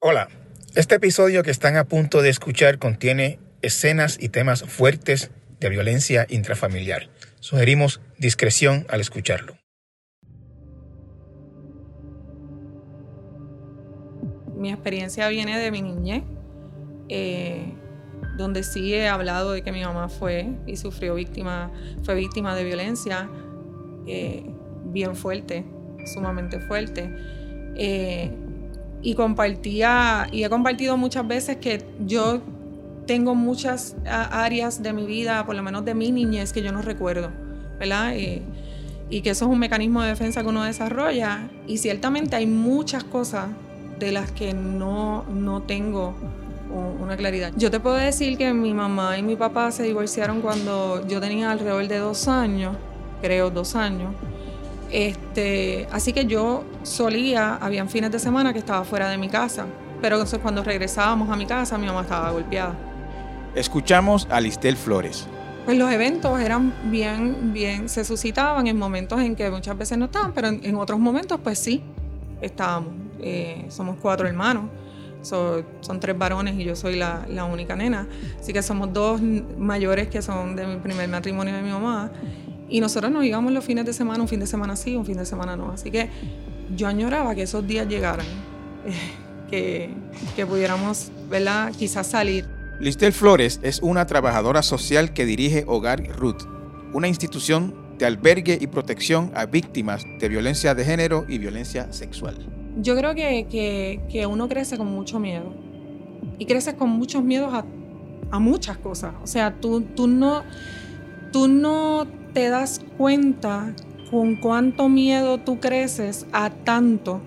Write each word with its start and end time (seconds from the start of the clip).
Hola, 0.00 0.28
este 0.76 0.94
episodio 0.94 1.42
que 1.42 1.50
están 1.50 1.76
a 1.76 1.82
punto 1.82 2.22
de 2.22 2.28
escuchar 2.28 2.78
contiene 2.78 3.40
escenas 3.62 4.16
y 4.20 4.28
temas 4.28 4.62
fuertes 4.62 5.32
de 5.58 5.70
violencia 5.70 6.24
intrafamiliar. 6.28 7.08
Sugerimos 7.40 8.00
discreción 8.16 8.86
al 8.90 9.00
escucharlo. 9.00 9.56
Mi 14.54 14.70
experiencia 14.70 15.26
viene 15.30 15.58
de 15.58 15.72
mi 15.72 15.82
niñez, 15.82 16.22
eh, 17.08 17.74
donde 18.36 18.62
sí 18.62 18.94
he 18.94 19.08
hablado 19.08 19.50
de 19.50 19.62
que 19.62 19.72
mi 19.72 19.82
mamá 19.82 20.08
fue 20.08 20.48
y 20.68 20.76
sufrió 20.76 21.16
víctima, 21.16 21.72
fue 22.04 22.14
víctima 22.14 22.54
de 22.54 22.62
violencia 22.62 23.28
eh, 24.06 24.46
bien 24.84 25.16
fuerte, 25.16 25.64
sumamente 26.14 26.60
fuerte. 26.60 27.10
Eh, 27.74 28.30
y 29.02 29.14
compartía, 29.14 30.26
y 30.32 30.44
he 30.44 30.50
compartido 30.50 30.96
muchas 30.96 31.26
veces 31.26 31.56
que 31.56 31.84
yo 32.04 32.40
tengo 33.06 33.34
muchas 33.34 33.96
áreas 34.06 34.82
de 34.82 34.92
mi 34.92 35.06
vida, 35.06 35.44
por 35.46 35.56
lo 35.56 35.62
menos 35.62 35.84
de 35.84 35.94
mi 35.94 36.12
niñez, 36.12 36.52
que 36.52 36.62
yo 36.62 36.72
no 36.72 36.82
recuerdo, 36.82 37.30
¿verdad? 37.78 38.14
Y, 38.14 38.42
que 39.22 39.30
eso 39.30 39.46
es 39.46 39.50
un 39.50 39.58
mecanismo 39.58 40.02
de 40.02 40.10
defensa 40.10 40.42
que 40.42 40.48
uno 40.48 40.62
desarrolla. 40.62 41.48
Y 41.66 41.78
ciertamente 41.78 42.36
hay 42.36 42.46
muchas 42.46 43.04
cosas 43.04 43.48
de 43.98 44.12
las 44.12 44.30
que 44.30 44.52
no, 44.52 45.24
no 45.24 45.62
tengo 45.62 46.14
una 47.00 47.16
claridad. 47.16 47.52
Yo 47.56 47.70
te 47.70 47.80
puedo 47.80 47.96
decir 47.96 48.36
que 48.36 48.52
mi 48.52 48.74
mamá 48.74 49.16
y 49.16 49.22
mi 49.22 49.36
papá 49.36 49.72
se 49.72 49.82
divorciaron 49.84 50.42
cuando 50.42 51.06
yo 51.08 51.18
tenía 51.18 51.50
alrededor 51.50 51.88
de 51.88 51.98
dos 51.98 52.28
años, 52.28 52.76
creo 53.22 53.50
dos 53.50 53.74
años. 53.74 54.14
Este, 54.90 55.86
así 55.92 56.12
que 56.12 56.26
yo 56.26 56.64
solía, 56.82 57.56
habían 57.56 57.88
fines 57.88 58.10
de 58.10 58.18
semana 58.18 58.52
que 58.52 58.58
estaba 58.58 58.84
fuera 58.84 59.08
de 59.10 59.18
mi 59.18 59.28
casa, 59.28 59.66
pero 60.00 60.16
entonces 60.16 60.38
cuando 60.40 60.64
regresábamos 60.64 61.28
a 61.30 61.36
mi 61.36 61.46
casa 61.46 61.76
mi 61.76 61.86
mamá 61.86 62.02
estaba 62.02 62.30
golpeada. 62.30 62.74
Escuchamos 63.54 64.26
a 64.30 64.40
Listel 64.40 64.76
Flores. 64.76 65.26
Pues 65.64 65.76
los 65.76 65.90
eventos 65.92 66.40
eran 66.40 66.72
bien, 66.90 67.52
bien, 67.52 67.88
se 67.90 68.04
suscitaban 68.04 68.66
en 68.66 68.78
momentos 68.78 69.20
en 69.20 69.36
que 69.36 69.50
muchas 69.50 69.76
veces 69.76 69.98
no 69.98 70.06
estaban, 70.06 70.32
pero 70.32 70.48
en, 70.48 70.74
otros 70.76 70.98
momentos 70.98 71.38
pues 71.42 71.58
sí, 71.58 71.82
estábamos. 72.40 72.92
Eh, 73.20 73.66
somos 73.68 73.96
cuatro 74.00 74.26
hermanos, 74.26 74.64
son 75.20 76.00
tres 76.00 76.16
varones 76.16 76.54
y 76.58 76.64
yo 76.64 76.74
soy 76.74 76.96
la, 76.96 77.26
la 77.28 77.44
única 77.44 77.76
nena, 77.76 78.06
así 78.40 78.54
que 78.54 78.62
somos 78.62 78.92
dos 78.94 79.20
mayores 79.20 80.08
que 80.08 80.22
son 80.22 80.56
de 80.56 80.66
mi 80.66 80.76
primer 80.76 81.08
matrimonio 81.08 81.54
de 81.54 81.60
mi 81.60 81.70
mamá 81.70 82.10
y 82.68 82.80
nosotros 82.80 83.10
nos 83.10 83.24
íbamos 83.24 83.52
los 83.52 83.64
fines 83.64 83.84
de 83.84 83.92
semana, 83.92 84.22
un 84.22 84.28
fin 84.28 84.40
de 84.40 84.46
semana 84.46 84.76
sí, 84.76 84.96
un 84.96 85.06
fin 85.06 85.16
de 85.16 85.26
semana 85.26 85.56
no. 85.56 85.72
Así 85.72 85.90
que 85.90 86.10
yo 86.76 86.86
añoraba 86.86 87.34
que 87.34 87.42
esos 87.42 87.66
días 87.66 87.88
llegaran, 87.88 88.26
que, 89.50 89.90
que 90.36 90.46
pudiéramos, 90.46 91.10
¿verdad? 91.30 91.72
Quizás 91.76 92.06
salir. 92.06 92.46
Listel 92.80 93.12
Flores 93.12 93.58
es 93.62 93.80
una 93.82 94.06
trabajadora 94.06 94.62
social 94.62 95.12
que 95.12 95.24
dirige 95.24 95.64
Hogar 95.66 96.06
Ruth, 96.16 96.42
una 96.92 97.08
institución 97.08 97.74
de 97.98 98.06
albergue 98.06 98.56
y 98.60 98.68
protección 98.68 99.32
a 99.34 99.46
víctimas 99.46 100.04
de 100.20 100.28
violencia 100.28 100.74
de 100.74 100.84
género 100.84 101.24
y 101.28 101.38
violencia 101.38 101.92
sexual. 101.92 102.36
Yo 102.80 102.96
creo 102.96 103.14
que, 103.14 103.46
que, 103.50 104.00
que 104.08 104.26
uno 104.26 104.48
crece 104.48 104.78
con 104.78 104.86
mucho 104.86 105.18
miedo 105.18 105.52
y 106.38 106.46
creces 106.46 106.74
con 106.74 106.90
muchos 106.90 107.24
miedos 107.24 107.52
a, 107.52 107.64
a 108.30 108.38
muchas 108.38 108.78
cosas. 108.78 109.14
O 109.22 109.26
sea, 109.26 109.54
tú, 109.60 109.80
tú, 109.80 110.06
no, 110.06 110.44
tú 111.32 111.48
no 111.48 112.06
te 112.32 112.48
das 112.48 112.80
cuenta 112.96 113.74
con 114.10 114.36
cuánto 114.36 114.88
miedo 114.88 115.38
tú 115.38 115.60
creces 115.60 116.26
a 116.32 116.50
tanto 116.50 117.20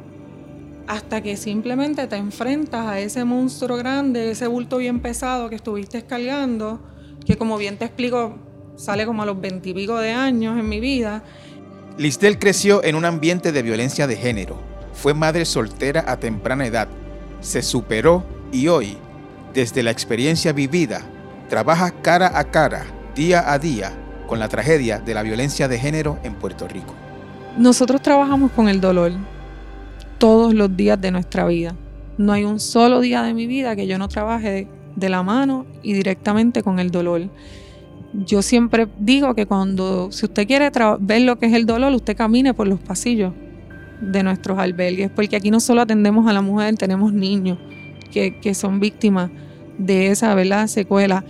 hasta 0.87 1.21
que 1.21 1.37
simplemente 1.37 2.07
te 2.07 2.17
enfrentas 2.17 2.85
a 2.87 2.99
ese 2.99 3.23
monstruo 3.23 3.77
grande, 3.77 4.31
ese 4.31 4.47
bulto 4.47 4.77
bien 4.77 4.99
pesado 4.99 5.49
que 5.49 5.55
estuviste 5.55 6.03
cargando, 6.03 6.81
que 7.25 7.37
como 7.37 7.57
bien 7.57 7.77
te 7.77 7.85
explico, 7.85 8.35
sale 8.75 9.05
como 9.05 9.23
a 9.23 9.25
los 9.25 9.39
veintipico 9.39 9.97
de 9.99 10.11
años 10.11 10.59
en 10.59 10.67
mi 10.67 10.79
vida. 10.79 11.23
Listel 11.97 12.39
creció 12.39 12.83
en 12.83 12.95
un 12.95 13.05
ambiente 13.05 13.51
de 13.51 13.61
violencia 13.61 14.07
de 14.07 14.17
género. 14.17 14.57
Fue 14.93 15.13
madre 15.13 15.45
soltera 15.45 16.03
a 16.07 16.17
temprana 16.17 16.65
edad. 16.65 16.87
Se 17.41 17.61
superó 17.61 18.23
y 18.51 18.67
hoy, 18.67 18.97
desde 19.53 19.83
la 19.83 19.91
experiencia 19.91 20.51
vivida, 20.51 21.01
trabaja 21.47 21.91
cara 21.91 22.37
a 22.37 22.43
cara, 22.45 22.85
día 23.15 23.51
a 23.51 23.59
día, 23.59 23.91
con 24.27 24.39
la 24.39 24.47
tragedia 24.47 24.99
de 24.99 25.13
la 25.13 25.23
violencia 25.23 25.67
de 25.67 25.77
género 25.77 26.17
en 26.23 26.35
Puerto 26.35 26.67
Rico. 26.67 26.93
Nosotros 27.57 28.01
trabajamos 28.01 28.51
con 28.51 28.69
el 28.69 28.79
dolor 28.79 29.11
todos 30.17 30.53
los 30.53 30.75
días 30.75 30.99
de 31.01 31.11
nuestra 31.11 31.45
vida. 31.45 31.75
No 32.17 32.31
hay 32.31 32.45
un 32.45 32.59
solo 32.59 33.01
día 33.01 33.23
de 33.23 33.33
mi 33.33 33.47
vida 33.47 33.75
que 33.75 33.87
yo 33.87 33.97
no 33.97 34.07
trabaje 34.07 34.67
de, 34.95 35.09
la 35.09 35.23
mano 35.23 35.65
y 35.83 35.93
directamente 35.93 36.63
con 36.63 36.79
el 36.79 36.91
dolor. 36.91 37.29
Yo 38.13 38.41
siempre 38.41 38.87
digo 38.99 39.35
que 39.35 39.45
cuando, 39.45 40.11
si 40.11 40.25
usted 40.25 40.47
quiere 40.47 40.71
ver 40.99 41.21
lo 41.23 41.37
que 41.37 41.47
es 41.47 41.53
el 41.53 41.65
dolor, 41.65 41.91
usted 41.93 42.15
camine 42.15 42.53
por 42.53 42.67
los 42.67 42.79
pasillos 42.79 43.33
de 43.99 44.23
nuestros 44.23 44.57
albergues, 44.57 45.11
porque 45.11 45.35
aquí 45.35 45.51
no 45.51 45.59
solo 45.59 45.81
atendemos 45.81 46.27
a 46.27 46.33
la 46.33 46.41
mujer, 46.41 46.75
tenemos 46.75 47.13
niños 47.13 47.57
que, 48.11 48.39
que 48.39 48.53
son 48.53 48.79
víctimas 48.79 49.29
de 49.77 50.07
esa 50.07 50.33
¿verdad? 50.35 50.67
secuela 50.67 51.23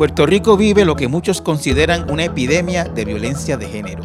Puerto 0.00 0.24
Rico 0.24 0.56
vive 0.56 0.86
lo 0.86 0.96
que 0.96 1.08
muchos 1.08 1.42
consideran 1.42 2.10
una 2.10 2.24
epidemia 2.24 2.84
de 2.84 3.04
violencia 3.04 3.58
de 3.58 3.68
género. 3.68 4.00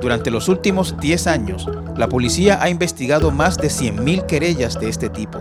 Durante 0.00 0.28
los 0.28 0.48
últimos 0.48 0.98
10 0.98 1.28
años, 1.28 1.68
la 1.96 2.08
policía 2.08 2.60
ha 2.60 2.68
investigado 2.68 3.30
más 3.30 3.56
de 3.56 3.68
100.000 3.68 4.26
querellas 4.26 4.80
de 4.80 4.88
este 4.88 5.08
tipo. 5.08 5.40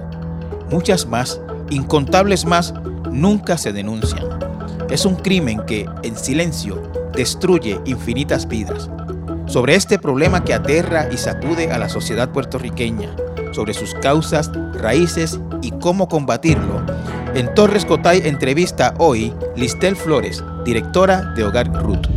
Muchas 0.70 1.08
más, 1.08 1.42
incontables 1.72 2.46
más, 2.46 2.76
nunca 3.12 3.58
se 3.58 3.74
denuncian. 3.74 4.26
Es 4.92 5.06
un 5.06 5.16
crimen 5.16 5.66
que, 5.66 5.88
en 6.04 6.16
silencio, 6.16 6.84
destruye 7.16 7.82
infinitas 7.86 8.48
vidas. 8.48 8.92
Sobre 9.48 9.74
este 9.74 9.98
problema 9.98 10.44
que 10.44 10.54
aterra 10.54 11.10
y 11.12 11.18
sacude 11.18 11.72
a 11.72 11.80
la 11.80 11.90
sociedad 11.90 12.30
puertorriqueña, 12.30 13.10
sobre 13.54 13.74
sus 13.74 13.96
causas, 13.96 14.52
raíces 14.76 15.40
y 15.64 15.72
cómo 15.72 16.08
combatirlo, 16.08 16.86
en 17.36 17.54
Torres 17.54 17.86
Cotay 17.86 18.22
entrevista 18.26 18.94
hoy 18.98 19.34
Listel 19.56 19.96
Flores, 19.96 20.44
directora 20.66 21.34
de 21.36 21.44
Hogar 21.44 21.72
Ruth. 21.84 22.08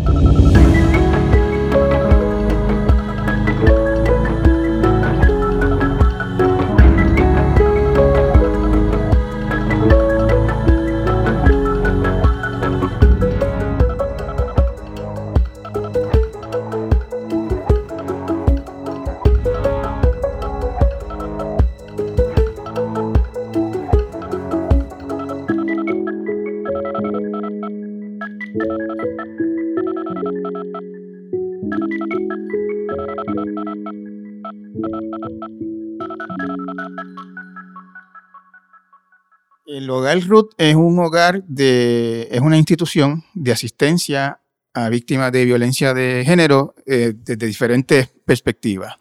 El 39.66 39.88
Hogar 39.90 40.20
Ruth 40.26 40.50
es 40.58 40.74
un 40.74 40.98
hogar 40.98 41.44
de, 41.44 42.28
es 42.30 42.40
una 42.40 42.58
institución 42.58 43.24
de 43.34 43.52
asistencia 43.52 44.40
a 44.74 44.88
víctimas 44.88 45.30
de 45.32 45.44
violencia 45.44 45.94
de 45.94 46.24
género 46.24 46.74
eh, 46.86 47.12
desde 47.14 47.46
diferentes 47.46 48.08
perspectivas. 48.24 48.96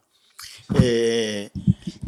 Eh, 0.81 1.49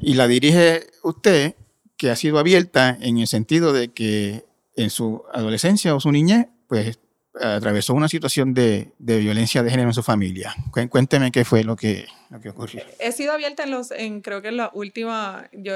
y 0.02 0.14
la 0.14 0.28
dirige 0.28 0.88
usted, 1.04 1.56
que 1.98 2.10
ha 2.10 2.16
sido 2.16 2.40
abierta 2.40 2.98
en 3.02 3.18
el 3.18 3.28
sentido 3.28 3.74
de 3.74 3.90
que 3.90 4.46
en 4.76 4.90
su 4.90 5.24
adolescencia 5.34 5.96
o 5.96 6.00
su 6.00 6.12
niñez, 6.12 6.48
pues 6.68 7.00
atravesó 7.40 7.94
una 7.94 8.10
situación 8.10 8.54
de, 8.54 8.92
violencia 9.00 9.64
de 9.64 9.72
género 9.72 9.90
en 9.90 9.94
su 9.94 10.04
familia. 10.04 10.56
Cuénteme 10.90 11.32
qué 11.32 11.46
fue 11.46 11.64
lo 11.64 11.76
que, 11.76 12.06
lo 12.30 12.40
que 12.40 12.50
ocurrió. 12.50 12.84
He 13.00 13.12
sido 13.12 13.34
abierta 13.34 13.64
en 13.64 13.72
los, 13.72 13.90
creo 14.22 14.42
que 14.42 14.50
en 14.50 14.58
la 14.58 14.70
última, 14.74 15.50
yo 15.54 15.74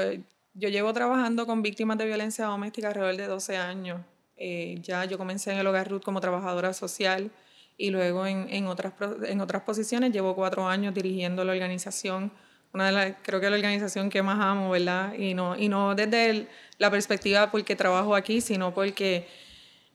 yo 0.58 0.68
llevo 0.68 0.92
trabajando 0.92 1.46
con 1.46 1.62
víctimas 1.62 1.98
de 1.98 2.06
violencia 2.06 2.46
doméstica 2.46 2.88
alrededor 2.88 3.16
de 3.16 3.26
12 3.26 3.56
años. 3.56 4.00
Eh, 4.36 4.78
ya 4.82 5.04
yo 5.04 5.16
comencé 5.16 5.52
en 5.52 5.58
el 5.58 5.66
Hogar 5.66 5.88
Ruth 5.88 6.02
como 6.02 6.20
trabajadora 6.20 6.72
social 6.72 7.30
y 7.76 7.90
luego 7.90 8.26
en, 8.26 8.48
en, 8.50 8.66
otras, 8.66 8.92
en 9.24 9.40
otras 9.40 9.62
posiciones 9.62 10.12
llevo 10.12 10.34
cuatro 10.34 10.66
años 10.66 10.94
dirigiendo 10.94 11.44
la 11.44 11.52
organización, 11.52 12.32
una 12.72 12.86
de 12.86 12.92
las, 12.92 13.16
creo 13.22 13.40
que 13.40 13.50
la 13.50 13.56
organización 13.56 14.10
que 14.10 14.20
más 14.22 14.38
amo, 14.40 14.70
¿verdad? 14.70 15.14
Y 15.14 15.34
no, 15.34 15.56
y 15.56 15.68
no 15.68 15.94
desde 15.94 16.48
la 16.78 16.90
perspectiva 16.90 17.50
porque 17.50 17.76
trabajo 17.76 18.16
aquí, 18.16 18.40
sino 18.40 18.74
porque 18.74 19.28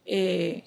eh, 0.06 0.63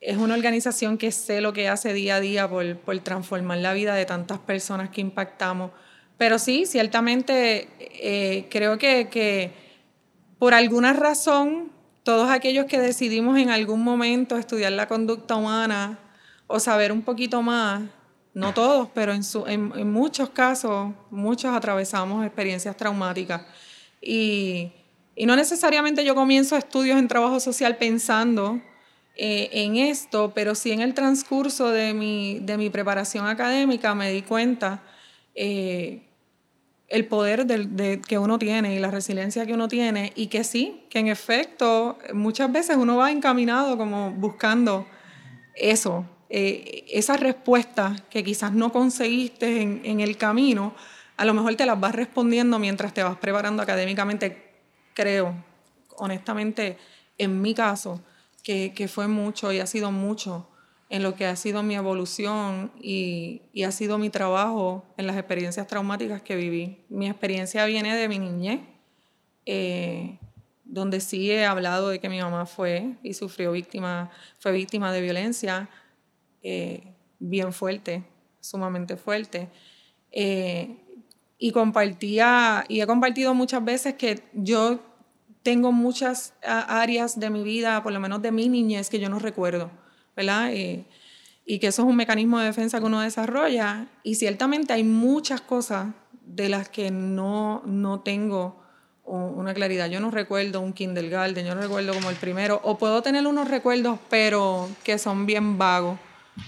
es 0.00 0.16
una 0.16 0.34
organización 0.34 0.98
que 0.98 1.12
sé 1.12 1.40
lo 1.40 1.52
que 1.52 1.68
hace 1.68 1.92
día 1.92 2.16
a 2.16 2.20
día 2.20 2.48
por, 2.48 2.76
por 2.78 2.98
transformar 3.00 3.58
la 3.58 3.72
vida 3.72 3.94
de 3.94 4.04
tantas 4.04 4.38
personas 4.40 4.90
que 4.90 5.00
impactamos. 5.00 5.70
Pero 6.18 6.38
sí, 6.38 6.66
ciertamente 6.66 7.68
eh, 7.78 8.46
creo 8.50 8.76
que, 8.76 9.08
que 9.08 9.52
por 10.38 10.52
alguna 10.52 10.92
razón 10.92 11.70
todos 12.02 12.30
aquellos 12.30 12.66
que 12.66 12.78
decidimos 12.78 13.38
en 13.38 13.50
algún 13.50 13.82
momento 13.82 14.36
estudiar 14.36 14.72
la 14.72 14.88
conducta 14.88 15.36
humana 15.36 15.98
o 16.46 16.58
saber 16.58 16.90
un 16.90 17.02
poquito 17.02 17.42
más, 17.42 17.82
no 18.34 18.54
todos, 18.54 18.88
pero 18.94 19.12
en, 19.12 19.22
en, 19.46 19.92
muchos 19.92 20.30
casos, 20.30 20.92
muchos 21.10 21.54
atravesamos 21.54 22.24
experiencias 22.24 22.76
traumáticas. 22.76 23.42
Y, 24.00 24.72
y, 25.14 25.26
no 25.26 25.36
necesariamente 25.36 26.04
yo 26.04 26.14
comienzo 26.14 26.56
estudios 26.56 26.98
en 26.98 27.08
trabajo 27.08 27.40
social 27.40 27.76
pensando 27.76 28.60
eh, 29.16 29.50
en 29.52 29.76
esto, 29.76 30.32
pero 30.34 30.54
sí 30.54 30.72
en 30.72 30.80
el 30.80 30.94
transcurso 30.94 31.70
de 31.70 31.92
mi, 31.92 32.38
de 32.40 32.56
mi 32.56 32.70
preparación 32.70 33.26
académica 33.26 33.94
me 33.94 34.10
di 34.12 34.22
cuenta 34.22 34.82
eh, 35.34 36.07
el 36.88 37.06
poder 37.06 37.46
de, 37.46 38.00
que 38.00 38.18
uno 38.18 38.38
tiene 38.38 38.74
y 38.74 38.78
la 38.78 38.90
resiliencia 38.90 39.44
que 39.44 39.52
uno 39.52 39.68
tiene 39.68 40.12
y 40.16 40.28
que 40.28 40.42
sí, 40.42 40.84
que 40.88 40.98
en 40.98 41.08
efecto 41.08 41.98
muchas 42.14 42.50
veces 42.50 42.76
uno 42.76 42.96
va 42.96 43.10
encaminado 43.10 43.76
como 43.76 44.10
buscando 44.10 44.86
eso, 45.54 46.06
eh, 46.30 46.86
esas 46.90 47.20
respuestas 47.20 48.00
que 48.10 48.24
quizás 48.24 48.52
no 48.52 48.72
conseguiste 48.72 49.60
en, 49.60 50.00
el 50.00 50.16
camino, 50.16 50.74
a 51.16 51.24
lo 51.24 51.34
mejor 51.34 51.56
te 51.56 51.66
las 51.66 51.78
vas 51.78 51.94
respondiendo 51.94 52.58
mientras 52.58 52.94
te 52.94 53.02
vas 53.02 53.18
preparando 53.18 53.62
académicamente, 53.62 54.52
creo, 54.94 55.34
honestamente, 55.96 56.78
en 57.18 57.42
mi 57.42 57.54
caso, 57.54 58.00
que 58.42 58.88
fue 58.88 59.08
mucho 59.08 59.52
y 59.52 59.58
ha 59.58 59.66
sido 59.66 59.92
mucho 59.92 60.48
en 60.90 61.02
lo 61.02 61.14
que 61.14 61.26
ha 61.26 61.36
sido 61.36 61.62
mi 61.62 61.74
evolución 61.74 62.72
y, 62.80 63.42
y, 63.52 63.64
ha 63.64 63.72
sido 63.72 63.98
mi 63.98 64.08
trabajo 64.08 64.86
en 64.96 65.06
las 65.06 65.16
experiencias 65.16 65.66
traumáticas 65.66 66.22
que 66.22 66.34
viví. 66.34 66.84
Mi 66.88 67.08
experiencia 67.08 67.66
viene 67.66 67.94
de 67.94 68.08
mi 68.08 68.18
niñez, 68.18 68.60
eh, 69.44 70.18
donde 70.64 71.00
sí 71.00 71.30
he 71.30 71.44
hablado 71.44 71.88
de 71.88 72.00
que 72.00 72.08
mi 72.08 72.20
mamá 72.20 72.46
fue 72.46 72.96
y 73.02 73.14
sufrió 73.14 73.52
víctima, 73.52 74.10
fue 74.38 74.52
víctima 74.52 74.92
de 74.92 75.00
violencia, 75.00 75.68
eh, 76.42 76.94
bien 77.18 77.52
fuerte, 77.52 78.04
sumamente 78.40 78.96
fuerte. 78.96 79.48
Eh, 80.10 80.76
y 81.38 81.52
compartía, 81.52 82.64
y 82.68 82.80
he 82.80 82.86
compartido 82.86 83.32
muchas 83.34 83.64
veces 83.64 83.94
que 83.94 84.22
yo 84.32 84.80
tengo 85.42 85.70
muchas 85.70 86.34
áreas 86.42 87.18
de 87.20 87.30
mi 87.30 87.42
vida, 87.42 87.82
por 87.82 87.92
lo 87.92 88.00
menos 88.00 88.20
de 88.22 88.32
mi 88.32 88.48
niñez, 88.48 88.90
que 88.90 88.98
yo 88.98 89.08
no 89.08 89.18
recuerdo, 89.18 89.70
¿verdad? 90.18 90.50
Y 91.46 91.58
que 91.60 91.68
eso 91.68 91.82
es 91.82 91.88
un 91.88 91.96
mecanismo 91.96 92.40
de 92.40 92.46
defensa 92.46 92.80
que 92.80 92.86
uno 92.86 93.00
desarrolla. 93.00 93.86
Y 94.02 94.16
ciertamente 94.16 94.72
hay 94.72 94.82
muchas 94.82 95.40
cosas 95.40 95.94
de 96.26 96.48
las 96.48 96.68
que 96.68 96.90
no, 96.90 97.62
no 97.64 98.00
tengo 98.00 98.60
una 99.04 99.54
claridad. 99.54 99.88
Yo 99.88 100.00
no 100.00 100.10
recuerdo 100.10 100.60
un 100.60 100.72
kindergarten, 100.72 101.46
yo 101.46 101.54
no 101.54 101.62
recuerdo 101.62 101.94
como 101.94 102.10
el 102.10 102.16
primero, 102.16 102.60
o 102.64 102.76
puedo 102.76 103.00
tener 103.00 103.26
unos 103.26 103.48
recuerdos, 103.48 103.98
pero 104.10 104.68
que 104.82 104.98
son 104.98 105.24
bien 105.24 105.56
vagos 105.56 105.98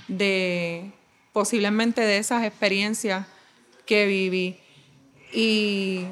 de 0.08 0.92
posiblemente 1.32 2.00
de 2.02 2.18
esas 2.18 2.44
experiencias 2.44 3.26
que 3.86 4.06
viví. 4.06 4.58
Y 5.32 6.06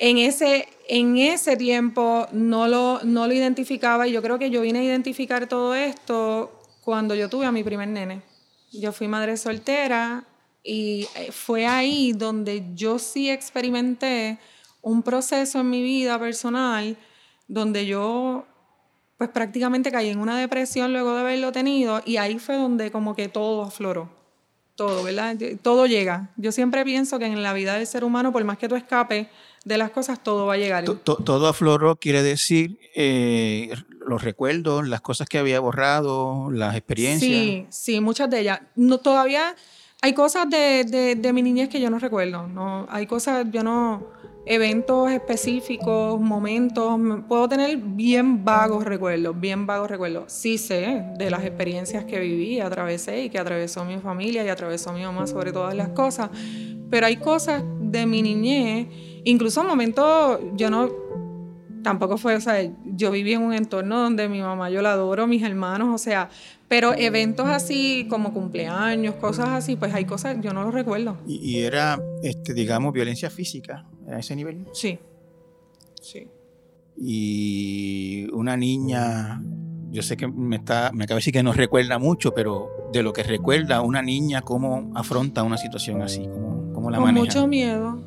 en 0.00 0.16
ese, 0.16 0.66
en 0.88 1.18
ese 1.18 1.58
tiempo 1.58 2.26
no 2.32 2.66
lo, 2.66 3.00
no 3.04 3.26
lo 3.26 3.34
identificaba 3.34 4.08
y 4.08 4.12
yo 4.12 4.22
creo 4.22 4.38
que 4.38 4.48
yo 4.48 4.62
vine 4.62 4.78
a 4.78 4.82
identificar 4.82 5.46
todo 5.46 5.74
esto 5.74 6.50
cuando 6.82 7.14
yo 7.14 7.28
tuve 7.28 7.44
a 7.44 7.52
mi 7.52 7.62
primer 7.62 7.86
nene. 7.86 8.22
Yo 8.72 8.92
fui 8.92 9.08
madre 9.08 9.36
soltera 9.36 10.24
y 10.64 11.06
eh, 11.16 11.30
fue 11.32 11.66
ahí 11.66 12.12
donde 12.12 12.64
yo 12.74 12.98
sí 12.98 13.28
experimenté 13.28 14.38
un 14.80 15.02
proceso 15.02 15.60
en 15.60 15.68
mi 15.68 15.82
vida 15.82 16.18
personal 16.18 16.96
donde 17.46 17.84
yo 17.84 18.46
pues 19.18 19.28
prácticamente 19.28 19.92
caí 19.92 20.08
en 20.08 20.18
una 20.18 20.38
depresión 20.38 20.94
luego 20.94 21.12
de 21.12 21.20
haberlo 21.20 21.52
tenido 21.52 22.00
y 22.06 22.16
ahí 22.16 22.38
fue 22.38 22.56
donde 22.56 22.90
como 22.90 23.14
que 23.14 23.28
todo 23.28 23.64
afloró. 23.64 24.08
Todo, 24.76 25.02
¿verdad? 25.02 25.36
Todo 25.60 25.84
llega. 25.84 26.30
Yo 26.38 26.52
siempre 26.52 26.86
pienso 26.86 27.18
que 27.18 27.26
en 27.26 27.42
la 27.42 27.52
vida 27.52 27.74
del 27.74 27.86
ser 27.86 28.02
humano, 28.02 28.32
por 28.32 28.42
más 28.44 28.56
que 28.56 28.66
tú 28.66 28.76
escapes 28.76 29.26
de 29.64 29.78
las 29.78 29.90
cosas, 29.90 30.22
todo 30.22 30.46
va 30.46 30.54
a 30.54 30.56
llegar. 30.56 30.84
Todo, 30.84 31.46
afloró 31.46 31.96
quiere 31.96 32.22
decir 32.22 32.78
eh, 32.94 33.72
los 34.06 34.22
recuerdos, 34.22 34.88
las 34.88 35.00
cosas 35.00 35.28
que 35.28 35.38
había 35.38 35.60
borrado, 35.60 36.50
las 36.50 36.76
experiencias. 36.76 37.30
Sí, 37.30 37.66
sí, 37.70 38.00
muchas 38.00 38.30
de 38.30 38.40
ellas. 38.40 38.60
No, 38.74 38.98
todavía 38.98 39.54
hay 40.02 40.14
cosas 40.14 40.48
de, 40.48 40.84
de, 40.84 41.14
de 41.14 41.32
mi 41.32 41.42
niñez 41.42 41.68
que 41.68 41.80
yo 41.80 41.90
no 41.90 41.98
recuerdo. 41.98 42.48
No, 42.48 42.86
hay 42.90 43.06
cosas, 43.06 43.46
yo 43.50 43.62
no 43.62 44.20
eventos 44.46 45.10
específicos, 45.10 46.20
momentos, 46.20 46.98
puedo 47.28 47.48
tener 47.48 47.76
bien 47.76 48.44
vagos 48.44 48.84
recuerdos, 48.84 49.38
bien 49.38 49.66
vagos 49.66 49.90
recuerdos. 49.90 50.32
Sí 50.32 50.58
sé 50.58 51.04
de 51.16 51.30
las 51.30 51.44
experiencias 51.44 52.04
que 52.04 52.18
viví, 52.18 52.60
atravesé 52.60 53.24
y 53.24 53.30
que 53.30 53.38
atravesó 53.38 53.84
mi 53.84 53.98
familia 53.98 54.44
y 54.44 54.48
atravesó 54.48 54.92
mi 54.92 55.02
mamá 55.02 55.26
sobre 55.26 55.52
todas 55.52 55.74
las 55.74 55.90
cosas, 55.90 56.30
pero 56.90 57.06
hay 57.06 57.16
cosas 57.16 57.62
de 57.90 58.06
mi 58.06 58.22
niñez, 58.22 58.88
incluso 59.24 59.64
momentos, 59.64 60.40
yo 60.56 60.70
no, 60.70 60.88
tampoco 61.82 62.16
fue, 62.18 62.34
o 62.36 62.40
sea, 62.40 62.70
yo 62.84 63.10
viví 63.10 63.32
en 63.32 63.42
un 63.42 63.54
entorno 63.54 64.02
donde 64.02 64.28
mi 64.28 64.40
mamá 64.40 64.70
yo 64.70 64.82
la 64.82 64.92
adoro, 64.92 65.26
mis 65.26 65.42
hermanos, 65.42 65.88
o 65.94 65.98
sea, 65.98 66.30
pero 66.68 66.94
eventos 66.94 67.48
así 67.48 68.06
como 68.08 68.32
cumpleaños, 68.32 69.14
cosas 69.16 69.48
así, 69.50 69.76
pues 69.76 69.92
hay 69.94 70.04
cosas, 70.04 70.36
yo 70.40 70.52
no 70.52 70.62
los 70.62 70.74
recuerdo. 70.74 71.16
Y, 71.26 71.58
era, 71.58 72.00
este, 72.22 72.54
digamos, 72.54 72.92
violencia 72.92 73.30
física 73.30 73.86
a 74.08 74.18
ese 74.18 74.36
nivel. 74.36 74.66
Sí, 74.72 74.98
sí. 76.00 76.28
Y 76.96 78.28
una 78.32 78.56
niña, 78.56 79.42
yo 79.90 80.02
sé 80.02 80.16
que 80.16 80.28
me, 80.28 80.56
está, 80.56 80.90
me 80.92 81.04
acaba 81.04 81.16
de 81.16 81.20
decir 81.20 81.32
que 81.32 81.42
no 81.42 81.52
recuerda 81.52 81.98
mucho, 81.98 82.32
pero 82.34 82.68
de 82.92 83.02
lo 83.02 83.12
que 83.12 83.22
recuerda 83.22 83.80
una 83.80 84.02
niña, 84.02 84.42
cómo 84.42 84.92
afronta 84.94 85.42
una 85.42 85.56
situación 85.56 86.02
así, 86.02 86.22
cómo, 86.22 86.59
cómo 86.80 86.90
la 86.90 86.98
con 86.98 87.06
Con 87.06 87.14
mucho 87.14 87.46
miedo, 87.46 87.98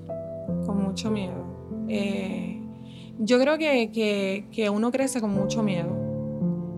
con 0.66 0.84
mucho 0.84 1.12
miedo. 1.12 1.44
Eh, 1.88 2.62
yo 3.20 3.40
creo 3.40 3.58
que, 3.58 3.92
que, 3.92 4.48
que 4.52 4.70
uno 4.70 4.92
crece 4.92 5.22
con 5.22 5.34
mucho 5.34 5.64
miedo 5.64 5.90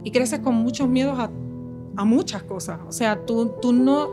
y 0.03 0.11
creces 0.11 0.39
con 0.39 0.55
muchos 0.55 0.87
miedos 0.87 1.17
a 1.17 1.29
a 1.95 2.05
muchas 2.05 2.43
cosas. 2.43 2.79
O 2.87 2.91
sea, 2.91 3.25
tú, 3.25 3.53
tú, 3.61 3.73
no, 3.73 4.09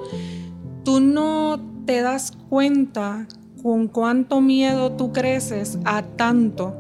tú 0.85 1.01
no 1.01 1.61
te 1.87 2.03
das 2.03 2.33
cuenta 2.49 3.27
con 3.63 3.89
cuánto 3.89 4.41
miedo 4.41 4.93
tú 4.93 5.13
creces 5.13 5.79
a 5.85 6.03
tanto 6.03 6.77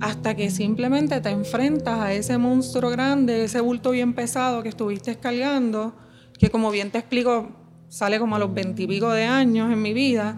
hasta 0.00 0.34
que 0.34 0.50
simplemente 0.50 1.20
te 1.20 1.30
enfrentas 1.30 1.98
a 2.00 2.12
ese 2.12 2.36
monstruo 2.36 2.90
grande, 2.90 3.44
ese 3.44 3.60
bulto 3.60 3.92
bien 3.92 4.14
pesado 4.14 4.62
que 4.62 4.68
estuviste 4.68 5.16
cargando, 5.16 5.94
que 6.38 6.50
como 6.50 6.70
bien 6.70 6.90
te 6.90 6.98
explico, 6.98 7.48
sale 7.88 8.18
como 8.18 8.36
a 8.36 8.38
los 8.38 8.52
veintipico 8.52 9.10
de 9.10 9.24
años 9.24 9.72
en 9.72 9.82
mi 9.82 9.92
vida, 9.92 10.36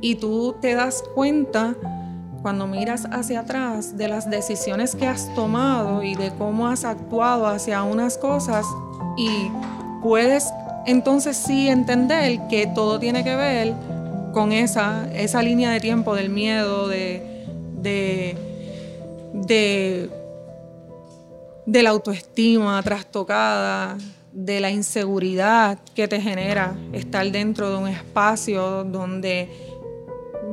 y 0.00 0.16
tú 0.16 0.56
te 0.60 0.74
das 0.74 1.04
cuenta 1.14 1.74
cuando 2.42 2.66
miras 2.66 3.06
hacia 3.12 3.40
atrás 3.40 3.96
de 3.98 4.08
las 4.08 4.30
decisiones 4.30 4.94
que 4.94 5.06
has 5.06 5.34
tomado 5.34 6.02
y 6.02 6.14
de 6.14 6.32
cómo 6.38 6.68
has 6.68 6.84
actuado 6.84 7.46
hacia 7.46 7.82
unas 7.82 8.16
cosas 8.16 8.64
y 9.16 9.50
puedes 10.02 10.50
entonces 10.86 11.36
sí 11.36 11.68
entender 11.68 12.40
que 12.48 12.66
todo 12.66 12.98
tiene 12.98 13.22
que 13.24 13.36
ver 13.36 13.74
con 14.32 14.52
esa, 14.52 15.08
esa 15.12 15.42
línea 15.42 15.70
de 15.70 15.80
tiempo 15.80 16.14
del 16.14 16.30
miedo, 16.30 16.88
de, 16.88 17.44
de, 17.74 18.36
de, 21.66 21.82
la 21.82 21.90
autoestima 21.90 22.82
trastocada, 22.82 23.98
de 24.32 24.60
la 24.60 24.70
inseguridad 24.70 25.78
que 25.94 26.08
te 26.08 26.20
genera 26.20 26.76
estar 26.92 27.30
dentro 27.30 27.70
de 27.70 27.76
un 27.76 27.88
espacio 27.88 28.84
donde 28.84 29.48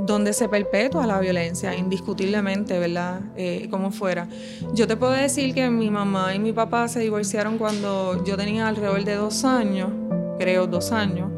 donde 0.06 0.32
se 0.34 0.48
perpetúa 0.48 1.06
la 1.06 1.20
violencia, 1.20 1.76
indiscutiblemente, 1.76 2.80
¿verdad? 2.80 3.20
Eh, 3.36 3.68
como 3.70 3.92
fuera. 3.92 4.28
Yo 4.74 4.88
te 4.88 4.96
puedo 4.96 5.12
decir 5.12 5.54
que 5.54 5.70
mi 5.70 5.92
mamá 5.92 6.34
y 6.34 6.40
mi 6.40 6.54
papá 6.54 6.88
se 6.88 7.02
divorciaron 7.02 7.58
cuando 7.58 8.24
yo 8.24 8.38
tenía 8.38 8.68
alrededor 8.68 9.04
de 9.04 9.16
dos 9.16 9.44
años, 9.44 9.90
creo 10.40 10.66
dos 10.66 10.92
años. 10.92 11.30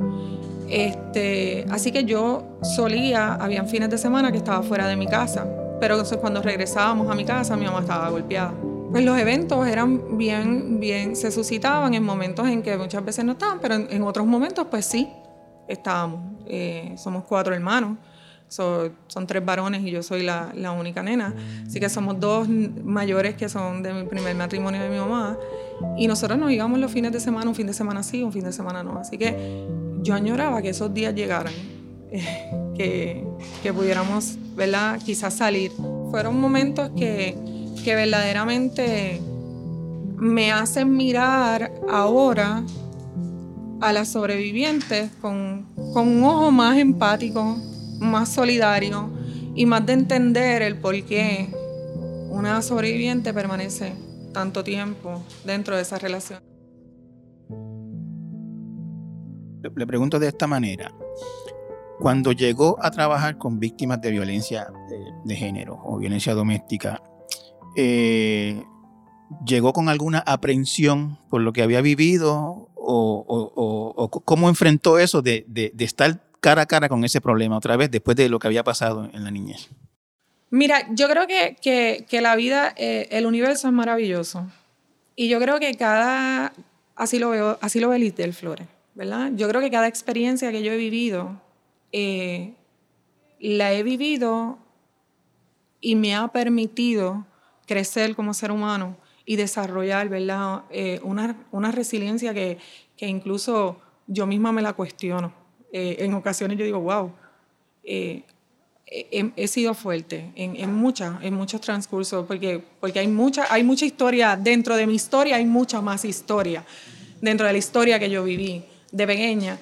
Este, 0.69 1.65
así 1.71 1.91
que 1.91 2.05
yo 2.05 2.59
solía, 2.61 3.33
habían 3.33 3.67
fines 3.67 3.89
de 3.89 3.97
semana 3.97 4.31
que 4.31 4.37
estaba 4.37 4.61
fuera 4.61 4.87
de 4.87 4.95
mi 4.95 5.07
casa, 5.07 5.47
pero 5.79 5.95
entonces 5.95 6.19
cuando 6.19 6.41
regresábamos 6.43 7.09
a 7.09 7.15
mi 7.15 7.25
casa 7.25 7.57
mi 7.57 7.65
mamá 7.65 7.79
estaba 7.79 8.09
golpeada. 8.09 8.53
Pues 8.91 9.05
los 9.05 9.17
eventos 9.17 9.67
eran 9.67 10.17
bien, 10.17 10.79
bien, 10.79 11.15
se 11.15 11.31
suscitaban 11.31 11.93
en 11.93 12.03
momentos 12.03 12.47
en 12.47 12.61
que 12.61 12.75
muchas 12.77 13.05
veces 13.05 13.23
no 13.23 13.33
estaban, 13.33 13.59
pero 13.59 13.75
en, 13.75 14.01
otros 14.03 14.25
momentos 14.25 14.67
pues 14.69 14.85
sí, 14.85 15.09
estábamos. 15.67 16.21
Eh, 16.47 16.95
somos 16.97 17.23
cuatro 17.25 17.53
hermanos 17.53 17.97
son 18.49 19.27
tres 19.27 19.45
varones 19.45 19.83
y 19.83 19.91
yo 19.91 20.01
soy 20.01 20.23
la, 20.23 20.51
la, 20.55 20.71
única 20.71 21.03
nena. 21.03 21.35
Así 21.65 21.79
que 21.79 21.87
somos 21.87 22.19
dos 22.19 22.49
mayores 22.49 23.35
que 23.35 23.47
son 23.47 23.83
de 23.83 23.93
mi 23.93 24.03
primer 24.03 24.35
matrimonio 24.35 24.81
de 24.81 24.89
mi 24.89 24.97
mamá. 24.97 25.37
Y 25.97 26.07
nosotros 26.07 26.37
nos 26.37 26.51
íbamos 26.51 26.79
los 26.79 26.91
fines 26.91 27.11
de 27.11 27.19
semana, 27.19 27.47
un 27.47 27.55
fin 27.55 27.67
de 27.67 27.73
semana 27.73 28.01
sí, 28.03 28.23
un 28.23 28.33
fin 28.33 28.43
de 28.43 28.51
semana 28.51 28.83
no. 28.83 28.97
Así 28.97 29.17
que 29.17 29.67
yo 30.01 30.15
añoraba 30.15 30.61
que 30.61 30.69
esos 30.69 30.93
días 30.93 31.13
llegaran, 31.13 31.53
que, 32.75 33.23
que, 33.61 33.73
pudiéramos, 33.73 34.37
¿verdad? 34.55 34.99
Quizás 35.05 35.35
salir. 35.35 35.71
Fueron 36.09 36.39
momentos 36.41 36.89
que, 36.97 37.37
que 37.83 37.95
verdaderamente 37.95 39.21
me 40.17 40.51
hacen 40.51 40.95
mirar 40.95 41.71
ahora 41.89 42.63
a 43.81 43.93
las 43.93 44.09
sobrevivientes 44.09 45.11
con, 45.21 45.65
con 45.93 46.07
un 46.07 46.23
ojo 46.23 46.51
más 46.51 46.77
empático, 46.77 47.57
más 47.99 48.29
solidario 48.29 49.09
y 49.55 49.65
más 49.65 49.85
de 49.85 49.93
entender 49.93 50.61
el 50.61 50.77
por 50.77 51.01
qué 51.03 51.49
una 52.29 52.61
sobreviviente 52.61 53.33
permanece 53.33 53.93
tanto 54.33 54.63
tiempo 54.63 55.23
dentro 55.45 55.75
de 55.75 55.81
esa 55.81 55.97
relación. 55.97 56.39
Le 59.61 59.87
pregunto 59.87 60.19
de 60.19 60.27
esta 60.27 60.47
manera. 60.47 60.91
Cuando 61.99 62.31
llegó 62.31 62.77
a 62.81 62.91
trabajar 62.91 63.37
con 63.37 63.59
víctimas 63.59 63.99
de 64.01 64.11
violencia 64.11 64.71
de, 65.25 65.35
género 65.35 65.81
o 65.83 65.97
violencia 65.97 66.33
doméstica, 66.33 67.01
eh, 67.75 68.63
¿llegó 69.45 69.73
con 69.73 69.89
alguna 69.89 70.19
aprensión 70.19 71.17
por 71.29 71.41
lo 71.41 71.53
que 71.53 71.61
había 71.61 71.81
vivido 71.81 72.69
o, 72.75 74.09
cómo 74.25 74.49
enfrentó 74.49 74.99
eso 74.99 75.21
de, 75.21 75.45
estar 75.77 76.21
cara 76.39 76.63
a 76.63 76.65
cara 76.65 76.89
con 76.89 77.03
ese 77.03 77.21
problema 77.21 77.57
otra 77.57 77.77
vez 77.77 77.91
después 77.91 78.15
de 78.17 78.29
lo 78.29 78.39
que 78.39 78.47
había 78.47 78.63
pasado 78.63 79.09
en 79.13 79.23
la 79.23 79.31
niñez? 79.31 79.69
Mira, 80.51 80.87
yo 80.91 81.07
creo 81.07 81.27
que, 81.27 82.05
la 82.21 82.35
vida, 82.35 82.73
eh, 82.77 83.07
el 83.11 83.25
universo 83.25 83.67
es 83.67 83.73
maravilloso. 83.73 84.47
Y 85.15 85.29
yo 85.29 85.39
creo 85.39 85.59
que 85.59 85.75
cada, 85.75 86.53
así 86.95 87.19
lo 87.19 87.29
veo, 87.29 87.59
así 87.61 87.79
lo 87.79 87.89
ve 87.89 87.99
del 88.11 88.33
Flores, 88.33 88.67
¿verdad? 88.95 89.31
Yo 89.35 89.47
creo 89.49 89.61
que 89.61 89.69
cada 89.69 89.87
experiencia 89.87 90.51
que 90.51 90.63
yo 90.63 90.71
he 90.71 90.77
vivido, 90.77 91.39
eh, 91.91 92.53
la 93.39 93.73
he 93.73 93.83
vivido 93.83 94.57
y 95.81 95.95
me 95.95 96.15
ha 96.15 96.29
permitido 96.29 97.25
crecer 97.69 98.15
como 98.15 98.33
ser 98.33 98.51
humano 98.51 98.97
y 99.25 99.35
desarrollar, 99.35 100.09
¿verdad? 100.09 100.63
Eh, 100.71 100.99
una, 101.03 101.37
una, 101.51 101.71
resiliencia 101.71 102.33
que, 102.33 102.57
que, 102.97 103.05
incluso 103.07 103.79
yo 104.07 104.25
misma 104.25 104.51
me 104.51 104.63
la 104.63 104.73
cuestiono. 104.73 105.31
en 105.71 106.15
ocasiones 106.15 106.57
yo 106.57 106.65
digo, 106.65 106.79
wow, 106.79 107.13
he, 108.89 109.47
sido 109.47 109.75
fuerte 109.75 110.31
en, 110.35 110.55
en, 110.55 110.63
en 111.21 111.33
muchos 111.35 111.61
transcursos, 111.61 112.25
porque, 112.25 112.63
porque 112.79 112.99
hay, 112.99 113.07
mucha, 113.07 113.45
hay 113.53 113.63
mucha 113.63 113.85
historia, 113.85 114.35
dentro 114.35 114.75
de 114.75 114.87
mi 114.87 114.95
historia 114.95 115.35
hay 115.35 115.45
mucha 115.45 115.79
más 115.79 116.05
historia, 116.05 116.65
dentro 117.21 117.45
de 117.45 117.53
la 117.53 117.59
historia 117.59 117.99
que 117.99 118.09
yo 118.09 118.23
viví 118.23 118.63
de 118.91 119.07
pequeña. 119.07 119.59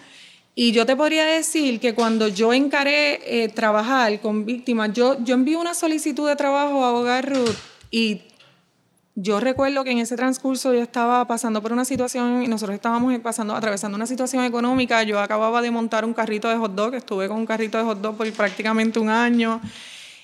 Y 0.59 0.71
yo 0.71 0.85
te 0.85 0.95
podría 0.95 1.25
decir 1.25 1.79
que 1.79 1.93
cuando 1.93 2.29
yo 2.29 2.51
encaré 2.51 3.43
eh, 3.43 3.49
trabajar 3.49 4.19
con 4.21 4.45
víctimas, 4.45 4.91
yo, 4.93 5.23
yo 5.23 5.35
envío 5.35 5.59
una 5.59 5.75
solicitud 5.75 6.27
de 6.27 6.35
trabajo 6.35 6.83
a 6.83 6.93
Hogar 6.93 7.29
Ruth 7.29 7.55
y 7.91 8.21
yo 9.19 9.39
recuerdo 9.39 9.83
que 9.83 9.89
en 9.89 9.97
ese 9.97 10.15
transcurso 10.15 10.73
yo 10.73 10.79
estaba 10.79 11.25
pasando 11.25 11.59
por 11.59 11.73
una 11.73 11.85
situación 11.85 12.43
y 12.43 12.47
nosotros 12.47 12.75
estábamos 12.75 13.17
pasando, 13.19 13.55
atravesando 13.55 13.95
una 13.95 14.05
situación 14.05 14.43
económica. 14.43 15.01
Yo 15.01 15.19
acababa 15.19 15.63
de 15.63 15.71
montar 15.71 16.05
un 16.05 16.13
carrito 16.13 16.47
de 16.47 16.55
hot 16.55 16.75
dog, 16.75 16.93
estuve 16.93 17.27
con 17.27 17.37
un 17.37 17.47
carrito 17.47 17.79
de 17.79 17.83
hot 17.83 17.99
dog 17.99 18.15
por 18.15 18.31
prácticamente 18.33 18.99
un 18.99 19.09
año. 19.09 19.59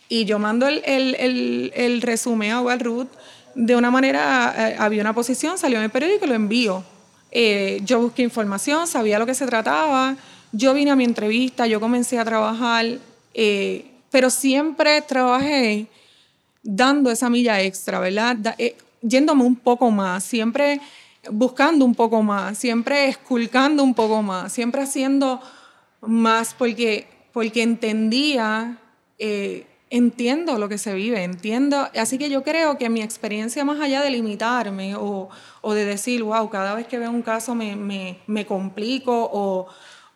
Y 0.09 0.25
yo 0.25 0.37
mando 0.37 0.67
el, 0.67 0.83
el, 0.85 1.71
el, 1.73 2.01
resumen 2.03 2.51
a 2.51 2.61
Walruth 2.61 3.07
de 3.55 3.75
una 3.75 3.89
manera, 3.89 4.53
eh, 4.55 4.75
había 4.77 5.01
una 5.01 5.13
posición, 5.13 5.57
salió 5.57 5.79
en 5.79 5.85
el 5.85 5.89
periódico 5.89 6.25
y 6.25 6.27
lo 6.27 6.35
envío. 6.35 6.83
Eh, 7.31 7.81
yo 7.83 7.99
busqué 7.99 8.21
información, 8.21 8.85
sabía 8.85 9.17
lo 9.17 9.25
que 9.25 9.33
se 9.33 9.47
trataba, 9.47 10.15
yo 10.51 10.75
vine 10.75 10.91
a 10.91 10.95
mi 10.95 11.03
entrevista, 11.03 11.65
yo 11.65 11.79
comencé 11.79 12.19
a 12.19 12.25
trabajar, 12.25 12.85
eh, 13.33 13.85
pero 14.11 14.29
siempre 14.29 15.01
trabajé 15.01 15.87
dando 16.63 17.11
esa 17.11 17.29
milla 17.29 17.61
extra, 17.61 17.99
¿verdad? 17.99 18.55
Eh, 18.57 18.75
yéndome 19.01 19.43
un 19.43 19.57
poco 19.57 19.91
más, 19.91 20.23
siempre 20.23 20.79
buscando 21.29 21.85
un 21.85 21.95
poco 21.95 22.23
más, 22.23 22.57
siempre 22.57 23.07
esculcando 23.07 23.83
un 23.83 23.93
poco 23.93 24.21
más, 24.21 24.51
siempre 24.51 24.81
haciendo 24.81 25.41
más 26.01 26.53
porque, 26.53 27.07
porque 27.31 27.61
entendía, 27.61 28.77
eh, 29.19 29.67
entiendo 29.89 30.57
lo 30.57 30.67
que 30.69 30.77
se 30.77 30.93
vive, 30.93 31.23
entiendo. 31.23 31.87
Así 31.95 32.17
que 32.17 32.29
yo 32.29 32.43
creo 32.43 32.77
que 32.77 32.89
mi 32.89 33.01
experiencia 33.01 33.63
más 33.63 33.79
allá 33.79 34.01
de 34.01 34.09
limitarme 34.09 34.95
o, 34.95 35.29
de 35.73 35.85
decir, 35.85 36.23
wow, 36.23 36.49
cada 36.49 36.75
vez 36.75 36.87
que 36.87 36.97
veo 36.97 37.11
un 37.11 37.21
caso 37.21 37.55
me, 37.55 37.75
me, 37.75 38.19
me 38.27 38.45
complico 38.45 39.29
o, 39.31 39.67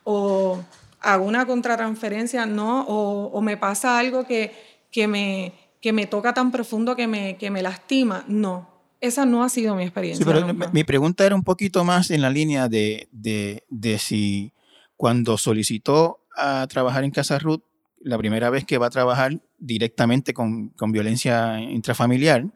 o, 0.04 0.60
hago 1.00 1.24
una 1.24 1.46
contratransferencia, 1.46 2.44
no, 2.44 2.82
o, 2.82 3.26
o 3.28 3.40
me 3.40 3.56
pasa 3.56 3.98
algo 3.98 4.26
que, 4.26 4.52
que 4.90 5.06
me 5.06 5.52
que 5.80 5.92
me 5.92 6.06
toca 6.06 6.34
tan 6.34 6.50
profundo 6.50 6.96
que 6.96 7.06
me, 7.06 7.36
que 7.36 7.50
me 7.50 7.62
lastima. 7.62 8.24
No, 8.28 8.68
esa 9.00 9.26
no 9.26 9.44
ha 9.44 9.48
sido 9.48 9.74
mi 9.74 9.84
experiencia. 9.84 10.24
Sí, 10.24 10.30
pero 10.30 10.70
mi 10.72 10.84
pregunta 10.84 11.24
era 11.24 11.34
un 11.34 11.44
poquito 11.44 11.84
más 11.84 12.10
en 12.10 12.22
la 12.22 12.30
línea 12.30 12.68
de, 12.68 13.08
de, 13.12 13.64
de, 13.68 13.98
si 13.98 14.52
cuando 14.96 15.38
solicitó 15.38 16.20
a 16.36 16.66
trabajar 16.68 17.04
en 17.04 17.10
Casa 17.10 17.38
Ruth, 17.38 17.62
la 18.00 18.18
primera 18.18 18.50
vez 18.50 18.64
que 18.64 18.78
va 18.78 18.86
a 18.86 18.90
trabajar 18.90 19.40
directamente 19.58 20.34
con, 20.34 20.70
con 20.70 20.92
violencia 20.92 21.60
intrafamiliar, 21.60 22.46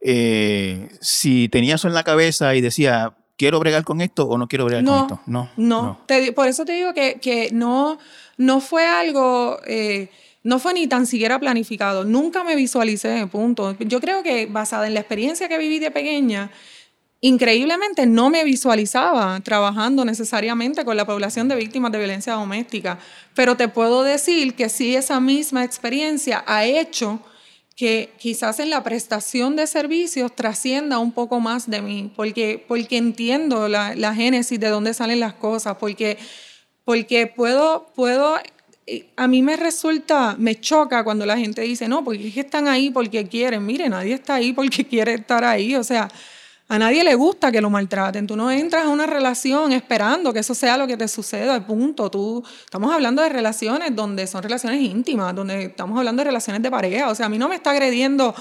eh, 0.00 0.88
si 1.00 1.48
tenía 1.48 1.74
eso 1.74 1.88
en 1.88 1.94
la 1.94 2.04
cabeza 2.04 2.54
y 2.54 2.60
decía, 2.60 3.16
¿quiero 3.36 3.58
bregar 3.60 3.84
con 3.84 4.00
esto 4.00 4.26
o 4.26 4.38
no 4.38 4.46
quiero 4.48 4.66
bregar 4.66 4.84
con 4.84 5.00
esto? 5.00 5.20
No, 5.26 5.50
no. 5.56 5.98
no. 6.06 6.34
por 6.34 6.46
eso 6.46 6.64
te 6.64 6.72
digo 6.72 6.94
que, 6.94 7.18
que 7.20 7.50
no, 7.52 7.98
no 8.36 8.60
fue 8.60 8.86
algo... 8.86 9.60
Eh, 9.66 10.10
no 10.42 10.58
fue 10.58 10.74
ni 10.74 10.86
tan 10.86 11.06
siquiera 11.06 11.38
planificado. 11.38 12.04
Nunca 12.04 12.44
me 12.44 12.56
visualicé, 12.56 13.26
punto. 13.26 13.76
Yo 13.80 14.00
creo 14.00 14.22
que 14.22 14.46
basada 14.46 14.86
en 14.86 14.94
la 14.94 15.00
experiencia 15.00 15.48
que 15.48 15.58
viví 15.58 15.78
de 15.78 15.90
pequeña, 15.90 16.50
increíblemente 17.20 18.06
no 18.06 18.30
me 18.30 18.44
visualizaba 18.44 19.40
trabajando 19.40 20.04
necesariamente 20.04 20.84
con 20.84 20.96
la 20.96 21.04
población 21.04 21.48
de 21.48 21.56
víctimas 21.56 21.90
de 21.92 21.98
violencia 21.98 22.34
doméstica. 22.34 22.98
Pero 23.34 23.56
te 23.56 23.68
puedo 23.68 24.04
decir 24.04 24.54
que 24.54 24.68
sí, 24.68 24.94
esa 24.94 25.18
misma 25.20 25.64
experiencia 25.64 26.44
ha 26.46 26.64
hecho 26.64 27.20
que 27.74 28.12
quizás 28.18 28.58
en 28.58 28.70
la 28.70 28.82
prestación 28.82 29.54
de 29.54 29.66
servicios 29.68 30.34
trascienda 30.34 30.98
un 30.98 31.12
poco 31.12 31.38
más 31.38 31.70
de 31.70 31.80
mí, 31.80 32.12
porque, 32.16 32.64
porque 32.66 32.96
entiendo 32.96 33.68
la, 33.68 33.94
la 33.94 34.14
génesis 34.14 34.58
de 34.58 34.68
dónde 34.68 34.94
salen 34.94 35.20
las 35.20 35.34
cosas, 35.34 35.76
porque, 35.78 36.18
porque 36.84 37.28
puedo, 37.28 37.86
puedo 37.94 38.36
a 39.16 39.26
mí 39.26 39.42
me 39.42 39.56
resulta, 39.56 40.36
me 40.38 40.60
choca 40.60 41.04
cuando 41.04 41.26
la 41.26 41.36
gente 41.36 41.62
dice, 41.62 41.88
no, 41.88 42.04
porque 42.04 42.28
es 42.28 42.34
que 42.34 42.40
están 42.40 42.68
ahí 42.68 42.90
porque 42.90 43.26
quieren. 43.26 43.64
Mire, 43.64 43.88
nadie 43.88 44.14
está 44.14 44.36
ahí 44.36 44.52
porque 44.52 44.84
quiere 44.88 45.14
estar 45.14 45.44
ahí. 45.44 45.74
O 45.74 45.84
sea, 45.84 46.08
a 46.68 46.78
nadie 46.78 47.02
le 47.04 47.14
gusta 47.14 47.50
que 47.50 47.60
lo 47.60 47.70
maltraten. 47.70 48.26
Tú 48.26 48.36
no 48.36 48.50
entras 48.50 48.84
a 48.84 48.88
una 48.88 49.06
relación 49.06 49.72
esperando 49.72 50.32
que 50.32 50.40
eso 50.40 50.54
sea 50.54 50.76
lo 50.76 50.86
que 50.86 50.96
te 50.96 51.08
suceda, 51.08 51.66
punto. 51.66 52.10
Tú, 52.10 52.44
estamos 52.64 52.92
hablando 52.92 53.22
de 53.22 53.28
relaciones 53.28 53.94
donde 53.94 54.26
son 54.26 54.42
relaciones 54.42 54.80
íntimas, 54.80 55.34
donde 55.34 55.64
estamos 55.64 55.98
hablando 55.98 56.20
de 56.20 56.24
relaciones 56.24 56.62
de 56.62 56.70
pareja. 56.70 57.08
O 57.08 57.14
sea, 57.14 57.26
a 57.26 57.28
mí 57.28 57.38
no 57.38 57.48
me 57.48 57.56
está 57.56 57.70
agrediendo. 57.70 58.34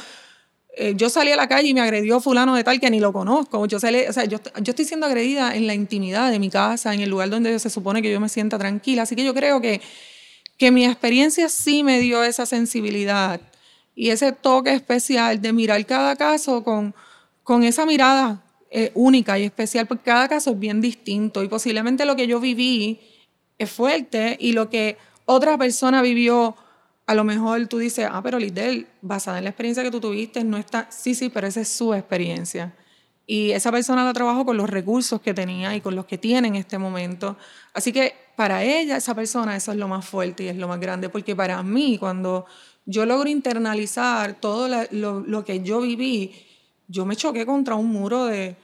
Eh, 0.76 0.94
yo 0.96 1.10
salí 1.10 1.32
a 1.32 1.36
la 1.36 1.48
calle 1.48 1.70
y 1.70 1.74
me 1.74 1.82
agredió 1.82 2.20
fulano 2.20 2.54
de 2.56 2.64
tal 2.64 2.80
que 2.80 2.90
ni 2.90 3.00
lo 3.00 3.12
conozco. 3.12 3.66
Yo, 3.66 3.80
salí, 3.80 4.00
yo, 4.30 4.40
yo 4.62 4.72
estoy 4.72 4.86
siendo 4.86 5.08
agredida 5.08 5.56
en 5.56 5.66
la 5.66 5.74
intimidad 5.74 6.30
de 6.30 6.40
mi 6.40 6.50
casa, 6.50 6.94
en 6.94 7.02
el 7.02 7.10
lugar 7.10 7.30
donde 7.30 7.58
se 7.60 7.70
supone 7.70 8.02
que 8.02 8.12
yo 8.12 8.20
me 8.20 8.30
sienta 8.30 8.58
tranquila. 8.58 9.04
Así 9.04 9.16
que 9.16 9.24
yo 9.24 9.34
creo 9.34 9.60
que 9.60 9.82
que 10.58 10.72
mi 10.72 10.86
experiencia 10.86 11.50
sí 11.50 11.84
me 11.84 12.00
dio 12.00 12.24
esa 12.24 12.46
sensibilidad 12.46 13.40
y 13.96 14.10
ese 14.10 14.32
toque 14.32 14.74
especial 14.74 15.42
de 15.42 15.54
mirar 15.54 15.86
cada 15.86 16.16
caso 16.16 16.64
con, 16.64 16.94
con 17.44 17.64
esa 17.64 17.86
mirada 17.86 18.44
eh, 18.70 18.92
única 18.96 19.40
y 19.40 19.44
especial, 19.44 19.88
porque 19.88 20.04
cada 20.04 20.28
caso 20.28 20.52
es 20.52 20.60
bien 20.60 20.82
distinto 20.82 21.44
y 21.44 21.48
posiblemente 21.48 22.06
lo 22.06 22.16
que 22.16 22.28
yo 22.28 22.40
viví 22.40 23.00
es 23.58 23.72
fuerte 23.72 24.36
y 24.40 24.52
lo 24.52 24.70
que 24.70 24.98
otra 25.26 25.58
persona 25.58 26.02
vivió, 26.02 26.56
a 27.06 27.16
lo 27.16 27.24
mejor 27.24 27.68
tú 27.68 27.78
dices, 27.78 28.08
ah, 28.12 28.22
pero 28.22 28.40
Lidl, 28.40 28.88
basada 29.02 29.38
en 29.38 29.46
la 29.46 29.52
experiencia 29.52 29.84
que 29.84 29.92
tú 29.92 30.00
tuviste, 30.00 30.44
no 30.44 30.58
está, 30.58 30.88
sí, 30.92 31.16
sí, 31.16 31.30
pero 31.30 31.48
esa 31.48 31.62
es 31.62 31.70
su 31.70 31.94
experiencia. 31.94 32.76
Y 33.30 33.52
esa 33.52 33.74
persona 33.74 34.06
la 34.06 34.14
trabajó 34.14 34.46
con 34.46 34.56
los 34.56 34.70
recursos 34.70 35.20
que 35.20 35.34
tenía 35.34 35.76
y 35.76 35.82
con 35.82 35.96
los 35.96 36.06
que 36.06 36.18
tiene 36.18 36.48
en 36.48 36.56
este 36.56 36.78
momento. 36.78 37.36
Así 37.74 37.92
que 37.92 38.14
para 38.38 38.64
ella, 38.64 38.96
esa 38.96 39.14
persona, 39.14 39.58
eso 39.58 39.74
es 39.74 39.78
lo 39.78 39.90
más 39.90 40.06
fuerte 40.08 40.46
y 40.46 40.48
es 40.48 40.56
lo 40.56 40.70
más 40.70 40.80
grande, 40.80 41.10
porque 41.10 41.36
para 41.36 41.62
mí, 41.62 41.98
cuando 41.98 42.46
yo 42.86 43.06
logro 43.06 43.28
internalizar 43.28 44.36
todo 44.40 44.70
lo, 44.92 45.44
que 45.44 45.62
yo 45.62 45.82
viví, 45.82 46.32
yo 46.88 47.06
me 47.06 47.18
choqué 47.18 47.46
contra 47.46 47.76
un 47.76 47.92
muro 47.92 48.26
de, 48.26 48.56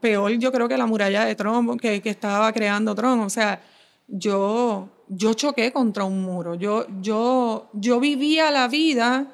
peor 0.00 0.32
yo 0.32 0.52
creo 0.52 0.68
que 0.68 0.76
la 0.76 0.86
muralla 0.86 1.24
de 1.24 1.34
Trump 1.34 1.80
que, 1.80 2.00
que 2.00 2.10
estaba 2.10 2.52
creando 2.52 2.94
Trump, 2.94 3.24
o 3.24 3.30
sea, 3.30 3.60
yo, 4.06 4.88
yo 5.08 5.34
choqué 5.34 5.72
contra 5.72 6.04
un 6.04 6.22
muro, 6.22 6.54
yo, 6.54 6.86
yo, 7.00 7.70
yo 7.72 7.98
vivía 7.98 8.52
la 8.52 8.68
vida 8.68 9.32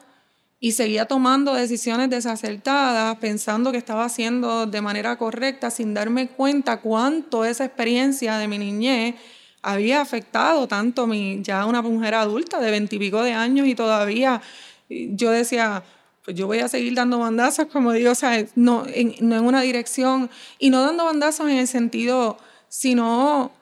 y 0.64 0.72
seguía 0.72 1.04
tomando 1.04 1.52
decisiones 1.52 2.08
desacertadas, 2.08 3.18
pensando 3.18 3.70
que 3.70 3.76
estaba 3.76 4.06
haciendo 4.06 4.64
de 4.64 4.80
manera 4.80 5.18
correcta, 5.18 5.70
sin 5.70 5.92
darme 5.92 6.28
cuenta 6.28 6.80
cuánto 6.80 7.44
esa 7.44 7.66
experiencia 7.66 8.38
de 8.38 8.48
mi 8.48 8.56
niñez 8.56 9.14
había 9.60 10.00
afectado 10.00 10.66
tanto 10.66 11.06
mi, 11.06 11.42
ya 11.42 11.66
una 11.66 11.82
mujer 11.82 12.14
adulta 12.14 12.60
de 12.60 12.70
veintipico 12.70 13.22
de 13.22 13.34
años 13.34 13.66
y 13.66 13.74
todavía 13.74 14.40
yo 14.88 15.32
decía, 15.32 15.82
pues 16.24 16.34
yo 16.34 16.46
voy 16.46 16.60
a 16.60 16.68
seguir 16.68 16.94
dando 16.94 17.18
bandazos, 17.18 17.66
como 17.66 17.92
digo, 17.92 18.12
o 18.12 18.14
sea, 18.14 18.46
no 18.54 18.86
en, 18.86 19.16
no 19.20 19.36
en 19.36 19.44
una 19.44 19.60
dirección, 19.60 20.30
y 20.58 20.70
no 20.70 20.80
dando 20.80 21.04
bandazos 21.04 21.50
en 21.50 21.58
el 21.58 21.68
sentido, 21.68 22.38
sino 22.70 23.52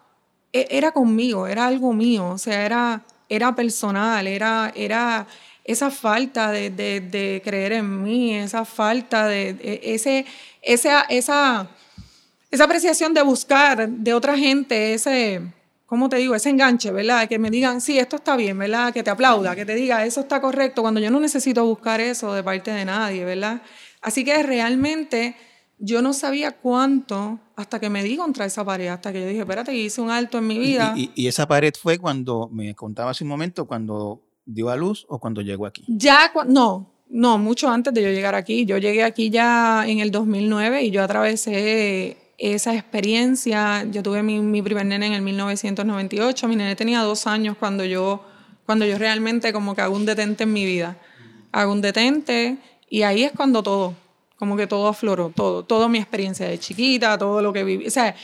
e, 0.53 0.69
era 0.71 0.93
conmigo, 0.93 1.49
era 1.49 1.67
algo 1.67 1.93
mío, 1.95 2.29
o 2.29 2.39
sea, 2.39 2.65
era, 2.65 3.03
era 3.29 3.57
personal, 3.57 4.29
era, 4.29 4.73
era 4.77 5.27
esa 5.65 5.91
falta 5.91 6.51
de, 6.51 7.41
creer 7.45 7.73
en 7.73 8.03
mí, 8.03 8.35
esa 8.35 8.65
falta 8.65 9.27
de, 9.27 9.81
ese, 9.83 10.27
esa, 10.61 11.03
esa, 11.03 11.69
esa 12.51 12.65
apreciación 12.65 13.15
de 13.15 13.23
buscar 13.23 13.89
de 13.89 14.15
otra 14.15 14.37
gente, 14.37 14.95
ese, 14.95 15.41
¿cómo 15.87 16.09
te 16.09 16.17
digo? 16.17 16.35
Ese 16.35 16.51
enganche, 16.51 16.91
¿verdad? 16.91 17.29
Que 17.29 17.39
me 17.39 17.51
digan, 17.51 17.81
sí, 17.81 17.99
esto 17.99 18.17
está 18.17 18.37
bien, 18.37 18.59
¿verdad? 18.59 18.93
Que 18.93 19.03
te 19.03 19.11
aplauda, 19.11 19.55
que 19.55 19.65
te 19.65 19.75
diga, 19.75 20.05
eso 20.05 20.21
está 20.21 20.41
correcto, 20.41 20.83
cuando 20.83 21.01
yo 21.01 21.11
no 21.11 21.21
necesito 21.21 21.65
buscar 21.65 22.01
eso 22.01 22.35
de 22.35 22.43
parte 22.43 22.73
de 22.73 22.85
nadie, 22.85 23.25
¿verdad? 23.25 23.63
Así 24.01 24.25
que 24.25 24.43
realmente 24.43 25.37
yo 25.79 26.03
no 26.03 26.13
sabía 26.13 26.53
cuánto 26.53 27.39
hasta 27.57 27.79
que 27.79 27.89
me 27.89 28.03
di 28.03 28.17
contra 28.17 28.47
esa 28.47 28.65
pared, 28.65 28.89
hasta 28.89 29.13
que 29.13 29.21
yo 29.21 29.27
dije, 29.29 29.41
espérate, 29.41 29.75
hice 29.75 30.01
un 30.01 30.11
alto 30.11 30.39
en 30.39 30.47
mi 30.47 30.59
vida. 30.59 30.93
Y, 30.97 31.13
y 31.15 31.29
esa 31.29 31.47
pared 31.47 31.73
fue 31.81 31.99
cuando, 31.99 32.49
me 32.53 32.75
contaba 32.75 33.13
hace 33.13 33.23
un 33.23 33.29
momento, 33.29 33.67
cuando 33.67 34.23
dio 34.45 34.71
a 34.71 34.77
luz 34.77 35.07
o 35.09 35.19
cuando 35.19 35.41
llegó 35.41 35.67
aquí? 35.67 35.85
Ya, 35.89 36.33
no, 36.47 36.93
no, 37.09 37.37
mucho 37.37 37.69
antes 37.69 37.93
de 37.93 38.03
yo 38.03 38.09
llegar 38.09 38.35
aquí. 38.35 38.65
Yo 38.65 38.79
llegué 38.79 39.05
aquí 39.05 39.29
ya 39.29 39.87
en 39.87 39.99
el 39.99 40.11
2009 40.11 40.85
y 40.85 40.91
yo 40.91 41.03
atravesé 41.03 42.17
esa 42.39 42.75
experiencia. 42.75 43.85
Yo 43.85 44.03
tuve 44.03 44.23
mi, 44.23 44.63
primer 44.63 44.87
nene 44.87 45.09
en 45.09 45.13
el 45.13 45.23
1998. 45.23 46.49
Mi 46.49 46.57
nene 46.57 46.75
tenía 46.75 47.03
dos 47.03 47.27
años 47.27 47.57
cuando 47.59 47.85
yo, 47.85 48.25
cuando 48.65 48.87
yo 48.87 48.97
realmente 48.97 49.53
como 49.53 49.75
que 49.75 49.83
hago 49.83 49.95
un 49.95 50.07
detente 50.07 50.45
en 50.45 50.53
mi 50.55 50.65
vida. 50.65 50.97
Hago 51.53 51.73
un 51.73 51.83
detente 51.83 52.57
y 52.89 53.03
ahí 53.03 53.25
es 53.25 53.33
cuando 53.33 53.63
todo, 53.63 53.95
como 54.37 54.57
que 54.57 54.67
todo 54.67 54.89
afloró, 54.89 55.31
todo, 55.37 55.65
toda 55.65 55.89
mi 55.89 55.99
experiencia 55.99 56.49
de 56.49 56.59
chiquita, 56.59 57.19
todo 57.19 57.43
lo 57.43 57.53
que 57.53 57.63
viví. 57.63 57.87
O 57.87 57.91
sea, 57.91 58.17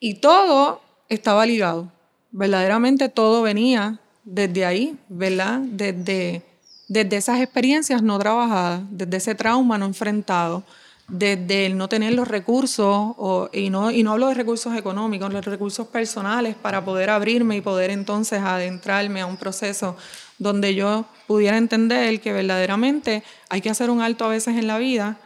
y 0.00 0.16
todo 0.16 0.82
estaba 1.08 1.46
ligado. 1.46 1.90
Verdaderamente 2.30 3.08
todo 3.08 3.40
venía 3.40 4.00
desde 4.24 4.64
ahí, 4.64 4.98
¿verdad? 5.08 5.60
Desde, 5.60 6.42
desde 6.88 7.16
esas 7.16 7.40
experiencias 7.40 8.02
no 8.02 8.18
trabajadas, 8.18 8.82
desde 8.90 9.16
ese 9.16 9.34
trauma 9.34 9.78
no 9.78 9.86
enfrentado, 9.86 10.64
desde 11.06 11.66
el 11.66 11.76
no 11.76 11.88
tener 11.88 12.14
los 12.14 12.26
recursos, 12.26 13.14
y, 13.52 13.68
no, 13.68 13.90
y 13.90 14.02
no 14.02 14.12
hablo 14.12 14.28
de 14.28 14.34
recursos 14.34 14.74
económicos, 14.76 15.32
los 15.32 15.44
recursos 15.44 15.86
personales 15.88 16.54
para 16.54 16.84
poder 16.84 17.10
abrirme 17.10 17.56
y 17.56 17.60
poder 17.60 17.90
entonces 17.90 18.40
adentrarme 18.40 19.20
a 19.20 19.26
un 19.26 19.36
proceso 19.36 19.96
donde 20.38 20.74
yo 20.74 21.04
pudiera 21.26 21.58
entender 21.58 22.20
que 22.20 22.32
verdaderamente 22.32 23.22
hay 23.48 23.60
que 23.60 23.70
hacer 23.70 23.90
un 23.90 24.00
alto 24.00 24.24
a 24.24 24.28
veces 24.28 24.56
en 24.56 24.66
la 24.66 24.78
vida, 24.78 25.18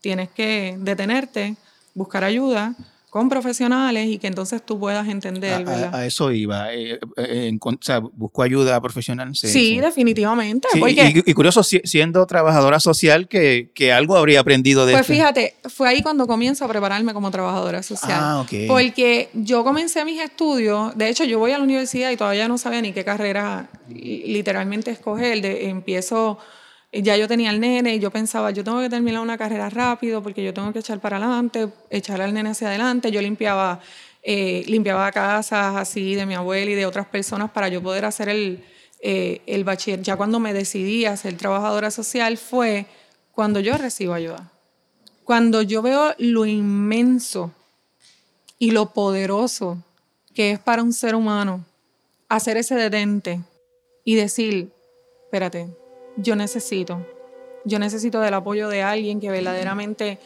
tienes 0.00 0.28
que 0.28 0.76
detenerte, 0.78 1.56
buscar 1.94 2.22
ayuda, 2.22 2.74
con 3.10 3.28
profesionales 3.28 4.08
y 4.08 4.18
que 4.18 4.26
entonces 4.26 4.64
tú 4.64 4.78
puedas 4.78 5.08
entender, 5.08 5.64
¿verdad? 5.64 5.94
A, 5.94 6.06
eso 6.06 6.32
iba. 6.32 6.74
Eh, 6.74 6.98
eh, 7.16 7.58
o 7.60 7.72
sea, 7.80 8.00
busco 8.00 8.42
ayuda 8.42 8.80
profesional. 8.80 9.34
Sí, 9.34 9.80
definitivamente. 9.80 10.68
y, 10.74 11.32
curioso, 11.32 11.62
siendo 11.62 12.26
trabajadora 12.26 12.80
social, 12.80 13.28
que, 13.28 13.70
que, 13.74 13.92
algo 13.92 14.16
habría 14.16 14.40
aprendido 14.40 14.84
de 14.86 14.92
Pues 14.92 15.06
fíjate, 15.06 15.54
fue 15.68 15.88
ahí 15.88 16.02
cuando 16.02 16.26
comienzo 16.26 16.64
a 16.64 16.68
prepararme 16.68 17.14
como 17.14 17.30
trabajadora 17.30 17.82
social. 17.82 18.18
Ah, 18.20 18.40
ok. 18.40 18.66
Porque 18.66 19.30
yo 19.32 19.62
comencé 19.64 20.04
mis 20.04 20.20
estudios, 20.20 20.96
de 20.96 21.08
hecho 21.08 21.24
yo 21.24 21.38
voy 21.38 21.52
a 21.52 21.58
la 21.58 21.64
universidad 21.64 22.10
y 22.10 22.16
todavía 22.16 22.48
no 22.48 22.58
sabía 22.58 22.82
ni 22.82 22.92
qué 22.92 23.04
carrera 23.04 23.68
literalmente 23.88 24.90
escoger. 24.90 25.40
De, 25.40 25.68
empiezo 25.68 26.38
ya 27.02 27.16
yo 27.16 27.28
tenía 27.28 27.50
el 27.50 27.60
nene 27.60 27.94
y 27.94 27.98
yo 27.98 28.10
pensaba, 28.10 28.50
yo 28.50 28.64
tengo 28.64 28.80
que 28.80 28.88
terminar 28.88 29.22
una 29.22 29.36
carrera 29.36 29.68
rápido 29.70 30.22
porque 30.22 30.44
yo 30.44 30.54
tengo 30.54 30.72
que 30.72 30.78
echar 30.80 31.00
para 31.00 31.16
adelante, 31.16 31.68
echar 31.90 32.20
al 32.20 32.32
nene 32.32 32.50
hacia 32.50 32.68
adelante. 32.68 33.10
Yo 33.10 33.20
limpiaba, 33.20 33.80
eh, 34.22 34.64
limpiaba 34.66 35.10
casas 35.12 35.76
así 35.76 36.14
de 36.14 36.26
mi 36.26 36.34
abuela 36.34 36.70
y 36.70 36.74
de 36.74 36.86
otras 36.86 37.06
personas 37.06 37.50
para 37.50 37.68
yo 37.68 37.82
poder 37.82 38.04
hacer 38.04 38.28
el, 38.28 38.64
eh, 39.00 39.42
el 39.46 39.64
bachiller. 39.64 40.02
Ya 40.02 40.16
cuando 40.16 40.40
me 40.40 40.52
decidí 40.52 41.04
a 41.06 41.16
ser 41.16 41.36
trabajadora 41.36 41.90
social 41.90 42.38
fue 42.38 42.86
cuando 43.32 43.60
yo 43.60 43.76
recibo 43.76 44.14
ayuda. 44.14 44.50
Cuando 45.24 45.62
yo 45.62 45.82
veo 45.82 46.14
lo 46.18 46.46
inmenso 46.46 47.52
y 48.58 48.70
lo 48.70 48.92
poderoso 48.92 49.82
que 50.34 50.52
es 50.52 50.58
para 50.58 50.82
un 50.82 50.92
ser 50.92 51.14
humano 51.14 51.64
hacer 52.28 52.56
ese 52.56 52.74
detente 52.74 53.40
y 54.04 54.14
decir, 54.14 54.70
espérate, 55.24 55.68
yo 56.16 56.36
necesito. 56.36 57.06
Yo 57.64 57.78
necesito 57.78 58.20
del 58.20 58.34
apoyo 58.34 58.68
de 58.68 58.82
alguien 58.82 59.20
que 59.20 59.30
verdaderamente 59.30 60.18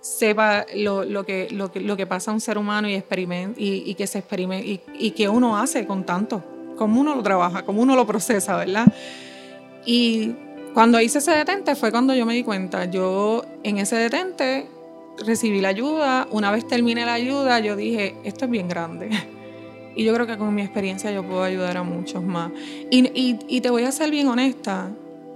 sepa 0.00 0.64
lo, 0.74 1.24
que, 1.24 1.48
lo, 1.50 1.72
que, 1.72 1.80
lo 1.80 1.96
que 1.96 2.06
pasa 2.06 2.30
a 2.30 2.34
un 2.34 2.40
ser 2.40 2.56
humano 2.56 2.88
y, 2.88 2.94
y, 2.94 3.02
y 3.56 3.94
que 3.94 4.06
se 4.06 4.18
experimente 4.18 4.80
y, 4.98 5.10
que 5.10 5.28
uno 5.28 5.58
hace 5.58 5.86
con 5.86 6.04
tanto, 6.06 6.42
cómo 6.76 7.00
uno 7.00 7.14
lo 7.14 7.22
trabaja, 7.22 7.64
cómo 7.64 7.82
uno 7.82 7.96
lo 7.96 8.06
procesa, 8.06 8.56
¿verdad? 8.56 8.86
Y 9.84 10.34
cuando 10.72 11.00
hice 11.00 11.18
ese 11.18 11.32
detente 11.32 11.74
fue 11.74 11.90
cuando 11.90 12.14
yo 12.14 12.26
me 12.26 12.34
di 12.34 12.44
cuenta. 12.44 12.84
Yo 12.84 13.44
en 13.64 13.78
ese 13.78 13.96
detente 13.96 14.68
recibí 15.24 15.60
la 15.60 15.68
ayuda. 15.68 16.28
Una 16.30 16.50
vez 16.52 16.66
terminé 16.66 17.04
la 17.04 17.14
ayuda, 17.14 17.58
yo 17.60 17.74
dije, 17.74 18.14
esto 18.24 18.44
es 18.44 18.50
bien 18.50 18.68
grande. 18.68 19.10
Y 19.96 20.04
yo 20.04 20.14
creo 20.14 20.28
que 20.28 20.38
con 20.38 20.54
mi 20.54 20.62
experiencia 20.62 21.10
yo 21.10 21.24
puedo 21.24 21.42
ayudar 21.42 21.76
a 21.76 21.82
muchos 21.82 22.22
más. 22.22 22.52
Y, 22.88 23.36
y 23.48 23.60
te 23.60 23.68
voy 23.68 23.82
a 23.82 23.90
ser 23.90 24.12
bien 24.12 24.28
honesta, 24.28 24.92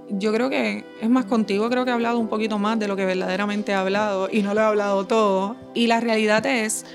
yo 0.09 0.33
creo 0.33 0.49
que 0.49 0.85
es 1.01 1.09
más 1.09 1.25
contigo, 1.25 1.69
creo 1.69 1.85
que 1.85 1.91
he 1.91 1.93
hablado 1.93 2.19
un 2.19 2.27
poquito 2.27 2.59
más 2.59 2.79
de 2.79 2.87
lo 2.87 2.95
que 2.95 3.05
verdaderamente 3.05 3.71
he 3.71 3.75
hablado 3.75 4.29
y 4.31 4.41
no 4.41 4.53
lo 4.53 4.61
he 4.61 4.63
hablado 4.63 5.05
todo. 5.05 5.55
Y 5.73 5.87
la 5.87 5.99
realidad 5.99 6.45
es 6.45 6.85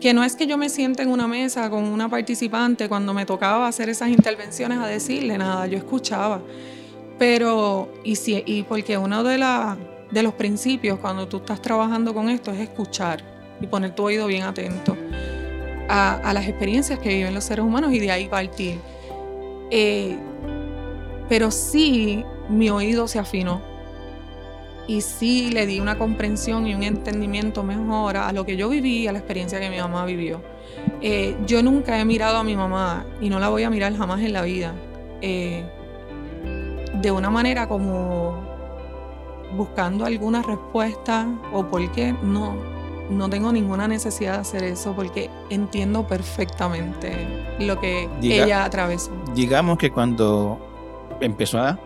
que 0.00 0.14
no 0.14 0.24
es 0.24 0.34
que 0.34 0.46
yo 0.46 0.58
me 0.58 0.68
siente 0.68 1.02
en 1.02 1.10
una 1.10 1.28
mesa 1.28 1.70
con 1.70 1.84
una 1.84 2.08
participante 2.08 2.88
cuando 2.88 3.14
me 3.14 3.24
tocaba 3.26 3.68
hacer 3.68 3.88
esas 3.88 4.08
intervenciones 4.08 4.78
a 4.78 4.86
decirle 4.86 5.38
nada, 5.38 5.66
yo 5.66 5.78
escuchaba. 5.78 6.40
Pero, 7.18 7.88
y, 8.02 8.16
si, 8.16 8.42
y 8.46 8.62
porque 8.64 8.98
uno 8.98 9.22
de, 9.22 9.38
la, 9.38 9.76
de 10.10 10.22
los 10.22 10.34
principios 10.34 10.98
cuando 10.98 11.28
tú 11.28 11.38
estás 11.38 11.62
trabajando 11.62 12.14
con 12.14 12.28
esto 12.28 12.50
es 12.50 12.60
escuchar 12.60 13.22
y 13.60 13.66
poner 13.66 13.94
tu 13.94 14.02
oído 14.04 14.26
bien 14.26 14.42
atento 14.42 14.96
a, 15.88 16.32
las 16.32 16.48
experiencias 16.48 16.98
que 16.98 17.10
viven 17.10 17.34
los 17.34 17.44
seres 17.44 17.64
humanos 17.64 17.92
y 17.92 17.98
de 17.98 18.10
ahí 18.10 18.28
partir. 18.28 18.80
Eh, 19.70 20.16
pero 21.28 21.50
sí 21.50 22.24
mi 22.52 22.70
oído 22.70 23.08
se 23.08 23.18
afinó 23.18 23.60
y 24.86 25.00
sí 25.00 25.50
le 25.50 25.66
di 25.66 25.80
una 25.80 25.96
comprensión 25.96 26.66
y 26.66 26.74
un 26.74 26.82
entendimiento 26.82 27.62
mejor 27.62 28.16
a 28.16 28.32
lo 28.32 28.44
que 28.44 28.56
yo 28.56 28.68
viví, 28.68 29.06
a 29.06 29.12
la 29.12 29.18
experiencia 29.18 29.60
que 29.60 29.70
mi 29.70 29.78
mamá 29.78 30.04
vivió. 30.04 30.40
Eh, 31.00 31.36
yo 31.46 31.62
nunca 31.62 31.98
he 31.98 32.04
mirado 32.04 32.38
a 32.38 32.44
mi 32.44 32.56
mamá 32.56 33.06
y 33.20 33.28
no 33.28 33.38
la 33.38 33.48
voy 33.48 33.62
a 33.62 33.70
mirar 33.70 33.96
jamás 33.96 34.20
en 34.20 34.32
la 34.32 34.42
vida 34.42 34.74
eh, 35.20 35.64
de 37.00 37.10
una 37.10 37.30
manera 37.30 37.68
como 37.68 38.42
buscando 39.56 40.04
alguna 40.04 40.42
respuesta 40.42 41.28
o 41.52 41.66
por 41.66 41.90
qué 41.92 42.14
no, 42.22 42.56
no 43.10 43.28
tengo 43.28 43.52
ninguna 43.52 43.86
necesidad 43.86 44.34
de 44.34 44.38
hacer 44.40 44.64
eso 44.64 44.94
porque 44.94 45.30
entiendo 45.50 46.06
perfectamente 46.06 47.56
lo 47.60 47.78
que 47.78 48.08
ella 48.22 48.64
atravesó. 48.64 49.12
Digamos 49.34 49.78
que 49.78 49.90
cuando 49.90 50.58
empezó 51.20 51.58
a 51.58 51.78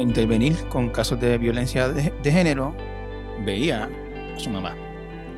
intervenir 0.00 0.56
con 0.68 0.90
casos 0.90 1.20
de 1.20 1.38
violencia 1.38 1.88
de, 1.88 2.32
género, 2.32 2.74
veía 3.44 3.88
a 4.34 4.38
su 4.38 4.50
mamá. 4.50 4.74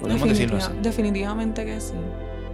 Podemos 0.01 0.29
decirlo 0.29 0.59
así. 0.59 0.73
Definitivamente 0.83 1.65
que 1.65 1.81
sí. 1.81 1.95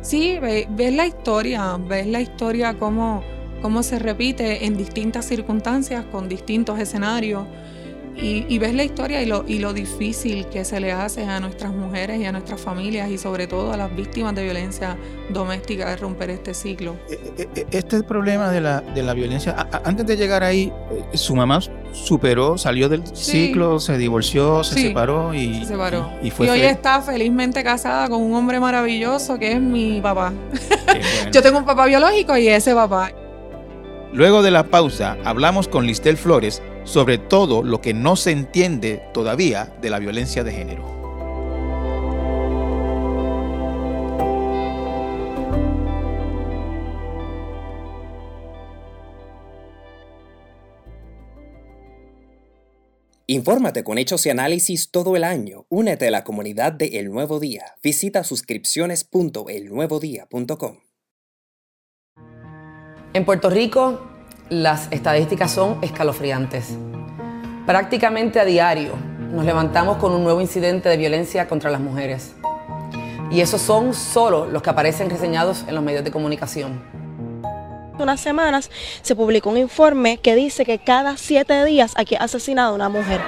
Sí, 0.00 0.38
ves 0.40 0.92
la 0.94 1.06
historia, 1.06 1.76
ves 1.76 2.06
la 2.06 2.20
historia 2.20 2.74
cómo, 2.74 3.22
cómo 3.62 3.82
se 3.82 3.98
repite 3.98 4.64
en 4.64 4.76
distintas 4.76 5.24
circunstancias, 5.24 6.04
con 6.06 6.28
distintos 6.28 6.78
escenarios. 6.78 7.44
Y, 8.20 8.58
ves 8.58 8.74
la 8.74 8.82
historia 8.82 9.22
y 9.22 9.26
lo, 9.26 9.44
y 9.46 9.60
lo 9.60 9.72
difícil 9.72 10.46
que 10.46 10.64
se 10.64 10.80
le 10.80 10.90
hace 10.90 11.22
a 11.22 11.38
nuestras 11.38 11.72
mujeres 11.72 12.20
y 12.20 12.24
a 12.24 12.32
nuestras 12.32 12.60
familias 12.60 13.10
y 13.10 13.18
sobre 13.18 13.46
todo 13.46 13.72
a 13.72 13.76
las 13.76 13.94
víctimas 13.94 14.34
de 14.34 14.42
violencia 14.42 14.96
doméstica 15.30 15.90
de 15.90 15.96
romper 15.96 16.30
este 16.30 16.52
ciclo. 16.52 16.96
E, 17.08 17.14
e, 17.42 17.48
e, 17.54 17.66
este 17.70 18.02
problema 18.02 18.50
de 18.50 18.60
la, 18.60 18.80
de 18.80 19.02
la 19.04 19.14
violencia, 19.14 19.68
antes 19.84 20.04
de 20.04 20.16
llegar 20.16 20.42
ahí, 20.42 20.72
eh, 20.90 21.16
su 21.16 21.36
mamá 21.36 21.60
superó, 21.92 22.58
salió 22.58 22.88
del 22.88 23.06
ciclo, 23.14 23.78
se 23.78 23.96
divorció, 23.96 24.64
se 24.64 24.80
separó 24.80 25.32
y, 25.32 25.60
se 25.60 25.66
separó. 25.66 26.10
y, 26.20 26.30
fue 26.30 26.50
hoy 26.50 26.60
está 26.62 27.00
felizmente 27.00 27.62
casada 27.62 28.08
con 28.08 28.20
un 28.20 28.34
hombre 28.34 28.58
maravilloso 28.58 29.38
que 29.38 29.52
es 29.52 29.60
mi 29.60 30.00
papá. 30.00 30.32
Yo 31.32 31.40
tengo 31.40 31.58
un 31.58 31.64
papá 31.64 31.86
biológico 31.86 32.36
y 32.36 32.48
ese 32.48 32.74
papá. 32.74 33.12
Luego 34.12 34.42
de 34.42 34.50
la 34.50 34.64
pausa, 34.64 35.18
hablamos 35.24 35.68
con 35.68 35.86
Listel 35.86 36.16
Flores 36.16 36.62
sobre 36.88 37.18
todo 37.18 37.62
lo 37.62 37.80
que 37.82 37.92
no 37.92 38.16
se 38.16 38.30
entiende 38.30 39.02
todavía 39.12 39.76
de 39.82 39.90
la 39.90 39.98
violencia 39.98 40.42
de 40.42 40.52
género. 40.52 40.96
Infórmate 53.26 53.84
con 53.84 53.98
hechos 53.98 54.24
y 54.24 54.30
análisis 54.30 54.90
todo 54.90 55.14
el 55.14 55.24
año. 55.24 55.66
Únete 55.68 56.08
a 56.08 56.10
la 56.10 56.24
comunidad 56.24 56.72
de 56.72 56.98
El 56.98 57.10
Nuevo 57.10 57.38
Día. 57.38 57.74
Visita 57.82 58.24
suscripciones.elnuevodía.com. 58.24 60.78
En 63.12 63.26
Puerto 63.26 63.50
Rico, 63.50 64.17
las 64.50 64.88
estadísticas 64.90 65.50
son 65.50 65.78
escalofriantes. 65.82 66.76
Prácticamente 67.66 68.40
a 68.40 68.44
diario 68.44 68.92
nos 69.32 69.44
levantamos 69.44 69.98
con 69.98 70.12
un 70.12 70.24
nuevo 70.24 70.40
incidente 70.40 70.88
de 70.88 70.96
violencia 70.96 71.48
contra 71.48 71.70
las 71.70 71.80
mujeres. 71.80 72.34
Y 73.30 73.40
esos 73.40 73.60
son 73.60 73.92
solo 73.92 74.46
los 74.46 74.62
que 74.62 74.70
aparecen 74.70 75.10
reseñados 75.10 75.64
en 75.68 75.74
los 75.74 75.84
medios 75.84 76.04
de 76.04 76.10
comunicación 76.10 76.98
unas 78.02 78.20
semanas 78.20 78.70
se 79.02 79.16
publicó 79.16 79.50
un 79.50 79.58
informe 79.58 80.18
que 80.18 80.34
dice 80.34 80.64
que 80.64 80.78
cada 80.78 81.16
siete 81.16 81.64
días 81.64 81.94
aquí 81.96 82.14
ha 82.14 82.24
asesinado 82.24 82.74
una 82.74 82.88
mujer. 82.88 83.20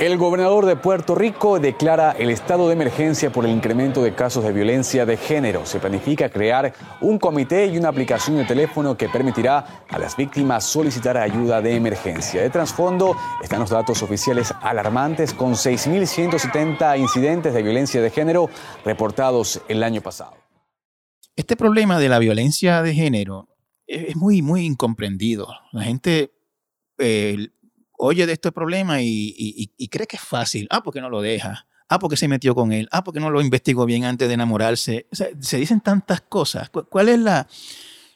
El 0.00 0.16
gobernador 0.16 0.64
de 0.64 0.76
Puerto 0.76 1.14
Rico 1.14 1.60
declara 1.60 2.12
el 2.12 2.30
estado 2.30 2.66
de 2.68 2.72
emergencia 2.72 3.30
por 3.30 3.44
el 3.44 3.50
incremento 3.50 4.02
de 4.02 4.14
casos 4.14 4.42
de 4.42 4.50
violencia 4.50 5.04
de 5.04 5.18
género. 5.18 5.66
Se 5.66 5.78
planifica 5.78 6.30
crear 6.30 6.72
un 7.02 7.18
comité 7.18 7.66
y 7.66 7.76
una 7.76 7.90
aplicación 7.90 8.38
de 8.38 8.46
teléfono 8.46 8.96
que 8.96 9.10
permitirá 9.10 9.84
a 9.90 9.98
las 9.98 10.16
víctimas 10.16 10.64
solicitar 10.64 11.18
ayuda 11.18 11.60
de 11.60 11.76
emergencia. 11.76 12.40
De 12.40 12.48
trasfondo 12.48 13.14
están 13.42 13.60
los 13.60 13.68
datos 13.68 14.02
oficiales 14.02 14.54
alarmantes 14.62 15.34
con 15.34 15.52
6.170 15.52 16.98
incidentes 16.98 17.52
de 17.52 17.62
violencia 17.62 18.00
de 18.00 18.08
género 18.08 18.48
reportados 18.86 19.60
el 19.68 19.82
año 19.82 20.00
pasado. 20.00 20.32
Este 21.36 21.56
problema 21.56 21.98
de 21.98 22.08
la 22.08 22.18
violencia 22.18 22.80
de 22.80 22.94
género 22.94 23.48
es 23.86 24.16
muy, 24.16 24.40
muy 24.40 24.64
incomprendido. 24.64 25.48
La 25.72 25.82
gente 25.82 26.32
eh, 26.96 27.50
oye 28.00 28.26
de 28.26 28.32
este 28.32 28.50
problema 28.50 29.00
y, 29.00 29.70
cree 29.90 30.06
que 30.06 30.16
es 30.16 30.22
fácil. 30.22 30.66
Ah, 30.70 30.82
porque 30.82 31.00
no 31.00 31.10
lo 31.10 31.20
deja. 31.20 31.66
Ah, 31.88 31.98
porque 31.98 32.16
se 32.16 32.28
metió 32.28 32.54
con 32.54 32.72
él. 32.72 32.88
Ah, 32.92 33.04
porque 33.04 33.20
no 33.20 33.30
lo 33.30 33.40
investigó 33.40 33.84
bien 33.84 34.04
antes 34.04 34.28
de 34.28 34.34
enamorarse. 34.34 35.06
se 35.12 35.58
dicen 35.58 35.80
tantas 35.80 36.20
cosas. 36.20 36.70
¿Cuál 36.70 37.08
es 37.08 37.18
la, 37.18 37.46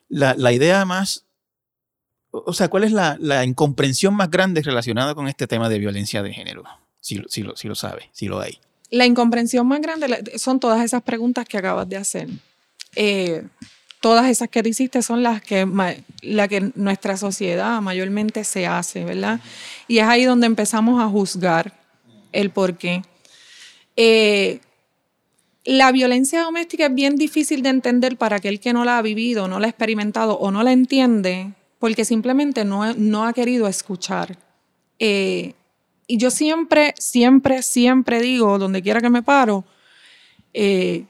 la, 0.09 0.53
idea 0.53 0.85
más, 0.85 1.27
o 2.31 2.53
sea, 2.53 2.69
cuál 2.69 2.85
es 2.85 2.93
la, 2.93 3.45
incomprensión 3.45 4.15
más 4.15 4.31
grande 4.31 4.63
relacionada 4.63 5.15
con 5.15 5.29
este 5.29 5.47
tema 5.47 5.69
de 5.69 5.79
violencia 5.79 6.23
de 6.23 6.33
género? 6.33 6.65
Si, 7.01 7.23
si, 7.29 7.43
lo, 7.43 7.57
si 7.57 7.69
lo 7.69 7.75
sabe, 7.75 8.09
si 8.13 8.27
lo 8.27 8.41
hay. 8.41 8.59
La 8.91 9.07
incomprensión 9.07 9.67
más 9.67 9.81
grande 9.81 10.33
son 10.39 10.61
todas 10.61 10.83
esas 10.83 11.03
preguntas 11.03 11.47
que 11.47 11.59
acabas 11.59 11.89
de 11.89 11.97
hacer. 11.97 12.29
Eh, 12.97 13.43
todas 14.05 14.29
esas 14.29 14.51
que 14.51 14.61
hiciste 14.63 15.01
son 15.01 15.23
las 15.23 15.41
que, 15.41 15.67
la 16.21 16.47
que 16.47 16.73
nuestra 16.75 17.17
sociedad 17.17 17.81
mayormente 17.81 18.45
se 18.45 18.67
hace, 18.67 19.03
¿verdad? 19.03 19.41
Y 19.89 19.97
es 19.97 20.05
ahí 20.05 20.25
donde 20.27 20.47
empezamos 20.47 21.03
a 21.03 21.09
juzgar 21.09 21.73
el 22.31 22.51
por 22.51 22.77
qué. 22.77 23.01
Eh, 23.97 24.61
la 25.65 25.91
violencia 25.91 26.43
doméstica 26.43 26.85
es 26.85 26.95
bien 26.95 27.17
difícil 27.17 27.63
de 27.63 27.71
entender 27.71 28.19
para 28.19 28.37
aquel 28.37 28.61
que 28.61 28.75
no 28.75 28.85
la 28.85 28.99
ha 28.99 29.01
vivido, 29.01 29.49
no 29.49 29.59
la 29.59 29.69
ha 29.69 29.71
experimentado 29.71 30.37
o 30.37 30.51
no 30.51 30.63
la 30.63 30.73
entiende, 30.73 31.55
porque 31.79 32.05
simplemente 32.05 32.67
no, 32.67 32.93
no 32.93 33.25
ha 33.25 33.33
querido 33.33 33.67
escuchar. 33.69 34.37
Eh, 34.99 35.55
y 36.07 36.19
yo 36.19 36.31
siempre, 36.31 36.93
siempre, 36.99 37.63
siempre 37.63 38.21
digo, 38.21 38.59
donde 38.59 38.83
quiera 38.83 39.01
que 39.01 39.09
me 39.09 39.23
paro, 39.23 39.65
eh, 40.53 41.07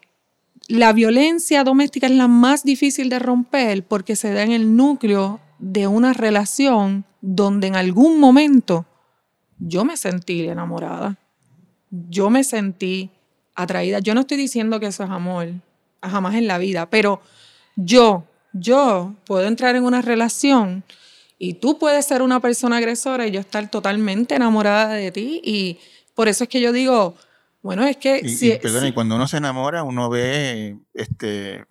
la 0.68 0.92
violencia 0.92 1.64
doméstica 1.64 2.06
es 2.06 2.12
la 2.12 2.28
más 2.28 2.64
difícil 2.64 3.08
de 3.08 3.18
romper 3.18 3.84
porque 3.84 4.16
se 4.16 4.32
da 4.32 4.42
en 4.42 4.52
el 4.52 4.76
núcleo 4.76 5.40
de 5.58 5.86
una 5.86 6.12
relación 6.12 7.04
donde 7.20 7.66
en 7.66 7.76
algún 7.76 8.18
momento 8.18 8.86
yo 9.58 9.84
me 9.84 9.96
sentí 9.96 10.46
enamorada, 10.46 11.16
yo 11.90 12.30
me 12.30 12.44
sentí 12.44 13.10
atraída. 13.54 14.00
Yo 14.00 14.14
no 14.14 14.22
estoy 14.22 14.36
diciendo 14.36 14.80
que 14.80 14.86
eso 14.86 15.04
es 15.04 15.10
amor, 15.10 15.48
jamás 16.02 16.34
en 16.34 16.46
la 16.46 16.58
vida, 16.58 16.90
pero 16.90 17.20
yo, 17.76 18.24
yo 18.52 19.14
puedo 19.26 19.46
entrar 19.46 19.76
en 19.76 19.84
una 19.84 20.02
relación 20.02 20.84
y 21.38 21.54
tú 21.54 21.78
puedes 21.78 22.06
ser 22.06 22.22
una 22.22 22.40
persona 22.40 22.78
agresora 22.78 23.26
y 23.26 23.30
yo 23.30 23.40
estar 23.40 23.70
totalmente 23.70 24.34
enamorada 24.34 24.94
de 24.94 25.10
ti 25.12 25.40
y 25.44 25.78
por 26.14 26.28
eso 26.28 26.44
es 26.44 26.50
que 26.50 26.60
yo 26.60 26.72
digo, 26.72 27.16
bueno, 27.64 27.86
es 27.86 27.96
que... 27.96 28.20
Y, 28.22 28.86
y, 28.86 28.92
cuando 28.92 29.16
uno 29.16 29.26
se 29.26 29.38
enamora, 29.38 29.82
uno 29.84 30.10
ve 30.10 30.76
este 30.92 31.64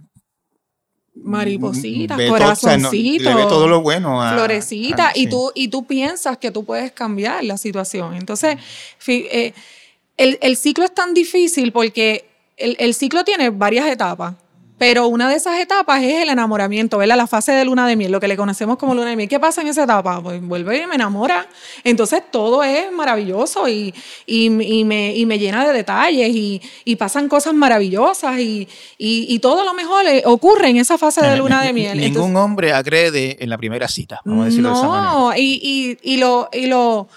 maripositas, 1.13 2.19
corazoncitos, 2.27 3.35
ve 3.35 3.43
todo 3.43 3.67
lo 3.67 3.83
bueno, 3.83 4.19
a, 4.19 4.33
florecitas, 4.33 5.15
y 5.15 5.27
tú 5.27 5.51
y 5.53 5.67
tú 5.67 5.85
piensas 5.85 6.39
que 6.39 6.49
tú 6.49 6.65
puedes 6.65 6.91
cambiar 6.91 7.43
la 7.43 7.57
situación. 7.57 8.15
Entonces, 8.15 8.57
eh, 9.05 9.53
el, 10.17 10.57
ciclo 10.57 10.83
es 10.83 10.95
tan 10.95 11.13
difícil 11.13 11.71
porque 11.71 12.25
el, 12.57 12.75
el 12.79 12.95
ciclo 12.95 13.23
tiene 13.23 13.51
varias 13.51 13.85
etapas. 13.85 14.33
Pero 14.85 15.07
una 15.07 15.29
de 15.29 15.37
esas 15.37 15.61
etapas 15.61 16.03
es 16.03 16.23
el 16.23 16.27
enamoramiento, 16.27 16.97
¿verdad? 16.97 17.15
La 17.15 17.25
fase 17.25 17.53
de 17.53 17.63
luna 17.63 17.87
de 17.87 17.95
miel, 17.95 18.11
lo 18.11 18.19
que 18.19 18.27
le 18.27 18.35
conocemos 18.35 18.75
como 18.75 18.93
luna 18.93 19.11
de 19.11 19.15
miel. 19.15 19.29
¿Qué 19.29 19.39
pasa 19.39 19.61
en 19.61 19.67
esa 19.67 19.85
etapa? 19.85 20.21
Pues 20.21 20.41
vuelve 20.41 20.83
y 20.83 20.87
me 20.87 20.95
enamora. 20.95 21.47
Entonces 21.85 22.21
todo 22.29 22.61
es 22.65 22.91
maravilloso 22.91 23.69
y, 23.69 23.93
y, 24.25 24.49
me, 24.49 25.15
y 25.15 25.25
me, 25.25 25.39
llena 25.39 25.65
de 25.65 25.71
detalles 25.71 26.31
y, 26.35 26.95
pasan 26.97 27.29
cosas 27.29 27.53
maravillosas 27.53 28.37
y, 28.39 29.39
todo 29.41 29.63
lo 29.63 29.73
mejor 29.73 30.03
ocurre 30.25 30.67
en 30.67 30.75
esa 30.75 30.97
fase 30.97 31.21
de 31.21 31.37
luna 31.37 31.63
de 31.63 31.71
miel. 31.71 31.97
Ningún 31.97 32.35
hombre 32.35 32.73
agrede 32.73 33.37
en 33.39 33.49
la 33.49 33.57
primera 33.57 33.87
cita, 33.87 34.19
vamos 34.25 34.41
a 34.41 34.45
decirlo 34.47 34.69
no, 34.69 34.75
de 34.75 34.81
esa 34.81 34.89
manera. 34.89 35.39
Y, 35.39 35.97
y, 36.03 36.17
lo, 36.17 36.49
y 36.51 36.65
lo, 36.65 37.07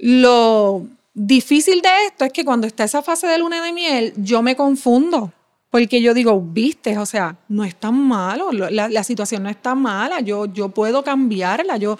lo 0.00 0.82
difícil 1.14 1.80
de 1.82 1.88
esto 2.08 2.24
es 2.24 2.32
que 2.32 2.44
cuando 2.44 2.66
está 2.66 2.82
esa 2.82 3.00
fase 3.00 3.28
de 3.28 3.38
luna 3.38 3.64
de 3.64 3.72
miel, 3.72 4.12
yo 4.16 4.42
me 4.42 4.56
confundo. 4.56 5.32
Porque 5.76 6.00
yo 6.00 6.14
digo, 6.14 6.40
viste, 6.40 6.96
o 6.96 7.04
sea, 7.04 7.36
no 7.48 7.62
es 7.62 7.76
tan 7.76 7.94
malo, 7.94 8.50
la, 8.50 9.04
situación 9.04 9.42
no 9.42 9.50
es 9.50 9.60
tan 9.60 9.82
mala, 9.82 10.20
yo, 10.20 10.46
yo 10.46 10.70
puedo 10.70 11.04
cambiarla, 11.04 11.76
yo, 11.76 11.98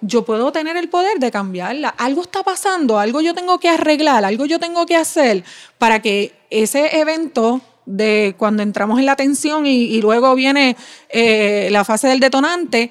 yo 0.00 0.24
puedo 0.24 0.50
tener 0.50 0.78
el 0.78 0.88
poder 0.88 1.18
de 1.18 1.30
cambiarla. 1.30 1.90
Algo 1.90 2.22
está 2.22 2.42
pasando, 2.42 2.98
algo 2.98 3.20
yo 3.20 3.34
tengo 3.34 3.60
que 3.60 3.68
arreglar, 3.68 4.24
algo 4.24 4.46
yo 4.46 4.58
tengo 4.58 4.86
que 4.86 4.96
hacer 4.96 5.44
para 5.76 6.00
que 6.00 6.32
ese 6.48 6.98
evento 6.98 7.60
de 7.84 8.34
cuando 8.38 8.62
entramos 8.62 8.98
en 8.98 9.04
la 9.04 9.14
tensión 9.14 9.66
y, 9.66 10.00
luego 10.00 10.34
viene 10.34 10.74
eh, 11.10 11.68
la 11.70 11.84
fase 11.84 12.08
del 12.08 12.20
detonante, 12.20 12.90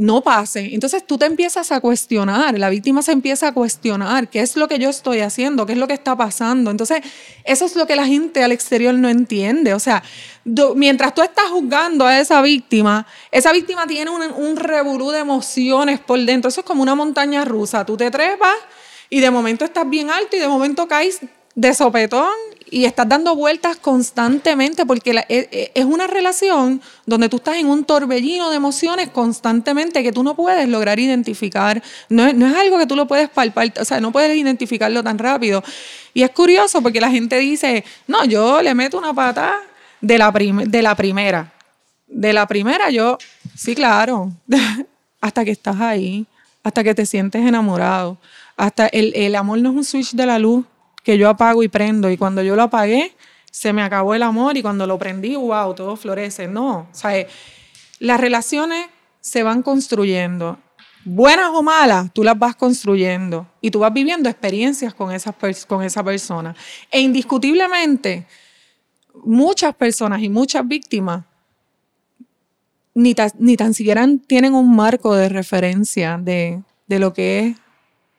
no 0.00 0.22
pase. 0.22 0.70
Entonces 0.72 1.06
tú 1.06 1.18
te 1.18 1.26
empiezas 1.26 1.70
a 1.72 1.80
cuestionar, 1.80 2.58
la 2.58 2.70
víctima 2.70 3.02
se 3.02 3.12
empieza 3.12 3.48
a 3.48 3.52
cuestionar 3.52 4.28
qué 4.28 4.40
es 4.40 4.56
lo 4.56 4.66
que 4.66 4.78
yo 4.78 4.88
estoy 4.88 5.20
haciendo, 5.20 5.66
qué 5.66 5.72
es 5.74 5.78
lo 5.78 5.86
que 5.86 5.92
está 5.92 6.16
pasando. 6.16 6.70
Entonces 6.70 7.02
eso 7.44 7.66
es 7.66 7.76
lo 7.76 7.86
que 7.86 7.96
la 7.96 8.06
gente 8.06 8.42
al 8.42 8.50
exterior 8.50 8.94
no 8.94 9.10
entiende. 9.10 9.74
O 9.74 9.78
sea, 9.78 10.02
mientras 10.74 11.14
tú 11.14 11.20
estás 11.20 11.50
juzgando 11.50 12.06
a 12.06 12.18
esa 12.18 12.40
víctima, 12.40 13.06
esa 13.30 13.52
víctima 13.52 13.86
tiene 13.86 14.10
un, 14.10 14.22
un 14.22 14.54
de 14.54 15.18
emociones 15.18 16.00
por 16.00 16.18
dentro. 16.18 16.48
Eso 16.48 16.62
es 16.62 16.66
como 16.66 16.82
una 16.82 16.94
montaña 16.94 17.44
rusa. 17.44 17.84
Tú 17.84 17.98
te 17.98 18.10
trepas 18.10 18.56
y 19.10 19.20
de 19.20 19.30
momento 19.30 19.66
estás 19.66 19.88
bien 19.88 20.08
alto 20.10 20.34
y 20.34 20.40
de 20.40 20.48
momento 20.48 20.88
caes 20.88 21.20
de 21.54 21.74
sopetón 21.74 22.30
y 22.70 22.84
estás 22.84 23.08
dando 23.08 23.34
vueltas 23.34 23.76
constantemente 23.76 24.86
porque 24.86 25.10
e, 25.10 25.24
e, 25.28 25.72
es 25.74 25.84
una 25.84 26.06
relación 26.06 26.80
donde 27.04 27.28
tú 27.28 27.36
estás 27.36 27.56
en 27.56 27.66
un 27.66 27.84
torbellino 27.84 28.48
de 28.50 28.56
emociones 28.56 29.10
constantemente 29.10 30.02
que 30.02 30.12
tú 30.12 30.22
no 30.22 30.34
puedes 30.34 30.68
lograr 30.68 30.98
identificar. 30.98 31.82
No 32.08 32.26
es, 32.26 32.34
no 32.34 32.46
es 32.46 32.56
algo 32.56 32.78
que 32.78 32.86
tú 32.86 32.96
lo 32.96 33.06
puedes 33.06 33.28
palpar, 33.28 33.72
o 33.80 33.84
sea, 33.84 34.00
no 34.00 34.12
puedes 34.12 34.36
identificarlo 34.36 35.02
tan 35.02 35.18
rápido. 35.18 35.62
Y 36.14 36.22
es 36.22 36.30
curioso 36.30 36.80
porque 36.80 37.00
la 37.00 37.10
gente 37.10 37.38
dice, 37.38 37.84
no, 38.06 38.24
yo 38.24 38.62
le 38.62 38.74
meto 38.74 38.98
una 38.98 39.12
pata 39.12 39.56
de 40.00 40.18
la, 40.18 40.30
de 40.30 40.82
la 40.82 40.94
primera. 40.94 41.52
De 42.06 42.32
la 42.32 42.46
primera 42.46 42.90
yo, 42.90 43.18
sí, 43.56 43.74
claro, 43.74 44.32
hasta 45.20 45.44
que 45.44 45.50
estás 45.50 45.80
ahí, 45.80 46.26
hasta 46.62 46.84
que 46.84 46.94
te 46.94 47.04
sientes 47.04 47.44
enamorado. 47.44 48.16
Hasta 48.56 48.86
el, 48.86 49.12
el 49.16 49.34
amor 49.34 49.58
no 49.58 49.70
es 49.70 49.76
un 49.76 49.84
switch 49.84 50.12
de 50.12 50.26
la 50.26 50.38
luz 50.38 50.64
que 51.02 51.18
yo 51.18 51.28
apago 51.28 51.62
y 51.62 51.68
prendo. 51.68 52.10
Y 52.10 52.16
cuando 52.16 52.42
yo 52.42 52.56
lo 52.56 52.62
apagué, 52.62 53.14
se 53.50 53.72
me 53.72 53.82
acabó 53.82 54.14
el 54.14 54.22
amor 54.22 54.56
y 54.56 54.62
cuando 54.62 54.86
lo 54.86 54.98
prendí, 54.98 55.36
wow, 55.36 55.74
todo 55.74 55.96
florece. 55.96 56.46
No, 56.46 56.88
o 56.90 56.94
sea, 56.94 57.16
eh, 57.18 57.28
las 57.98 58.20
relaciones 58.20 58.86
se 59.20 59.42
van 59.42 59.62
construyendo. 59.62 60.58
Buenas 61.04 61.50
o 61.54 61.62
malas, 61.62 62.12
tú 62.12 62.22
las 62.22 62.38
vas 62.38 62.54
construyendo 62.56 63.46
y 63.60 63.70
tú 63.70 63.78
vas 63.78 63.92
viviendo 63.92 64.28
experiencias 64.28 64.92
con, 64.92 65.12
esas 65.12 65.34
con 65.66 65.82
esa 65.82 66.04
persona. 66.04 66.54
E 66.90 67.00
indiscutiblemente, 67.00 68.26
muchas 69.24 69.74
personas 69.74 70.22
y 70.22 70.28
muchas 70.28 70.66
víctimas 70.66 71.24
ni, 72.94 73.14
ni 73.38 73.56
tan 73.56 73.74
siquiera 73.74 74.06
tienen 74.26 74.54
un 74.54 74.74
marco 74.74 75.14
de 75.14 75.28
referencia 75.28 76.18
de, 76.18 76.62
de 76.86 76.98
lo 76.98 77.12
que 77.12 77.38
es 77.38 77.56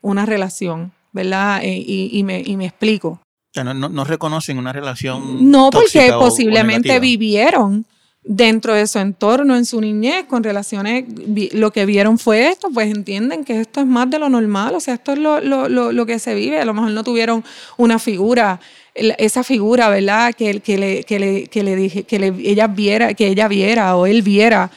una 0.02 0.26
relación, 0.26 0.91
¿verdad? 1.12 1.62
Eh, 1.63 1.84
y, 1.86 2.24
me, 2.24 2.41
y 2.45 2.58
me 2.58 2.65
explico. 2.65 3.10
O 3.10 3.54
sea, 3.54 3.63
no, 3.63 3.74
no, 3.74 4.04
reconocen 4.06 4.58
una 4.58 4.71
relación. 4.71 5.52
No, 5.52 5.69
porque 5.71 6.13
posiblemente 6.17 7.00
vivieron 7.00 7.86
dentro 8.24 8.74
de 8.74 8.86
su 8.88 9.00
entorno 9.00 9.56
en 9.56 9.65
su 9.65 9.82
niñez 9.82 10.26
con 10.26 10.43
relaciones, 10.43 11.06
lo 11.54 11.71
que 11.71 11.86
vieron 11.86 12.19
fue 12.19 12.50
esto, 12.50 12.69
pues 12.71 12.91
entienden 12.91 13.43
que 13.43 13.60
esto 13.60 13.82
es 13.82 13.88
más 13.88 14.10
de 14.10 14.19
lo 14.19 14.30
normal, 14.30 14.76
o 14.76 14.80
sea, 14.80 14.93
esto 14.93 15.13
es 15.13 15.19
lo, 15.19 15.41
lo, 15.41 15.67
lo, 15.69 15.91
lo 15.91 16.06
que 16.06 16.19
se 16.19 16.36
vive, 16.36 16.60
a 16.60 16.65
lo 16.65 16.74
mejor 16.74 16.91
no 16.91 17.04
tuvieron 17.04 17.43
una 17.78 17.97
figura, 17.97 18.60
esa 18.93 19.43
figura, 19.43 19.89
¿verdad? 19.89 20.34
Que, 20.34 20.60
que, 20.60 20.78
le, 20.78 21.04
que, 21.04 21.19
le, 21.19 21.47
que 21.47 21.63
le 21.63 21.76
dije, 21.76 22.04
que 22.04 22.19
le, 22.19 22.28
ella 22.28 22.67
viera, 22.67 23.13
que 23.13 23.28
ella 23.28 23.47
viera 23.47 23.95
o 23.95 24.06
él 24.06 24.21
viera. 24.21 24.69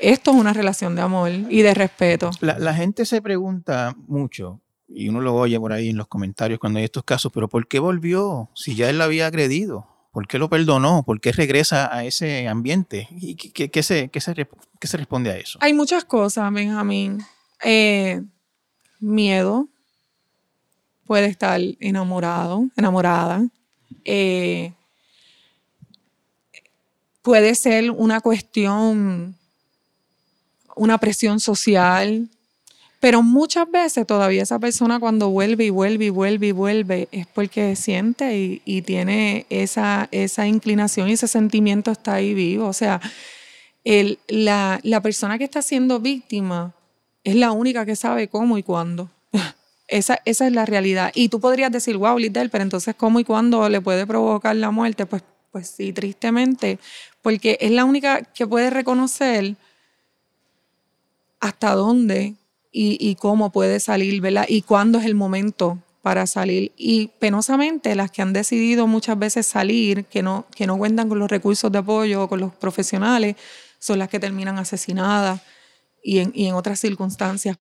Esto 0.00 0.30
es 0.30 0.36
una 0.38 0.54
relación 0.54 0.96
de 0.96 1.02
amor 1.02 1.30
y 1.30 1.60
de 1.62 1.74
respeto. 1.74 2.30
La, 2.40 2.58
la 2.58 2.74
gente 2.74 3.04
se 3.04 3.20
pregunta 3.20 3.94
mucho, 4.08 4.60
y 4.92 5.08
uno 5.08 5.20
lo 5.20 5.34
oye 5.34 5.58
por 5.58 5.72
ahí 5.72 5.90
en 5.90 5.96
los 5.96 6.08
comentarios 6.08 6.58
cuando 6.58 6.78
hay 6.78 6.84
estos 6.84 7.04
casos, 7.04 7.30
pero 7.32 7.48
¿por 7.48 7.66
qué 7.68 7.78
volvió 7.78 8.50
si 8.54 8.74
ya 8.74 8.90
él 8.90 8.98
la 8.98 9.04
había 9.04 9.26
agredido? 9.26 9.86
¿Por 10.12 10.26
qué 10.26 10.38
lo 10.38 10.50
perdonó? 10.50 11.04
¿Por 11.04 11.20
qué 11.20 11.30
regresa 11.30 11.94
a 11.94 12.04
ese 12.04 12.48
ambiente? 12.48 13.08
¿Y 13.12 13.36
qué, 13.36 13.82
se, 13.82 14.08
qué, 14.08 14.20
se, 14.20 14.48
qué 14.80 14.86
se, 14.88 14.96
responde 14.96 15.30
a 15.30 15.36
eso? 15.36 15.58
Hay 15.62 15.72
muchas 15.72 16.04
cosas, 16.04 16.52
Benjamín. 16.52 17.24
Eh, 17.62 18.20
miedo. 18.98 19.68
Puede 21.06 21.26
estar 21.26 21.60
enamorado, 21.78 22.68
enamorada. 22.76 23.46
Eh, 24.04 24.72
puede 27.22 27.54
ser 27.54 27.90
una 27.92 28.20
cuestión, 28.20 29.36
una 30.74 30.98
presión 30.98 31.38
social, 31.38 32.28
pero 33.00 33.22
muchas 33.22 33.68
veces 33.70 34.06
todavía 34.06 34.42
esa 34.42 34.58
persona 34.58 35.00
cuando 35.00 35.30
vuelve 35.30 35.64
y 35.64 35.70
vuelve 35.70 36.04
y 36.04 36.10
vuelve 36.10 36.48
y 36.48 36.52
vuelve 36.52 37.08
es 37.10 37.26
porque 37.26 37.74
siente 37.74 38.60
y, 38.62 38.82
tiene 38.82 39.46
esa, 39.48 40.08
inclinación 40.46 41.08
y 41.08 41.12
ese 41.14 41.26
sentimiento 41.26 41.90
está 41.90 42.14
ahí 42.14 42.34
vivo. 42.34 42.66
O 42.66 42.74
sea, 42.74 43.00
la, 44.28 45.00
persona 45.02 45.38
que 45.38 45.44
está 45.44 45.62
siendo 45.62 45.98
víctima 45.98 46.74
es 47.24 47.36
la 47.36 47.52
única 47.52 47.86
que 47.86 47.96
sabe 47.96 48.28
cómo 48.28 48.58
y 48.58 48.62
cuándo. 48.62 49.10
Esa, 49.88 50.20
esa, 50.24 50.46
es 50.46 50.52
la 50.52 50.66
realidad. 50.66 51.10
Y 51.16 51.30
tú 51.30 51.40
podrías 51.40 51.72
decir, 51.72 51.96
wow, 51.96 52.16
Lidl, 52.16 52.48
pero 52.48 52.62
entonces, 52.62 52.94
¿cómo 52.94 53.18
y 53.18 53.24
cuándo 53.24 53.68
le 53.68 53.80
puede 53.80 54.06
provocar 54.06 54.54
la 54.54 54.70
muerte? 54.70 55.04
Pues, 55.04 55.24
pues 55.50 55.68
sí, 55.68 55.92
tristemente, 55.92 56.78
porque 57.22 57.58
es 57.60 57.72
la 57.72 57.84
única 57.84 58.22
que 58.22 58.46
puede 58.46 58.70
reconocer 58.70 59.56
hasta 61.40 61.74
dónde 61.74 62.36
y, 62.72 63.14
cómo 63.16 63.50
puede 63.50 63.80
salir, 63.80 64.20
¿verdad? 64.20 64.46
Y 64.48 64.62
cuándo 64.62 64.98
es 64.98 65.06
el 65.06 65.14
momento 65.14 65.78
para 66.02 66.26
salir. 66.26 66.72
Y 66.76 67.08
penosamente, 67.18 67.94
las 67.94 68.10
que 68.10 68.22
han 68.22 68.32
decidido 68.32 68.86
muchas 68.86 69.18
veces 69.18 69.46
salir, 69.46 70.04
que 70.04 70.22
no, 70.22 70.46
que 70.54 70.66
no 70.66 70.78
cuentan 70.78 71.08
con 71.08 71.18
los 71.18 71.30
recursos 71.30 71.70
de 71.72 71.78
apoyo 71.78 72.22
o 72.24 72.28
con 72.28 72.40
los 72.40 72.54
profesionales, 72.54 73.36
son 73.78 73.98
las 73.98 74.08
que 74.08 74.20
terminan 74.20 74.58
asesinadas 74.58 75.40
y 76.02 76.18
en, 76.18 76.32
y 76.34 76.46
en 76.46 76.54
otras 76.54 76.78
circunstancias. 76.80 77.58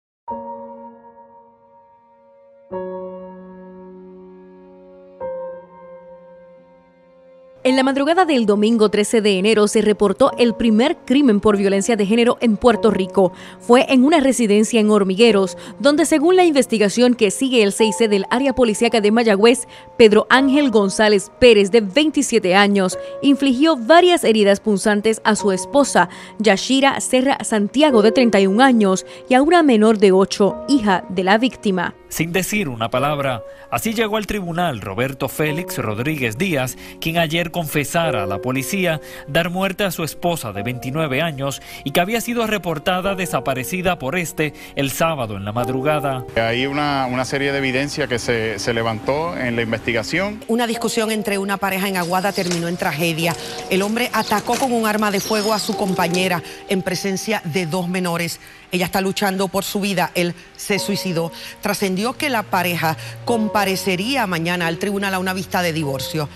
En 7.65 7.77
la 7.77 7.85
madrugada 7.85 8.25
del 8.25 8.45
domingo 8.45 8.89
13 8.89 9.21
de 9.21 9.39
enero 9.39 9.69
se 9.69 9.83
reportó 9.83 10.33
el 10.37 10.53
primer 10.53 10.97
crimen 11.07 11.39
por 11.39 11.57
violencia 11.57 11.95
de 11.95 12.07
género 12.07 12.37
en 12.41 12.57
Puerto 12.57 12.91
Rico. 12.91 13.33
Fue 13.61 13.87
en 13.89 14.03
una 14.05 14.19
residencia 14.19 14.81
en 14.81 14.91
Hormigueros, 14.91 15.57
donde 15.79 16.05
según 16.05 16.35
la 16.35 16.45
investigación 16.45 17.15
que 17.15 17.31
sigue 17.31 17.63
el 17.63 17.71
6C 17.71 18.09
del 18.09 18.25
área 18.31 18.53
policíaca 18.53 19.01
de 19.01 19.13
Mayagüez, 19.13 19.69
Pedro 19.97 20.27
Ángel 20.29 20.73
González 20.73 21.31
Pérez, 21.39 21.71
de 21.71 21.83
27 21.83 22.57
años, 22.57 22.99
infligió 23.23 23.77
varias 23.77 24.25
heridas 24.25 24.59
punzantes 24.59 25.23
a 25.23 25.37
su 25.37 25.53
esposa, 25.53 26.09
Yashira 26.41 27.01
Serra 27.01 27.45
Santiago, 27.45 28.03
de 28.03 28.11
31 28.11 28.61
años, 28.61 29.07
y 29.29 29.35
a 29.35 29.43
una 29.43 29.63
menor 29.63 29.99
de 29.99 30.11
8, 30.11 30.65
hija 30.69 31.05
de 31.11 31.23
la 31.23 31.39
víctima. 31.39 31.95
Sin 32.09 32.33
decir 32.33 32.69
una 32.69 32.91
palabra, 32.91 33.43
así 33.71 33.95
llegó 33.95 34.19
al 34.19 34.27
tribunal 34.27 34.83
Roberto 34.83 35.29
Félix 35.29 35.79
Rodríguez 35.79 36.37
Díaz, 36.37 36.77
quien 37.01 37.17
ayer 37.17 37.52
confesara 37.53 38.25
a 38.25 38.27
la 38.27 38.39
policía 38.39 39.01
dar 39.29 39.51
muerte 39.51 39.85
a 39.85 39.93
su 39.93 40.03
esposa 40.03 40.53
de 40.53 40.65
29 40.65 41.23
años 41.23 41.63
y 41.85 41.93
que 41.93 42.01
había 42.01 42.21
sido 42.21 42.47
reportada 42.47 43.15
desaparecida 43.15 43.99
por 43.99 44.17
este 44.17 44.55
el 44.75 44.91
sábado 44.91 45.37
en 45.37 45.45
la 45.45 45.53
madrugada. 45.53 46.25
Hay 46.35 46.67
una, 46.67 47.07
una 47.07 47.25
serie 47.25 47.53
de 47.53 47.59
evidencia 47.59 48.09
que 48.09 48.19
se, 48.19 48.59
se 48.59 48.75
levantó 48.75 49.37
en 49.39 49.55
la 49.55 49.63
investigación. 49.63 50.43
Una 50.49 50.67
discusión 50.67 51.13
entre 51.13 51.39
una 51.39 51.59
pareja 51.59 51.89
en 51.89 51.97
Aguada 51.97 52.33
terminó 52.33 52.67
en 52.69 52.77
tragedia. 52.77 53.37
El 53.71 53.83
hombre 53.83 54.11
atacó 54.13 54.57
con 54.57 54.73
un 54.73 54.87
arma 54.87 55.11
de 55.11 55.21
fuego 55.21 55.53
a 55.53 55.59
su 55.59 55.77
compañera 55.77 56.43
en 56.69 56.83
presencia 56.83 57.43
de 57.45 57.67
dos 57.67 57.89
menores. 57.89 58.41
Ella 58.71 58.87
está 58.87 59.01
luchando 59.01 59.49
por 59.49 59.65
su 59.65 59.81
vida. 59.81 60.11
Él 60.15 60.35
se 60.57 60.79
suicidó. 60.79 61.31
Trascendió 61.61 62.15
que 62.15 62.31
la 62.31 62.43
pareja 62.43 62.97
comparecería 63.25 64.27
mañana 64.27 64.67
al 64.67 64.79
tribunal 64.79 65.15
a 65.15 65.19
una 65.19 65.35
vista 65.35 65.63
de 65.63 65.73
divorcio. 65.73 66.29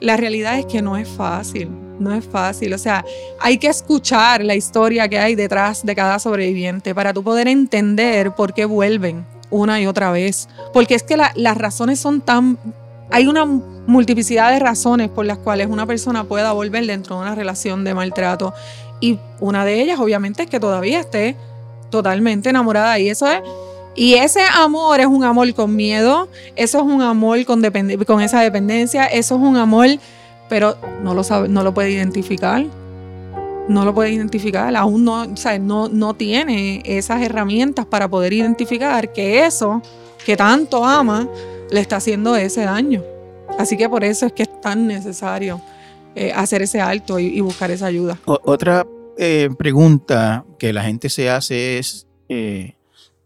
La 0.00 0.16
realidad 0.16 0.58
es 0.58 0.66
que 0.66 0.82
no 0.82 0.96
es 0.96 1.08
fácil, 1.08 1.70
no 1.98 2.12
es 2.14 2.24
fácil. 2.24 2.72
O 2.72 2.78
sea, 2.78 3.04
hay 3.38 3.58
que 3.58 3.68
escuchar 3.68 4.42
la 4.42 4.54
historia 4.54 5.08
que 5.08 5.18
hay 5.18 5.34
detrás 5.34 5.84
de 5.84 5.94
cada 5.94 6.18
sobreviviente 6.18 6.94
para 6.94 7.12
tú 7.12 7.22
poder 7.22 7.48
entender 7.48 8.32
por 8.32 8.54
qué 8.54 8.64
vuelven 8.64 9.26
una 9.50 9.80
y 9.80 9.86
otra 9.86 10.10
vez. 10.10 10.48
Porque 10.72 10.94
es 10.94 11.02
que 11.02 11.16
las 11.16 11.56
razones 11.56 12.00
son 12.00 12.20
tan... 12.20 12.58
Hay 13.10 13.26
una 13.26 13.44
multiplicidad 13.44 14.52
de 14.52 14.60
razones 14.60 15.08
por 15.08 15.26
las 15.26 15.38
cuales 15.38 15.66
una 15.68 15.84
persona 15.84 16.24
pueda 16.24 16.52
volver 16.52 16.86
dentro 16.86 17.16
de 17.16 17.22
una 17.22 17.34
relación 17.34 17.84
de 17.84 17.94
maltrato. 17.94 18.54
Y 19.00 19.18
una 19.40 19.64
de 19.64 19.82
ellas, 19.82 19.98
obviamente, 19.98 20.44
es 20.44 20.50
que 20.50 20.60
todavía 20.60 21.00
esté 21.00 21.36
totalmente 21.90 22.50
enamorada. 22.50 22.98
Y 22.98 23.10
eso 23.10 23.26
es 23.28 23.42
y 23.94 24.14
ese 24.14 24.40
amor 24.54 25.00
es 25.00 25.06
un 25.06 25.24
amor 25.24 25.52
con 25.54 25.74
miedo, 25.74 26.28
eso 26.56 26.78
es 26.78 26.84
un 26.84 27.02
amor 27.02 27.44
con, 27.44 27.64
esa 27.64 28.40
dependencia, 28.40 29.06
eso 29.06 29.34
es 29.34 29.40
un 29.40 29.56
amor, 29.56 29.88
pero 30.48 30.76
no 31.02 31.14
lo, 31.14 31.24
sabe, 31.24 31.48
no 31.48 31.62
lo 31.62 31.74
puede 31.74 31.90
identificar. 31.90 32.64
No 33.68 33.84
lo 33.84 33.94
puede 33.94 34.10
identificar, 34.10 34.74
aún 34.74 35.04
no, 35.04 35.26
no, 35.60 35.88
no 35.88 36.14
tiene 36.14 36.82
esas 36.84 37.22
herramientas 37.22 37.86
para 37.86 38.08
poder 38.08 38.32
identificar 38.32 39.12
que 39.12 39.46
eso 39.46 39.80
que 40.26 40.36
tanto 40.36 40.84
ama 40.84 41.28
le 41.70 41.78
está 41.78 41.96
haciendo 41.96 42.34
ese 42.34 42.62
daño. 42.62 43.04
Así 43.58 43.76
que 43.76 43.88
por 43.88 44.02
eso 44.02 44.26
es 44.26 44.32
que 44.32 44.42
es 44.42 44.60
tan 44.60 44.88
necesario 44.88 45.60
eh, 46.14 46.32
hacer 46.34 46.62
ese 46.62 46.80
alto 46.80 47.20
y, 47.20 47.40
buscar 47.40 47.70
esa 47.70 47.86
ayuda. 47.86 48.18
otra 48.24 48.84
eh, 49.16 49.48
pregunta 49.56 50.44
que 50.58 50.72
la 50.72 50.82
gente 50.82 51.08
se 51.08 51.30
hace 51.30 51.78
es, 51.78 52.08
eh, 52.28 52.74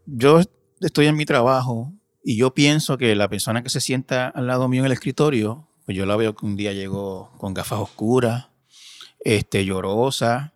yo 0.05 0.41
estoy 0.79 1.07
en 1.07 1.15
mi 1.15 1.25
trabajo 1.25 1.91
y 2.23 2.37
yo 2.37 2.53
pienso 2.53 2.97
que 2.97 3.15
la 3.15 3.29
persona 3.29 3.63
que 3.63 3.69
se 3.69 3.81
sienta 3.81 4.29
al 4.29 4.47
lado 4.47 4.67
mío 4.67 4.81
en 4.81 4.87
el 4.87 4.91
escritorio, 4.91 5.67
pues 5.85 5.97
yo 5.97 6.05
la 6.05 6.15
veo 6.15 6.35
que 6.35 6.45
un 6.45 6.55
día 6.55 6.73
llegó 6.73 7.31
con 7.37 7.53
gafas 7.53 7.79
oscuras, 7.79 8.47
este, 9.19 9.65
llorosa, 9.65 10.53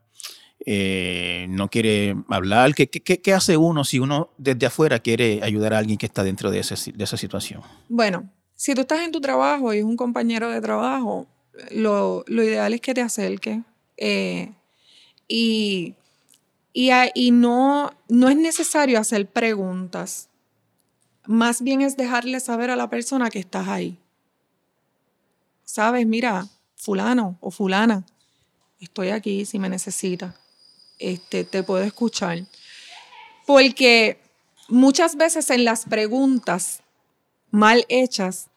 eh, 0.65 1.45
no 1.49 1.69
quiere 1.69 2.15
hablar. 2.27 2.73
¿Qué, 2.75 2.87
¿Qué, 2.89 3.33
hace 3.33 3.57
uno 3.57 3.83
si 3.83 3.99
uno 3.99 4.29
desde 4.37 4.65
afuera 4.65 4.99
quiere 4.99 5.41
ayudar 5.43 5.73
a 5.73 5.77
alguien 5.77 5.97
que 5.97 6.05
está 6.05 6.23
dentro 6.23 6.51
de, 6.51 6.57
de 6.57 7.03
esa 7.03 7.17
situación? 7.17 7.61
Bueno, 7.87 8.29
si 8.55 8.75
tú 8.75 8.81
estás 8.81 9.01
en 9.01 9.11
tu 9.11 9.21
trabajo 9.21 9.73
y 9.73 9.77
es 9.77 9.83
un 9.83 9.95
compañero 9.95 10.49
de 10.49 10.59
trabajo, 10.59 11.27
lo, 11.71 12.23
ideal 12.27 12.73
es 12.73 12.81
que 12.81 12.93
te 12.93 13.01
acerque. 13.01 13.61
Eh, 13.97 14.51
y 15.27 15.95
y, 16.73 17.31
no, 17.31 17.91
no 18.07 18.29
es 18.29 18.37
necesario 18.37 18.99
hacer 18.99 19.27
preguntas. 19.27 20.29
Más 21.25 21.61
bien 21.61 21.81
es 21.81 21.97
dejarle 21.97 22.39
saber 22.39 22.69
a 22.69 22.75
la 22.75 22.89
persona 22.89 23.29
que 23.29 23.39
estás 23.39 23.67
ahí. 23.67 23.97
Sabes, 25.63 26.05
mira, 26.05 26.47
fulano 26.75 27.37
o 27.41 27.51
fulana, 27.51 28.03
estoy 28.79 29.09
aquí 29.09 29.45
si 29.45 29.59
me 29.59 29.69
necesitas. 29.69 30.35
Este, 30.97 31.43
te 31.43 31.63
puedo 31.63 31.83
escuchar. 31.83 32.39
Porque 33.45 34.19
muchas 34.67 35.15
veces 35.15 35.49
en 35.49 35.65
las 35.65 35.85
preguntas 35.85 36.81
mal 37.51 37.85
hechas 37.89 38.47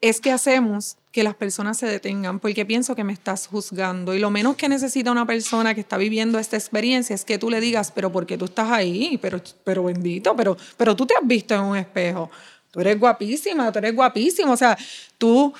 es 0.00 0.20
que 0.20 0.32
hacemos 0.32 0.96
que 1.12 1.22
las 1.22 1.34
personas 1.34 1.78
se 1.78 1.86
detengan 1.86 2.40
porque 2.40 2.64
pienso 2.64 2.96
que 2.96 3.04
me 3.04 3.12
estás 3.12 3.46
juzgando 3.46 4.14
y 4.14 4.18
lo 4.18 4.30
menos 4.30 4.56
que 4.56 4.68
necesita 4.68 5.12
una 5.12 5.26
persona 5.26 5.74
que 5.74 5.82
está 5.82 5.98
viviendo 5.98 6.38
esta 6.38 6.56
experiencia 6.56 7.14
es 7.14 7.24
que 7.24 7.38
tú 7.38 7.50
le 7.50 7.60
digas, 7.60 7.92
pero 7.92 8.10
¿por 8.10 8.26
qué 8.26 8.38
tú 8.38 8.46
estás 8.46 8.70
ahí? 8.70 9.18
Pero, 9.20 9.40
pero 9.62 9.84
bendito, 9.84 10.34
pero, 10.34 10.56
pero 10.76 10.96
tú 10.96 11.06
te 11.06 11.14
has 11.14 11.26
visto 11.26 11.54
en 11.54 11.60
un 11.60 11.76
espejo. 11.76 12.30
Tú 12.70 12.80
eres 12.80 12.98
guapísima, 12.98 13.70
tú 13.70 13.78
eres 13.78 13.94
guapísimo. 13.94 14.52
O 14.52 14.56
sea, 14.56 14.76
tú 15.18 15.52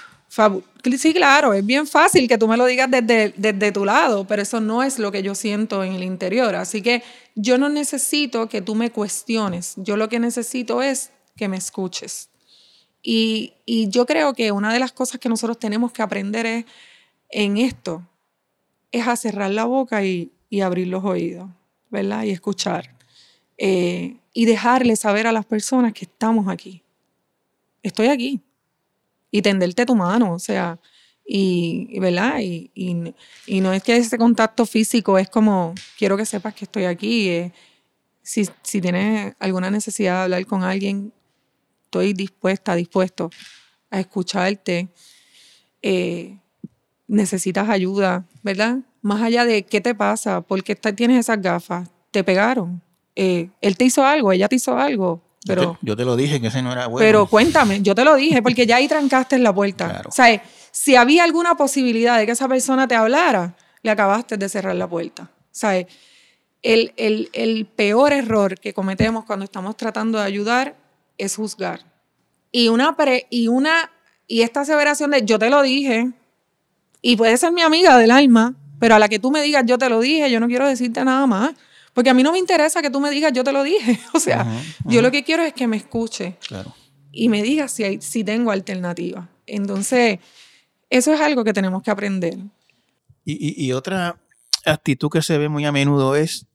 Sí, 0.98 1.12
claro, 1.12 1.52
es 1.52 1.64
bien 1.64 1.86
fácil 1.86 2.26
que 2.26 2.38
tú 2.38 2.48
me 2.48 2.56
lo 2.56 2.64
digas 2.64 2.90
desde, 2.90 3.34
desde 3.36 3.70
tu 3.70 3.84
lado, 3.84 4.26
pero 4.26 4.40
eso 4.40 4.60
no 4.60 4.82
es 4.82 4.98
lo 4.98 5.12
que 5.12 5.22
yo 5.22 5.34
siento 5.34 5.84
en 5.84 5.92
el 5.92 6.02
interior. 6.02 6.54
Así 6.54 6.80
que 6.80 7.02
yo 7.34 7.58
no 7.58 7.68
necesito 7.68 8.48
que 8.48 8.62
tú 8.62 8.74
me 8.74 8.90
cuestiones, 8.90 9.74
yo 9.76 9.98
lo 9.98 10.08
que 10.08 10.18
necesito 10.18 10.80
es 10.80 11.10
que 11.36 11.48
me 11.48 11.58
escuches. 11.58 12.30
Y, 13.02 13.54
yo 13.66 14.06
creo 14.06 14.32
que 14.32 14.52
una 14.52 14.72
de 14.72 14.78
las 14.78 14.92
cosas 14.92 15.20
que 15.20 15.28
nosotros 15.28 15.58
tenemos 15.58 15.92
que 15.92 16.02
aprender 16.02 16.46
es, 16.46 16.64
en 17.30 17.56
esto 17.56 18.06
es 18.92 19.06
a 19.08 19.16
cerrar 19.16 19.50
la 19.50 19.64
boca 19.64 20.04
y, 20.04 20.30
abrir 20.62 20.88
los 20.88 21.02
oídos, 21.04 21.48
¿verdad? 21.90 22.24
Y 22.24 22.30
escuchar. 22.30 22.94
Eh, 23.56 24.16
y 24.34 24.44
dejarle 24.44 24.96
saber 24.96 25.26
a 25.26 25.32
las 25.32 25.46
personas 25.46 25.92
que 25.92 26.04
estamos 26.04 26.48
aquí. 26.48 26.82
Estoy 27.82 28.08
aquí 28.08 28.40
y 29.30 29.42
tenderte 29.42 29.86
tu 29.86 29.94
mano, 29.94 30.34
o 30.34 30.38
sea, 30.38 30.78
y, 31.26 31.98
¿verdad? 31.98 32.40
Y, 32.40 32.70
no 33.60 33.72
es 33.72 33.82
que 33.82 33.96
ese 33.96 34.18
contacto 34.18 34.66
físico 34.66 35.18
es 35.18 35.28
como, 35.28 35.74
quiero 35.98 36.16
que 36.16 36.26
sepas 36.26 36.54
que 36.54 36.66
estoy 36.66 36.84
aquí. 36.84 37.50
Si, 38.22 38.48
si 38.62 38.80
tienes 38.80 39.34
alguna 39.38 39.70
necesidad 39.70 40.18
de 40.18 40.22
hablar 40.24 40.46
con 40.46 40.62
alguien, 40.62 41.12
estoy 41.92 42.14
dispuesta, 42.14 42.74
dispuesto 42.74 43.30
a 43.90 44.00
escucharte. 44.00 44.88
Eh, 45.82 46.38
necesitas 47.06 47.68
ayuda, 47.68 48.24
¿verdad? 48.42 48.78
Más 49.02 49.20
allá 49.20 49.44
de 49.44 49.64
qué 49.64 49.82
te 49.82 49.94
pasa, 49.94 50.40
por 50.40 50.62
qué 50.64 50.74
tienes 50.74 51.18
esas 51.18 51.42
gafas, 51.42 51.90
te 52.10 52.24
pegaron, 52.24 52.80
eh, 53.14 53.50
él 53.60 53.76
te 53.76 53.84
hizo 53.84 54.04
algo, 54.04 54.32
ella 54.32 54.48
te 54.48 54.56
hizo 54.56 54.78
algo, 54.78 55.20
pero, 55.44 55.76
yo, 55.82 55.96
te, 55.96 56.04
lo 56.04 56.14
dije 56.14 56.40
que 56.40 56.46
ese 56.46 56.62
no 56.62 56.70
era 56.72 56.86
bueno. 56.86 57.04
Pero 57.04 57.26
cuéntame, 57.26 57.82
yo 57.82 57.96
te 57.96 58.04
lo 58.04 58.14
dije, 58.14 58.40
porque 58.42 58.64
ya 58.64 58.76
ahí 58.76 58.86
trancaste 58.86 59.34
en 59.34 59.42
la 59.42 59.52
puerta. 59.52 60.02
O 60.06 60.12
sea, 60.12 60.40
si 60.70 60.94
había 60.94 61.24
alguna 61.24 61.56
posibilidad 61.56 62.16
de 62.16 62.26
que 62.26 62.32
esa 62.32 62.48
persona 62.48 62.86
te 62.86 62.94
hablara, 62.94 63.56
le 63.82 63.90
acabaste 63.90 64.36
de 64.36 64.48
cerrar 64.48 64.76
la 64.76 64.88
puerta. 64.88 65.24
O 65.24 65.50
sea, 65.50 65.84
el, 66.62 66.92
el, 67.32 67.66
peor 67.66 68.12
error 68.12 68.58
que 68.60 68.72
cometemos 68.72 69.24
cuando 69.24 69.44
estamos 69.44 69.76
tratando 69.76 70.18
de 70.18 70.24
ayudar 70.24 70.76
es 71.24 71.36
juzgar. 71.36 71.80
Y 72.50 72.68
una, 72.68 72.96
y 73.30 73.48
una, 73.48 73.90
y 74.26 74.42
esta 74.42 74.60
aseveración 74.60 75.10
de 75.10 75.24
yo 75.24 75.38
te 75.38 75.50
lo 75.50 75.62
dije, 75.62 76.12
y 77.00 77.16
puede 77.16 77.36
ser 77.36 77.52
mi 77.52 77.62
amiga 77.62 77.96
del 77.98 78.10
alma, 78.10 78.54
pero 78.78 78.94
a 78.94 78.98
la 78.98 79.08
que 79.08 79.18
tú 79.18 79.30
me 79.30 79.42
digas 79.42 79.64
yo 79.66 79.78
te 79.78 79.88
lo 79.88 80.00
dije, 80.00 80.30
yo 80.30 80.40
no 80.40 80.46
quiero 80.48 80.66
decirte 80.66 81.04
nada 81.04 81.26
más. 81.26 81.52
Porque 81.94 82.10
a 82.10 82.14
mí 82.14 82.22
no 82.22 82.32
me 82.32 82.38
interesa 82.38 82.80
que 82.80 82.90
tú 82.90 83.00
me 83.00 83.10
digas, 83.10 83.32
yo 83.32 83.44
te 83.44 83.52
lo 83.52 83.62
dije. 83.62 83.98
O 84.14 84.20
sea, 84.20 84.46
yo 84.86 85.02
lo 85.02 85.10
que 85.10 85.24
quiero 85.24 85.42
es 85.42 85.52
que 85.52 85.66
me 85.66 85.76
escuche 85.76 86.36
y 87.10 87.28
me 87.28 87.42
digas 87.42 87.72
si, 87.72 87.84
hay, 87.84 88.00
si 88.00 88.24
tengo 88.24 88.50
alternativa. 88.50 89.28
Entonces, 89.46 90.18
eso 90.88 91.12
es 91.12 91.20
algo 91.20 91.44
que 91.44 91.52
tenemos 91.52 91.82
que 91.82 91.90
aprender. 91.90 92.38
Y, 93.24 93.64
y, 93.64 93.72
otra 93.72 94.16
actitud 94.64 95.08
que 95.10 95.22
se 95.22 95.38
ve 95.38 95.48
muy 95.48 95.64
a 95.64 95.72
menudo 95.72 96.16
es 96.16 96.46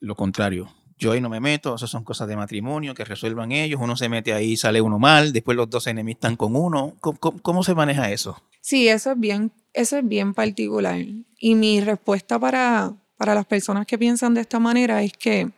lo 0.00 0.14
contrario. 0.14 0.72
Yo 0.98 1.12
ahí 1.12 1.20
no 1.20 1.28
me 1.28 1.40
meto, 1.40 1.74
esas 1.74 1.90
son 1.90 2.02
cosas 2.02 2.26
de 2.26 2.36
matrimonio 2.36 2.94
que 2.94 3.04
resuelvan 3.04 3.52
ellos. 3.52 3.80
Uno 3.80 3.96
se 3.96 4.08
mete 4.08 4.32
ahí, 4.32 4.56
sale 4.56 4.80
uno 4.80 4.98
mal, 4.98 5.32
después 5.32 5.56
los 5.56 5.70
dos 5.70 5.86
enemistan 5.86 6.36
con 6.36 6.56
uno. 6.56 6.94
¿Cómo, 7.00 7.62
se 7.62 7.74
maneja 7.74 8.10
eso? 8.10 8.42
Sí, 8.60 8.88
eso 8.88 9.12
es 9.12 9.20
bien, 9.20 9.52
eso 9.72 9.96
es 9.96 10.06
bien 10.06 10.34
particular. 10.34 10.98
Y 11.38 11.54
mi 11.54 11.80
respuesta 11.80 12.38
para, 12.38 12.92
para 13.16 13.34
las 13.34 13.46
personas 13.46 13.86
que 13.86 13.96
piensan 13.96 14.34
de 14.34 14.40
esta 14.40 14.58
manera 14.58 15.02
es 15.02 15.12
que 15.12 15.50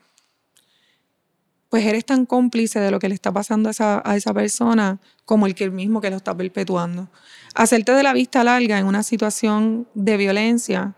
pues 1.70 1.86
eres 1.86 2.04
tan 2.04 2.26
cómplice 2.26 2.80
de 2.80 2.90
lo 2.90 2.98
que 2.98 3.08
le 3.08 3.14
está 3.14 3.32
pasando 3.32 3.68
a 3.68 3.70
esa, 3.70 4.02
a 4.04 4.16
esa 4.16 4.34
persona 4.34 4.98
como 5.24 5.46
el 5.46 5.54
que 5.54 5.70
mismo 5.70 6.00
que 6.00 6.10
lo 6.10 6.16
está 6.16 6.36
perpetuando. 6.36 7.08
Hacerte 7.54 7.92
de 7.92 8.02
la 8.02 8.12
vista 8.12 8.42
larga 8.42 8.78
en 8.78 8.86
una 8.86 9.04
situación 9.04 9.86
de 9.94 10.16
violencia 10.16 10.94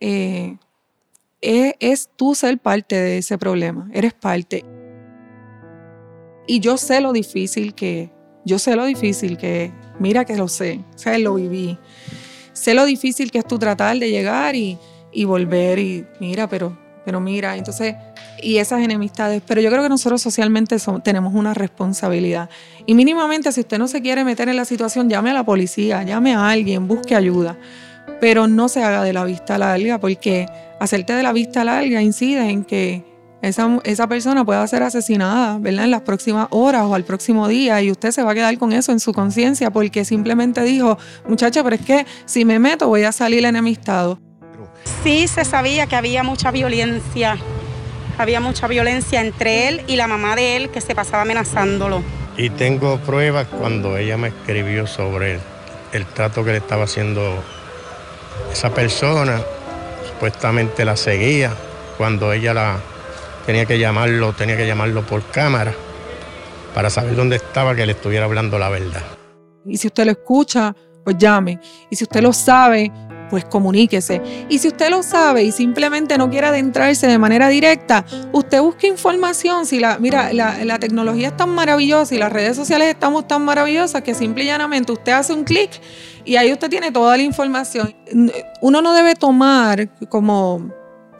eh, 0.00 0.56
es, 1.44 1.74
es 1.80 2.10
tú 2.16 2.34
ser 2.34 2.58
parte 2.58 2.96
de 2.96 3.18
ese 3.18 3.38
problema, 3.38 3.88
eres 3.92 4.14
parte. 4.14 4.64
Y 6.46 6.60
yo 6.60 6.76
sé 6.76 7.00
lo 7.00 7.12
difícil 7.12 7.74
que 7.74 8.10
yo 8.44 8.58
sé 8.58 8.76
lo 8.76 8.84
difícil 8.84 9.38
que 9.38 9.72
mira 9.98 10.24
que 10.24 10.36
lo 10.36 10.48
sé, 10.48 10.80
o 10.94 10.98
sea, 10.98 11.18
lo 11.18 11.34
viví. 11.34 11.78
Sé 12.52 12.74
lo 12.74 12.84
difícil 12.84 13.30
que 13.30 13.38
es 13.38 13.46
tú 13.46 13.58
tratar 13.58 13.98
de 13.98 14.10
llegar 14.10 14.54
y, 14.54 14.78
y 15.12 15.24
volver 15.24 15.78
y 15.78 16.06
mira, 16.20 16.48
pero, 16.48 16.78
pero 17.04 17.20
mira, 17.20 17.56
entonces, 17.56 17.94
y 18.42 18.58
esas 18.58 18.82
enemistades. 18.82 19.42
Pero 19.46 19.60
yo 19.60 19.70
creo 19.70 19.82
que 19.82 19.88
nosotros 19.88 20.20
socialmente 20.20 20.76
tenemos 21.02 21.34
una 21.34 21.54
responsabilidad. 21.54 22.50
Y 22.86 22.94
mínimamente, 22.94 23.50
si 23.50 23.60
usted 23.60 23.78
no 23.78 23.88
se 23.88 24.02
quiere 24.02 24.24
meter 24.24 24.48
en 24.48 24.56
la 24.56 24.64
situación, 24.66 25.08
llame 25.08 25.30
a 25.30 25.34
la 25.34 25.44
policía, 25.44 26.02
llame 26.02 26.34
a 26.34 26.50
alguien, 26.50 26.86
busque 26.86 27.16
ayuda. 27.16 27.56
Pero 28.20 28.46
no 28.46 28.68
se 28.68 28.82
haga 28.84 29.02
de 29.02 29.14
la 29.14 29.24
vista 29.24 29.56
larga, 29.56 29.98
porque 29.98 30.46
hacerte 30.84 31.12
de 31.12 31.22
la 31.22 31.32
vista 31.32 31.64
larga 31.64 32.02
incide 32.02 32.50
en 32.50 32.64
que 32.64 33.04
esa, 33.42 33.78
esa, 33.84 34.08
persona 34.08 34.44
pueda 34.44 34.66
ser 34.66 34.82
asesinada, 34.82 35.58
¿verdad? 35.58 35.84
En 35.84 35.90
las 35.90 36.00
próximas 36.00 36.46
horas 36.50 36.84
o 36.84 36.94
al 36.94 37.04
próximo 37.04 37.46
día 37.46 37.82
y 37.82 37.90
usted 37.90 38.10
se 38.10 38.22
va 38.22 38.32
a 38.32 38.34
quedar 38.34 38.56
con 38.58 38.72
eso 38.72 38.90
en 38.92 39.00
su 39.00 39.12
conciencia 39.12 39.70
porque 39.70 40.04
simplemente 40.04 40.62
dijo, 40.62 40.96
muchacha, 41.28 41.62
pero 41.62 41.76
es 41.76 41.82
que 41.82 42.06
si 42.24 42.44
me 42.44 42.58
meto 42.58 42.88
voy 42.88 43.02
a 43.04 43.12
salir 43.12 43.44
enemistado. 43.44 44.18
Sí 45.02 45.28
se 45.28 45.44
sabía 45.44 45.86
que 45.86 45.96
había 45.96 46.22
mucha 46.22 46.50
violencia, 46.50 47.36
había 48.16 48.40
mucha 48.40 48.66
violencia 48.66 49.20
entre 49.20 49.68
él 49.68 49.82
y 49.86 49.96
la 49.96 50.06
mamá 50.06 50.36
de 50.36 50.56
él 50.56 50.70
que 50.70 50.80
se 50.80 50.94
pasaba 50.94 51.22
amenazándolo. 51.22 52.02
Y 52.36 52.50
tengo 52.50 52.98
pruebas 52.98 53.46
cuando 53.46 53.96
ella 53.96 54.16
me 54.16 54.28
escribió 54.28 54.86
sobre 54.86 55.38
el, 55.92 56.06
trato 56.06 56.44
que 56.44 56.52
le 56.52 56.58
estaba 56.58 56.84
haciendo 56.84 57.22
esa 58.52 58.74
persona, 58.74 59.40
supuestamente 60.14 60.84
la 60.84 60.96
seguía, 60.96 61.52
cuando 61.98 62.32
ella 62.32 62.54
la 62.54 62.78
tenía 63.46 63.66
que 63.66 63.78
llamarlo, 63.78 64.32
tenía 64.32 64.56
que 64.56 64.66
llamarlo 64.66 65.02
por 65.02 65.22
cámara 65.24 65.74
para 66.74 66.88
saber 66.88 67.16
dónde 67.16 67.36
estaba 67.36 67.74
que 67.74 67.84
le 67.84 67.92
estuviera 67.92 68.24
hablando 68.24 68.58
la 68.58 68.68
verdad. 68.68 69.02
Y 69.66 69.76
si 69.76 69.88
usted 69.88 70.04
lo 70.04 70.12
escucha, 70.12 70.74
pues 71.04 71.16
llame. 71.18 71.58
Y 71.90 71.96
si 71.96 72.04
usted 72.04 72.22
lo 72.22 72.32
sabe, 72.32 72.90
pues 73.34 73.44
comuníquese. 73.46 74.22
Y 74.48 74.60
si 74.60 74.68
usted 74.68 74.90
lo 74.90 75.02
sabe 75.02 75.42
y 75.42 75.50
simplemente 75.50 76.16
no 76.16 76.30
quiere 76.30 76.46
adentrarse 76.46 77.08
de 77.08 77.18
manera 77.18 77.48
directa, 77.48 78.04
usted 78.30 78.60
busque 78.60 78.86
información. 78.86 79.66
Si 79.66 79.80
la, 79.80 79.98
mira, 79.98 80.32
la, 80.32 80.78
tecnología 80.78 81.26
es 81.26 81.36
tan 81.36 81.50
maravillosa 81.50 82.14
y 82.14 82.18
las 82.18 82.32
redes 82.32 82.56
sociales 82.56 82.86
estamos 82.86 83.26
tan 83.26 83.44
maravillosas 83.44 84.02
que 84.02 84.14
simple 84.14 84.44
y 84.44 84.46
llanamente 84.46 84.92
usted 84.92 85.10
hace 85.10 85.32
un 85.32 85.42
clic 85.42 85.68
y 86.24 86.36
ahí 86.36 86.52
usted 86.52 86.70
tiene 86.70 86.92
toda 86.92 87.16
la 87.16 87.24
información. 87.24 87.92
Uno 88.60 88.80
no 88.80 88.94
debe 88.94 89.16
tomar 89.16 89.88
como, 90.08 90.70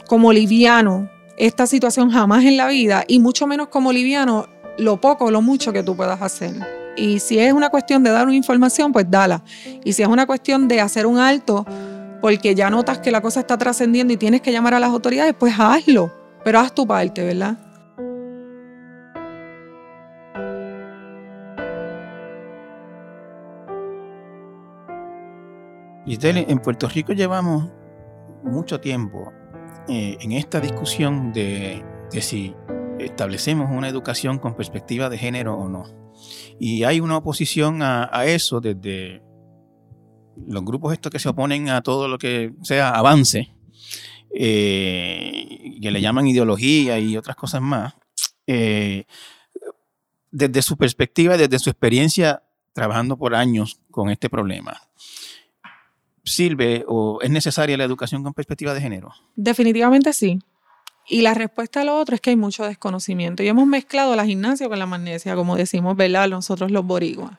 como 0.07 0.33
liviano 0.33 1.11
esta 1.37 1.67
situación 1.67 2.13
jamás 2.13 2.45
en 2.45 2.57
la 2.57 2.69
vida 2.69 3.03
y 3.09 3.19
mucho 3.19 3.49
menos 3.49 3.67
como 3.71 3.91
liviano 3.91 4.47
lo 4.79 5.01
poco 5.01 5.25
o 5.25 5.31
lo 5.33 5.43
mucho 5.43 5.73
que 5.73 5.83
tú 5.83 5.97
puedas 5.97 6.23
hacer. 6.23 6.55
Y 6.97 7.19
si 7.19 7.39
es 7.39 7.53
una 7.53 7.71
cuestión 7.71 8.03
de 8.03 8.11
dar 8.11 8.27
una 8.27 8.37
información, 8.37 8.93
pues 8.93 9.11
dala. 9.11 9.43
Y 9.85 9.93
si 9.93 10.03
es 10.03 10.09
una 10.09 10.27
cuestión 10.27 10.69
de 10.69 10.81
hacer 10.81 11.07
un 11.07 11.19
alto, 11.19 11.67
porque 12.25 12.55
ya 12.55 12.71
notas 12.71 13.01
que 13.01 13.11
la 13.11 13.21
cosa 13.21 13.41
está 13.41 13.59
trascendiendo 13.59 14.15
y 14.15 14.17
tienes 14.17 14.41
que 14.41 14.51
llamar 14.51 14.73
a 14.73 14.81
las 14.81 14.89
autoridades, 14.89 15.35
pues 15.39 15.53
hazlo, 15.59 16.11
pero 16.43 16.59
haz 16.59 16.75
tu 16.75 16.87
parte, 16.87 17.23
¿verdad? 17.23 17.59
Giselle, 26.07 26.47
en 26.49 26.61
Puerto 26.61 26.89
Rico 26.89 27.13
llevamos 27.13 27.71
mucho 28.43 28.81
tiempo 28.81 29.31
eh, 29.87 30.17
en 30.19 30.33
esta 30.33 30.61
discusión 30.61 31.31
de, 31.31 31.85
si 32.23 32.57
establecemos 33.01 33.69
una 33.71 33.91
educación 33.91 34.39
con 34.39 34.55
perspectiva 34.55 35.11
de 35.11 35.19
género 35.19 35.59
o 35.59 35.69
no. 35.69 35.85
Y 36.59 36.85
hay 36.85 37.01
una 37.01 37.19
oposición 37.19 37.83
a 37.83 38.25
eso 38.25 38.63
desde 38.63 39.21
los 40.49 40.65
grupos 40.65 40.93
estos 40.93 41.11
que 41.11 41.19
se 41.19 41.29
oponen 41.29 41.69
a 41.69 41.83
todo 41.83 42.09
lo 42.09 42.19
que 42.19 42.53
sea 42.63 42.91
avance, 42.91 43.53
eh, 44.35 45.79
que 45.81 45.91
le 45.91 46.01
llaman 46.01 46.27
ideología 46.27 46.99
y 46.99 47.17
otras 47.17 47.37
cosas 47.37 47.63
más, 47.63 47.95
eh, 48.47 49.05
desde 50.31 50.63
su 50.63 50.77
perspectiva, 50.77 51.37
desde 51.37 51.59
su 51.59 51.71
experiencia 51.71 52.43
trabajando 52.73 53.17
por 53.17 53.35
años 53.35 53.79
con 53.91 54.11
este 54.11 54.29
problema, 54.29 54.83
¿sirve 56.25 56.85
o 56.89 57.21
es 57.23 57.31
necesaria 57.31 57.77
la 57.77 57.85
educación 57.85 58.23
con 58.25 58.35
perspectiva 58.35 58.75
de 58.75 58.81
género? 58.81 59.13
Definitivamente 59.37 60.13
sí. 60.13 60.41
Y 61.07 61.21
la 61.21 61.35
respuesta 61.35 61.83
a 61.83 61.85
lo 61.85 61.97
otro 61.99 62.15
es 62.15 62.21
que 62.21 62.31
hay 62.31 62.37
mucho 62.37 62.65
desconocimiento. 62.65 63.43
Y 63.43 63.49
hemos 63.49 63.67
mezclado 63.67 64.17
la 64.17 64.25
gimnasia 64.25 64.69
con 64.69 64.79
la 64.79 64.87
magnesia, 64.87 65.37
como 65.37 65.55
decimos, 65.55 65.97
¿verdad? 65.97 66.29
Nosotros 66.29 66.71
los 66.71 66.85
boriguas. 66.85 67.39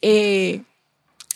Eh, 0.00 0.62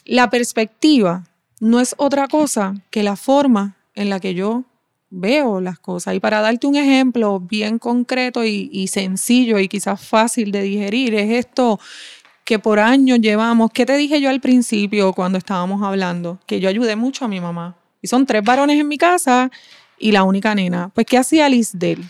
la 0.06 0.30
perspectiva 0.30 1.24
no 1.60 1.80
es 1.80 1.94
otra 1.98 2.28
cosa 2.28 2.74
que 2.90 3.02
la 3.02 3.16
forma 3.16 3.76
en 3.94 4.08
la 4.08 4.20
que 4.20 4.34
yo 4.34 4.64
veo 5.10 5.60
las 5.60 5.78
cosas. 5.78 6.14
Y 6.14 6.20
para 6.20 6.40
darte 6.40 6.66
un 6.66 6.76
ejemplo 6.76 7.40
bien 7.40 7.78
concreto 7.78 8.44
y, 8.44 8.86
sencillo 8.88 9.58
y 9.58 9.68
quizás 9.68 10.00
fácil 10.00 10.52
de 10.52 10.62
digerir, 10.62 11.14
es 11.14 11.30
esto 11.30 11.80
que 12.44 12.58
por 12.58 12.78
años 12.78 13.18
llevamos, 13.20 13.70
¿qué 13.72 13.84
te 13.84 13.96
dije 13.96 14.20
yo 14.20 14.30
al 14.30 14.40
principio 14.40 15.12
cuando 15.12 15.38
estábamos 15.38 15.82
hablando? 15.82 16.38
Que 16.46 16.60
yo 16.60 16.68
ayudé 16.68 16.94
mucho 16.94 17.24
a 17.24 17.28
mi 17.28 17.40
mamá. 17.40 17.76
Y 18.00 18.06
son 18.06 18.24
tres 18.24 18.44
varones 18.44 18.78
en 18.78 18.86
mi 18.86 18.98
casa 18.98 19.50
y 19.98 20.12
la 20.12 20.22
única 20.22 20.54
nena. 20.54 20.90
Pues, 20.94 21.06
¿qué 21.06 21.18
hacía 21.18 21.48
Lisdel? 21.48 22.04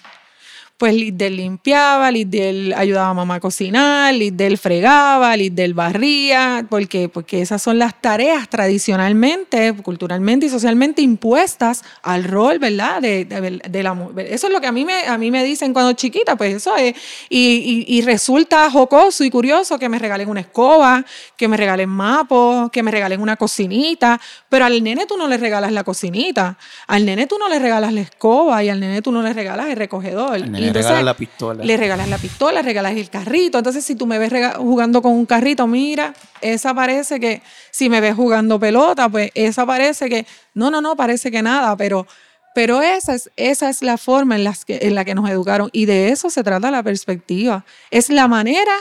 Pues 0.79 0.95
Lidl 0.95 1.37
limpiaba, 1.37 2.11
Lidl 2.11 2.75
ayudaba 2.75 3.09
a 3.09 3.15
mamá 3.15 3.37
a 3.37 3.41
cocinar, 3.41 4.15
Lidl 4.15 4.59
fregaba, 4.59 5.35
Lidl 5.35 5.73
barría, 5.73 6.67
porque, 6.69 7.09
porque 7.09 7.41
esas 7.41 7.63
son 7.63 7.79
las 7.79 8.01
tareas 8.01 8.49
tradicionalmente, 8.51 9.75
culturalmente 9.83 10.47
y 10.47 10.49
socialmente 10.51 11.01
impuestas 11.01 11.83
al 12.03 12.25
rol, 12.25 12.59
¿verdad? 12.59 13.01
De, 13.01 13.25
de, 13.25 13.83
la 13.83 13.95
mujer. 13.95 14.27
Eso 14.31 14.49
es 14.49 14.53
lo 14.53 14.61
que 14.61 14.67
a 14.67 14.73
mí, 14.73 14.85
me, 14.85 15.07
a 15.07 15.17
mí 15.17 15.31
me 15.31 15.45
dicen 15.45 15.73
cuando 15.73 15.95
chiquita, 15.95 16.37
pues 16.37 16.55
eso 16.55 16.77
es. 16.77 16.95
Y, 17.31 17.85
y, 17.89 18.03
resulta 18.03 18.71
jocoso 18.71 19.25
y 19.25 19.31
curioso 19.31 19.79
que 19.79 19.89
me 19.89 19.99
regalen 19.99 20.29
una 20.29 20.41
escoba, 20.41 21.05
que 21.37 21.49
me 21.49 21.57
regalen 21.57 21.89
mapos, 21.89 22.71
que 22.71 22.83
me 22.83 22.91
regalen 22.91 23.21
una 23.21 23.37
cocinita, 23.37 24.21
pero 24.51 24.67
al 24.67 24.83
nene 24.83 25.07
tú 25.07 25.17
no 25.17 25.27
le 25.27 25.39
regalas 25.39 25.73
la 25.73 25.85
cocinita, 25.85 26.59
al 26.87 27.07
nene 27.07 27.27
tú 27.27 27.39
no 27.39 27.49
le 27.49 27.59
regalas 27.59 27.93
la 27.93 28.03
escoba 28.03 28.63
y 28.63 28.69
al 28.69 28.79
nene 28.79 29.01
tú 29.01 29.11
no 29.11 29.23
le 29.23 29.33
regalas 29.33 29.69
el 29.69 29.77
recogedor 29.77 30.37
le 30.67 30.73
regalas 30.73 31.05
la 31.05 31.15
pistola. 31.15 31.65
Le 31.65 31.77
regalas 31.77 32.09
la 32.09 32.19
pistola, 32.19 32.63
regalas 32.63 32.97
el 32.97 33.11
carrito. 33.11 33.59
Entonces, 33.59 33.85
si 33.85 33.95
tú 33.95 34.07
me 34.07 34.19
ves 34.19 34.33
jugando 34.57 35.03
con 35.03 35.13
un 35.13 35.27
carrito, 35.27 35.67
mira, 35.67 36.15
esa 36.41 36.75
parece 36.75 37.21
que, 37.21 37.43
si 37.71 37.89
me 37.89 38.01
ves 38.01 38.15
jugando 38.15 38.59
pelota, 38.59 39.09
pues 39.09 39.31
esa 39.35 39.67
parece 39.67 40.09
que, 40.09 40.27
no, 40.55 40.71
no, 40.71 40.81
no, 40.81 40.97
parece 40.97 41.31
que 41.31 41.43
nada, 41.43 41.77
pero, 41.77 42.07
pero 42.55 42.83
esa, 42.83 43.15
es, 43.15 43.31
esa 43.37 43.69
es 43.69 43.83
la 43.83 43.99
forma 43.99 44.37
en, 44.37 44.45
las 44.45 44.65
que, 44.65 44.79
en 44.83 44.95
la 44.95 45.05
que 45.05 45.15
nos 45.15 45.29
educaron. 45.29 45.71
Y 45.73 45.87
de 45.87 46.11
eso 46.11 46.31
se 46.31 46.43
trata 46.43 46.71
la 46.71 46.83
perspectiva. 46.83 47.65
Es 47.91 48.11
la 48.11 48.29
manera 48.29 48.75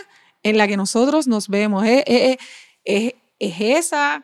en 0.43 0.57
la 0.57 0.67
que 0.67 0.77
nosotros 0.77 1.27
nos 1.27 1.49
vemos. 1.49 1.85
es, 1.85 2.03
es, 2.83 3.13
es 3.39 3.55
esa 3.59 4.23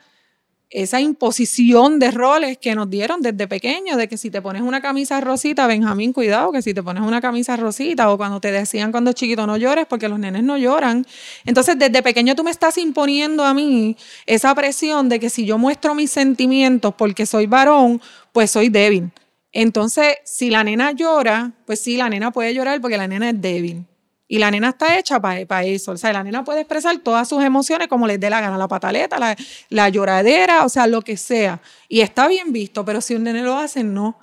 esa 0.71 1.01
imposición 1.01 1.99
de 1.99 2.11
roles 2.11 2.57
que 2.57 2.73
nos 2.75 2.89
dieron 2.89 3.21
desde 3.21 3.45
pequeños, 3.45 3.97
de 3.97 4.07
que 4.07 4.17
si 4.17 4.31
te 4.31 4.41
pones 4.41 4.61
una 4.61 4.81
camisa 4.81 5.19
rosita, 5.19 5.67
Benjamín, 5.67 6.13
cuidado, 6.13 6.53
que 6.53 6.61
si 6.61 6.73
te 6.73 6.81
pones 6.81 7.03
una 7.03 7.19
camisa 7.19 7.57
rosita, 7.57 8.09
o 8.09 8.17
cuando 8.17 8.39
te 8.39 8.51
decían 8.53 8.91
cuando 8.91 9.11
chiquito 9.11 9.45
no 9.45 9.57
llores, 9.57 9.85
porque 9.85 10.07
los 10.07 10.17
nenes 10.17 10.43
no 10.43 10.57
lloran. 10.57 11.05
Entonces, 11.45 11.77
desde 11.77 12.01
pequeño 12.01 12.35
tú 12.35 12.43
me 12.45 12.51
estás 12.51 12.77
imponiendo 12.77 13.43
a 13.43 13.53
mí 13.53 13.97
esa 14.25 14.55
presión 14.55 15.09
de 15.09 15.19
que 15.19 15.29
si 15.29 15.45
yo 15.45 15.57
muestro 15.57 15.93
mis 15.93 16.09
sentimientos 16.09 16.93
porque 16.97 17.25
soy 17.25 17.47
varón, 17.47 18.01
pues 18.31 18.49
soy 18.51 18.69
débil. 18.69 19.11
Entonces, 19.51 20.15
si 20.23 20.49
la 20.49 20.63
nena 20.63 20.93
llora, 20.93 21.51
pues 21.65 21.81
sí, 21.81 21.97
la 21.97 22.09
nena 22.09 22.31
puede 22.31 22.53
llorar 22.53 22.79
porque 22.79 22.97
la 22.97 23.07
nena 23.07 23.29
es 23.29 23.41
débil. 23.41 23.85
Y 24.31 24.37
la 24.37 24.49
nena 24.49 24.69
está 24.69 24.97
hecha 24.97 25.19
para 25.19 25.65
eso. 25.65 25.91
O 25.91 25.97
sea, 25.97 26.13
la 26.13 26.23
nena 26.23 26.45
puede 26.45 26.61
expresar 26.61 26.97
todas 26.99 27.27
sus 27.27 27.43
emociones 27.43 27.89
como 27.89 28.07
les 28.07 28.17
dé 28.17 28.29
la 28.29 28.39
gana, 28.39 28.57
la 28.57 28.69
pataleta, 28.69 29.19
la, 29.67 29.89
lloradera, 29.89 30.63
o 30.63 30.69
sea, 30.69 30.87
lo 30.87 31.01
que 31.01 31.17
sea. 31.17 31.61
Y 31.89 31.99
está 31.99 32.29
bien 32.29 32.53
visto, 32.53 32.85
pero 32.85 33.01
si 33.01 33.13
un 33.13 33.23
nene 33.23 33.41
lo 33.41 33.57
hace, 33.57 33.83
no. 33.83 34.17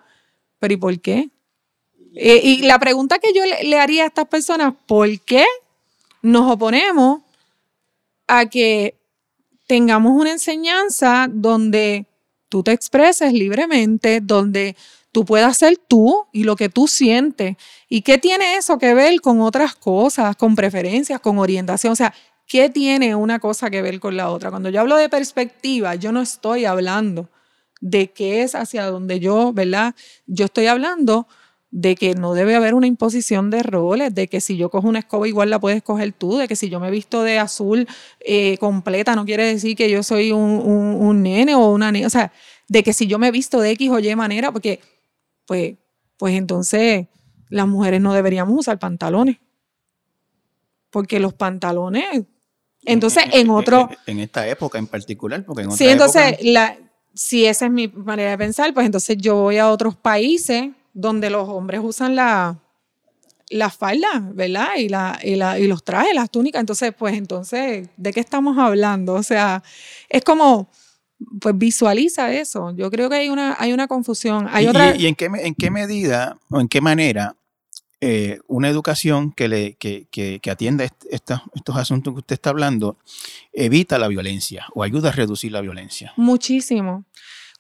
¿Pero 0.58 0.72
y 0.72 0.76
por 0.78 0.98
qué? 1.00 1.28
Eh, 2.14 2.40
y 2.42 2.62
la 2.62 2.78
pregunta 2.78 3.18
que 3.18 3.34
yo 3.34 3.42
le, 3.44 3.78
haría 3.78 4.04
a 4.04 4.06
estas 4.06 4.26
personas, 4.28 4.72
¿por 4.86 5.20
qué 5.20 5.44
nos 6.22 6.50
oponemos 6.52 7.20
a 8.26 8.46
que 8.46 8.94
tengamos 9.66 10.18
una 10.18 10.32
enseñanza 10.32 11.26
donde 11.30 12.06
tú 12.48 12.62
te 12.62 12.72
expreses 12.72 13.34
libremente, 13.34 14.22
donde 14.22 14.74
tú 15.18 15.24
puedas 15.24 15.56
ser 15.56 15.76
tú 15.88 16.28
y 16.30 16.44
lo 16.44 16.54
que 16.54 16.68
tú 16.68 16.86
sientes. 16.86 17.56
¿Y 17.88 18.02
qué 18.02 18.18
tiene 18.18 18.54
eso 18.54 18.78
que 18.78 18.94
ver 18.94 19.20
con 19.20 19.40
otras 19.40 19.74
cosas, 19.74 20.36
con 20.36 20.54
preferencias, 20.54 21.18
con 21.18 21.40
orientación? 21.40 21.92
O 21.92 21.96
sea, 21.96 22.14
¿qué 22.46 22.70
tiene 22.70 23.16
una 23.16 23.40
cosa 23.40 23.68
que 23.68 23.82
ver 23.82 23.98
con 23.98 24.16
la 24.16 24.30
otra? 24.30 24.50
Cuando 24.50 24.68
yo 24.68 24.80
hablo 24.80 24.94
de 24.94 25.08
perspectiva, 25.08 25.96
yo 25.96 26.12
no 26.12 26.22
estoy 26.22 26.66
hablando 26.66 27.30
de 27.80 28.12
qué 28.12 28.42
es 28.42 28.54
hacia 28.54 28.86
donde 28.86 29.18
yo, 29.18 29.52
¿verdad? 29.52 29.96
Yo 30.28 30.44
estoy 30.44 30.68
hablando 30.68 31.26
de 31.72 31.96
que 31.96 32.14
no 32.14 32.34
debe 32.34 32.54
haber 32.54 32.74
una 32.74 32.86
imposición 32.86 33.50
de 33.50 33.64
roles, 33.64 34.14
de 34.14 34.28
que 34.28 34.40
si 34.40 34.56
yo 34.56 34.70
cojo 34.70 34.86
una 34.86 35.00
escoba 35.00 35.26
igual 35.26 35.50
la 35.50 35.58
puedes 35.58 35.82
coger 35.82 36.12
tú, 36.12 36.36
de 36.36 36.46
que 36.46 36.54
si 36.54 36.68
yo 36.68 36.78
me 36.78 36.92
visto 36.92 37.24
de 37.24 37.40
azul 37.40 37.88
eh, 38.20 38.56
completa 38.58 39.16
no 39.16 39.24
quiere 39.24 39.46
decir 39.46 39.76
que 39.76 39.90
yo 39.90 40.04
soy 40.04 40.30
un, 40.30 40.60
un 40.60 41.22
nene 41.24 41.56
o 41.56 41.72
una 41.72 41.90
niña, 41.90 42.06
o 42.06 42.10
sea, 42.10 42.32
de 42.68 42.84
que 42.84 42.92
si 42.92 43.08
yo 43.08 43.18
me 43.18 43.32
visto 43.32 43.60
de 43.60 43.72
X 43.72 43.90
o 43.90 43.98
Y 43.98 44.14
manera, 44.14 44.52
porque 44.52 44.80
pues, 45.48 45.76
pues 46.18 46.34
entonces 46.34 47.06
las 47.48 47.66
mujeres 47.66 48.02
no 48.02 48.12
deberíamos 48.12 48.54
usar 48.58 48.78
pantalones. 48.78 49.38
Porque 50.90 51.18
los 51.20 51.32
pantalones, 51.32 52.22
entonces 52.84 53.24
en, 53.32 53.48
otro... 53.48 53.88
En, 54.06 54.20
esta 54.20 54.46
época 54.46 54.78
en 54.78 54.86
particular, 54.86 55.42
porque 55.44 55.62
en 55.62 55.68
otra 55.68 55.78
Sí, 55.78 55.88
entonces, 55.88 56.36
la, 56.42 56.76
si 57.14 57.46
esa 57.46 57.64
es 57.64 57.72
mi 57.72 57.88
manera 57.88 58.32
de 58.32 58.38
pensar, 58.38 58.74
pues 58.74 58.84
entonces 58.84 59.16
yo 59.16 59.36
voy 59.36 59.56
a 59.56 59.70
otros 59.70 59.96
países 59.96 60.70
donde 60.92 61.30
los 61.30 61.48
hombres 61.48 61.80
usan 61.82 62.14
la, 62.14 62.58
la 63.48 63.70
falda, 63.70 64.08
¿verdad? 64.34 64.76
Y, 64.76 64.90
la, 64.90 65.18
y, 65.22 65.36
la, 65.36 65.58
y 65.58 65.66
los 65.66 65.82
trajes, 65.82 66.14
las 66.14 66.30
túnicas. 66.30 66.60
Entonces, 66.60 66.92
pues 66.98 67.14
entonces, 67.16 67.88
¿de 67.96 68.12
qué 68.12 68.20
estamos 68.20 68.58
hablando? 68.58 69.14
O 69.14 69.22
sea, 69.22 69.62
es 70.10 70.22
como 70.24 70.68
pues 71.40 71.56
visualiza 71.56 72.32
eso. 72.32 72.74
Yo 72.76 72.90
creo 72.90 73.08
que 73.08 73.16
hay 73.16 73.28
una, 73.28 73.56
hay 73.58 73.72
una 73.72 73.86
confusión. 73.86 74.46
Hay 74.50 74.64
¿Y, 74.64 74.68
otra... 74.68 74.96
y, 74.96 75.06
en, 75.06 75.14
qué, 75.14 75.26
en 75.26 75.54
qué 75.54 75.70
medida 75.70 76.38
o 76.50 76.60
en 76.60 76.68
qué 76.68 76.80
manera 76.80 77.36
eh, 78.00 78.38
una 78.46 78.68
educación 78.68 79.32
que, 79.32 79.48
le, 79.48 79.74
que, 79.74 80.06
que, 80.10 80.38
que 80.40 80.50
atienda 80.50 80.84
estos 81.10 81.76
asuntos 81.76 82.14
que 82.14 82.20
usted 82.20 82.34
está 82.34 82.50
hablando 82.50 82.96
evita 83.52 83.98
la 83.98 84.06
violencia 84.06 84.66
o 84.74 84.82
ayuda 84.82 85.08
a 85.08 85.12
reducir 85.12 85.52
la 85.52 85.60
violencia? 85.60 86.12
Muchísimo. 86.16 87.04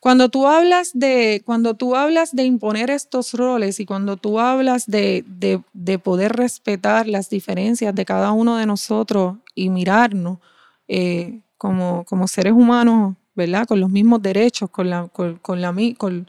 Cuando 0.00 0.28
tú 0.28 0.46
hablas 0.46 0.92
de, 0.94 1.42
cuando 1.44 1.74
tú 1.74 1.96
hablas 1.96 2.34
de 2.36 2.44
imponer 2.44 2.88
estos 2.88 3.34
roles 3.34 3.80
y 3.80 3.84
cuando 3.84 4.16
tú 4.16 4.38
hablas 4.38 4.86
de, 4.86 5.24
de, 5.26 5.60
de 5.72 5.98
poder 5.98 6.34
respetar 6.34 7.08
las 7.08 7.30
diferencias 7.30 7.92
de 7.92 8.04
cada 8.04 8.30
uno 8.30 8.58
de 8.58 8.66
nosotros 8.66 9.38
y 9.56 9.70
mirarnos 9.70 10.38
eh, 10.86 11.40
como, 11.56 12.04
como 12.04 12.28
seres 12.28 12.52
humanos 12.52 13.16
¿verdad? 13.38 13.66
Con 13.66 13.78
los 13.78 13.88
mismos 13.88 14.20
derechos, 14.20 14.68
con, 14.68 14.90
la, 14.90 15.06
con, 15.06 15.38
la, 15.60 15.72
con, 15.96 16.28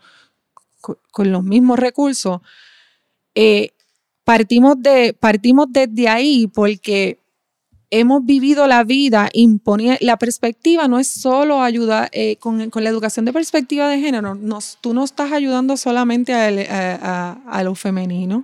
con 1.12 1.32
los 1.32 1.44
mismos 1.44 1.80
recursos, 1.80 2.40
eh, 3.34 3.72
partimos, 4.24 4.76
de, 4.80 5.14
partimos 5.20 5.66
desde 5.72 6.08
ahí 6.08 6.46
porque 6.46 7.18
hemos 7.90 8.24
vivido 8.24 8.68
la 8.68 8.84
vida 8.84 9.28
imponiendo, 9.34 9.98
la 10.02 10.18
perspectiva 10.18 10.88
no 10.88 11.00
es 11.00 11.08
solo 11.08 11.64
ayudar, 11.64 12.10
eh, 12.12 12.36
con, 12.38 12.70
la 12.72 12.90
educación 12.90 13.26
de 13.26 13.34
perspectiva 13.34 13.90
de 13.90 14.00
género, 14.00 14.36
nos, 14.36 14.78
tú 14.82 14.94
no 14.94 15.04
estás 15.04 15.32
ayudando 15.32 15.78
solamente 15.78 16.32
a, 16.36 17.38
a, 17.48 17.64
lo 17.64 17.74
femenino, 17.74 18.44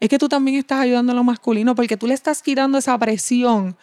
es 0.00 0.10
que 0.10 0.18
tú 0.18 0.28
también 0.28 0.58
estás 0.58 0.80
ayudando 0.80 1.12
a 1.12 1.14
lo 1.14 1.24
masculino 1.24 1.74
porque 1.74 1.96
tú 1.96 2.06
le 2.06 2.12
estás 2.12 2.42
quitando 2.42 2.76
esa 2.76 2.98
presión 2.98 3.74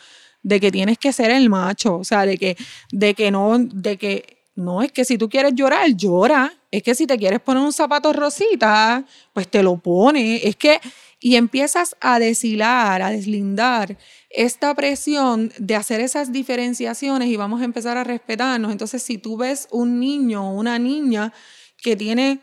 de 0.44 0.60
que 0.60 0.72
tienes 0.72 0.98
que 0.98 1.14
ser 1.14 1.32
el 1.32 1.50
macho, 1.50 1.98
o 1.98 2.04
sea, 2.04 2.26
de 2.26 2.38
que, 2.38 2.58
de 2.92 3.14
que 3.14 3.32
no, 3.32 3.58
de 3.60 3.98
que 3.98 4.40
no, 4.60 4.82
es 4.82 4.92
que 4.92 5.06
si 5.06 5.18
tú 5.18 5.30
quieres 5.30 5.54
llorar, 5.56 5.96
llora. 5.96 6.54
Es 6.72 6.84
que 6.84 6.94
si 6.94 7.08
te 7.08 7.18
quieres 7.18 7.40
poner 7.40 7.64
un 7.64 7.74
zapato 7.74 8.14
rosita, 8.14 9.06
pues 9.34 9.48
te 9.48 9.64
lo 9.64 9.78
pones. 9.78 10.42
Es 10.44 10.56
que, 10.56 10.80
y 11.20 11.36
empiezas 11.36 11.96
a 12.02 12.20
deshilar, 12.20 13.02
a 13.02 13.10
deslindar 13.10 13.98
esta 14.30 14.76
presión 14.76 15.52
de 15.58 15.76
hacer 15.76 16.02
esas 16.02 16.32
diferenciaciones 16.32 17.30
y 17.30 17.38
vamos 17.38 17.62
a 17.62 17.66
empezar 17.66 17.98
a 17.98 18.04
respetarnos. 18.04 18.72
Entonces, 18.72 19.02
si 19.02 19.18
tú 19.18 19.38
ves 19.38 19.68
un 19.72 20.00
niño 20.00 20.50
o 20.50 20.54
una 20.54 20.78
niña 20.78 21.34
que 21.82 21.96
tiene 21.96 22.40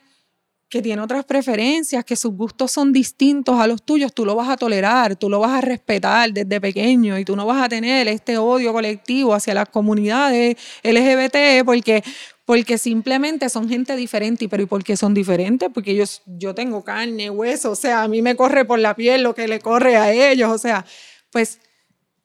que 0.68 0.82
tiene 0.82 1.00
otras 1.00 1.24
preferencias, 1.24 2.04
que 2.04 2.16
sus 2.16 2.32
gustos 2.32 2.72
son 2.72 2.92
distintos 2.92 3.58
a 3.60 3.66
los 3.66 3.82
tuyos, 3.82 4.12
tú 4.12 4.24
lo 4.24 4.34
vas 4.34 4.48
a 4.48 4.56
tolerar, 4.56 5.14
tú 5.14 5.30
lo 5.30 5.38
vas 5.38 5.52
a 5.52 5.60
respetar 5.60 6.32
desde 6.32 6.60
pequeño 6.60 7.18
y 7.18 7.24
tú 7.24 7.36
no 7.36 7.46
vas 7.46 7.62
a 7.62 7.68
tener 7.68 8.08
este 8.08 8.36
odio 8.36 8.72
colectivo 8.72 9.32
hacia 9.32 9.54
las 9.54 9.68
comunidades 9.68 10.56
LGBT 10.82 11.64
porque, 11.64 12.02
porque 12.44 12.78
simplemente 12.78 13.48
son 13.48 13.68
gente 13.68 13.94
diferente. 13.94 14.48
¿Pero 14.48 14.64
y 14.64 14.66
por 14.66 14.82
qué 14.82 14.96
son 14.96 15.14
diferentes? 15.14 15.70
Porque 15.72 15.94
yo, 15.94 16.04
yo 16.26 16.54
tengo 16.54 16.82
carne, 16.82 17.30
hueso, 17.30 17.70
o 17.70 17.76
sea, 17.76 18.02
a 18.02 18.08
mí 18.08 18.20
me 18.20 18.34
corre 18.34 18.64
por 18.64 18.80
la 18.80 18.96
piel 18.96 19.22
lo 19.22 19.34
que 19.34 19.46
le 19.46 19.60
corre 19.60 19.96
a 19.96 20.12
ellos, 20.12 20.50
o 20.50 20.58
sea, 20.58 20.84
pues 21.30 21.60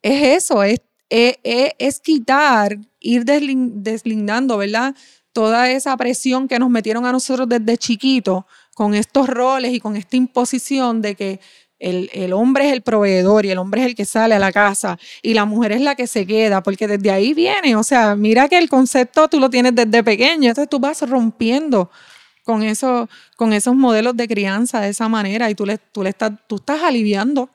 es 0.01 0.43
eso, 0.43 0.63
es, 0.63 0.81
es, 1.09 1.35
es 1.77 1.99
quitar, 1.99 2.77
ir 2.99 3.23
deslindando, 3.23 4.57
¿verdad? 4.57 4.95
Toda 5.33 5.69
esa 5.71 5.95
presión 5.97 6.47
que 6.47 6.59
nos 6.59 6.69
metieron 6.69 7.05
a 7.05 7.11
nosotros 7.11 7.47
desde 7.47 7.77
chiquitos 7.77 8.43
con 8.75 8.93
estos 8.95 9.27
roles 9.27 9.73
y 9.73 9.79
con 9.79 9.95
esta 9.95 10.15
imposición 10.17 11.01
de 11.01 11.15
que 11.15 11.39
el, 11.79 12.33
hombre 12.33 12.67
es 12.67 12.73
el 12.73 12.81
proveedor 12.81 13.45
y 13.45 13.49
el 13.49 13.57
hombre 13.57 13.81
es 13.81 13.87
el 13.87 13.95
que 13.95 14.05
sale 14.05 14.35
a 14.35 14.39
la 14.39 14.51
casa 14.51 14.99
y 15.23 15.33
la 15.33 15.45
mujer 15.45 15.71
es 15.71 15.81
la 15.81 15.95
que 15.95 16.05
se 16.05 16.27
queda, 16.27 16.61
porque 16.61 16.87
desde 16.87 17.09
ahí 17.09 17.33
viene, 17.33 17.75
o 17.75 17.83
sea, 17.83 18.15
mira 18.15 18.47
que 18.47 18.59
el 18.59 18.69
concepto 18.69 19.27
tú 19.27 19.39
lo 19.39 19.49
tienes 19.49 19.73
desde 19.73 20.03
pequeño, 20.03 20.49
entonces 20.49 20.69
tú 20.69 20.79
vas 20.79 21.01
rompiendo 21.01 21.89
con, 22.43 22.61
eso, 22.61 23.09
con 23.35 23.53
esos 23.53 23.75
modelos 23.75 24.15
de 24.15 24.27
crianza 24.27 24.79
de 24.79 24.89
esa 24.89 25.09
manera 25.09 25.49
y 25.49 25.55
tú, 25.55 25.65
le, 25.65 25.77
tú, 25.77 26.03
le 26.03 26.09
estás, 26.09 26.31
tú 26.47 26.57
estás 26.57 26.83
aliviando 26.83 27.49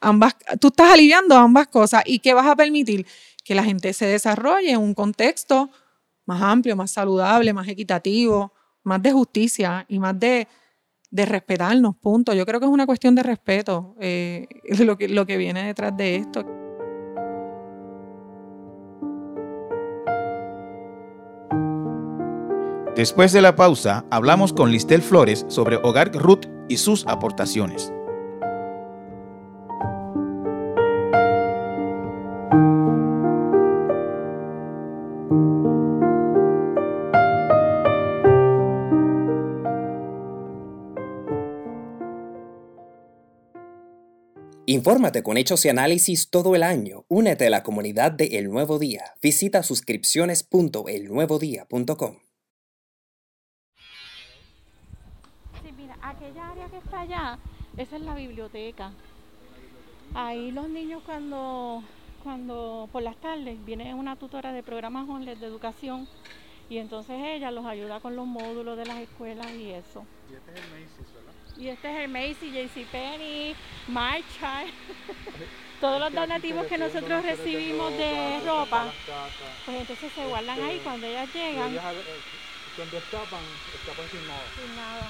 ambas, 0.00 0.36
tú 0.60 0.68
estás 0.68 0.92
aliviando 0.92 1.36
ambas 1.36 1.68
cosas. 1.68 2.02
Y 2.04 2.18
qué 2.18 2.34
vas 2.34 2.46
a 2.46 2.56
permitir 2.56 3.06
que 3.44 3.54
la 3.54 3.64
gente 3.64 3.92
se 3.92 4.06
desarrolle 4.06 4.70
en 4.70 4.80
un 4.80 4.94
contexto 4.94 5.70
más 6.26 6.42
amplio, 6.42 6.76
más 6.76 6.90
saludable, 6.90 7.52
más 7.52 7.68
equitativo, 7.68 8.52
más 8.82 9.02
de 9.02 9.12
justicia 9.12 9.84
y 9.88 9.98
más 9.98 10.18
de, 10.18 10.48
de 11.10 11.26
respetarnos, 11.26 11.96
punto. 11.96 12.32
Yo 12.34 12.46
creo 12.46 12.60
que 12.60 12.66
es 12.66 12.72
una 12.72 12.86
cuestión 12.86 13.14
de 13.14 13.22
respeto 13.22 13.94
eh, 14.00 14.46
lo, 14.80 14.96
que, 14.96 15.08
lo 15.08 15.26
que 15.26 15.36
viene 15.36 15.64
detrás 15.64 15.96
de 15.96 16.16
esto. 16.16 16.44
Después 22.96 23.32
de 23.32 23.40
la 23.40 23.56
pausa, 23.56 24.04
hablamos 24.10 24.52
con 24.52 24.70
Listel 24.70 25.00
Flores 25.00 25.46
sobre 25.48 25.76
Hogar 25.76 26.12
Ruth 26.12 26.44
y 26.68 26.76
sus 26.76 27.06
aportaciones. 27.06 27.90
Infórmate 44.82 45.22
con 45.22 45.36
hechos 45.36 45.64
y 45.64 45.68
análisis 45.68 46.28
todo 46.28 46.56
el 46.56 46.64
año. 46.64 47.04
Únete 47.06 47.46
a 47.46 47.50
la 47.50 47.62
comunidad 47.62 48.10
de 48.10 48.36
El 48.36 48.50
Nuevo 48.50 48.80
Día. 48.80 49.14
Visita 49.22 49.62
suscripciones.elnuevodía.com. 49.62 52.18
Sí, 55.62 55.70
mira, 55.76 55.96
aquella 56.02 56.50
área 56.50 56.66
que 56.66 56.78
está 56.78 57.02
allá, 57.02 57.38
esa 57.76 57.94
es 57.94 58.02
la 58.02 58.16
biblioteca. 58.16 58.92
Ahí 60.14 60.50
los 60.50 60.68
niños 60.68 61.04
cuando, 61.06 61.84
cuando 62.24 62.88
por 62.90 63.04
las 63.04 63.20
tardes 63.20 63.64
viene 63.64 63.94
una 63.94 64.16
tutora 64.16 64.52
de 64.52 64.64
programas 64.64 65.08
online 65.08 65.36
de 65.36 65.46
educación 65.46 66.08
y 66.68 66.78
entonces 66.78 67.20
ella 67.22 67.52
los 67.52 67.66
ayuda 67.66 68.00
con 68.00 68.16
los 68.16 68.26
módulos 68.26 68.76
de 68.76 68.86
las 68.86 68.98
escuelas 68.98 69.48
y 69.52 69.70
eso. 69.70 70.04
Y 70.28 70.34
este. 70.34 70.50
Y 71.58 71.68
este 71.68 71.90
es 71.90 72.04
el 72.04 72.08
Macy, 72.08 72.50
JCPenney, 72.50 73.54
Marcha, 73.88 74.64
todos 75.80 76.00
los 76.00 76.12
donativos 76.12 76.66
que 76.66 76.78
nosotros 76.78 77.24
recibimos 77.24 77.92
de 77.92 78.40
ropa, 78.44 78.92
pues 79.66 79.80
entonces 79.80 80.12
se 80.14 80.24
guardan 80.26 80.62
ahí 80.62 80.80
cuando 80.82 81.06
ellas 81.06 81.28
llegan. 81.34 81.70
Ellas, 81.70 81.94
eh, 81.94 82.20
cuando 82.76 82.96
escapan, 82.96 83.40
escapan 83.74 84.10
sin 84.10 84.26
nada. 84.26 84.44
Sin 84.56 84.76
nada. 84.76 85.08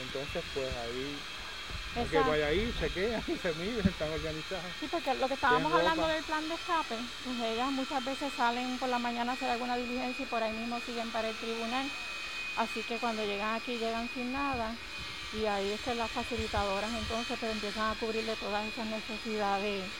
Entonces, 0.00 0.44
pues 0.54 0.68
ahí, 0.76 2.08
que 2.08 2.18
vaya 2.20 2.46
ahí, 2.46 2.74
chequean, 2.78 3.22
se 3.42 3.52
miden, 3.54 3.86
están 3.86 4.12
organizadas. 4.12 4.64
Sí, 4.78 4.86
porque 4.88 5.14
lo 5.14 5.26
que 5.26 5.34
estábamos 5.34 5.72
hablando 5.72 6.06
del 6.06 6.22
plan 6.22 6.48
de 6.48 6.54
escape, 6.54 6.94
pues 7.24 7.52
ellas 7.52 7.70
muchas 7.72 8.04
veces 8.04 8.32
salen 8.36 8.78
por 8.78 8.88
la 8.88 8.98
mañana 8.98 9.32
a 9.32 9.34
hacer 9.34 9.50
alguna 9.50 9.76
diligencia 9.76 10.22
y 10.22 10.28
por 10.28 10.42
ahí 10.42 10.52
mismo 10.52 10.78
siguen 10.86 11.10
para 11.10 11.28
el 11.28 11.36
tribunal. 11.36 11.86
Así 12.56 12.82
que 12.82 12.96
cuando 12.96 13.24
llegan 13.24 13.54
aquí 13.54 13.76
llegan 13.76 14.08
sin 14.14 14.32
nada 14.32 14.74
y 15.32 15.44
ahí 15.46 15.72
es 15.72 15.80
que 15.80 15.94
las 15.94 16.10
facilitadoras 16.10 16.94
entonces 16.94 17.36
pues 17.38 17.52
empiezan 17.52 17.90
a 17.90 17.94
cubrirle 17.96 18.36
todas 18.36 18.66
esas 18.66 18.86
necesidades 18.86 19.90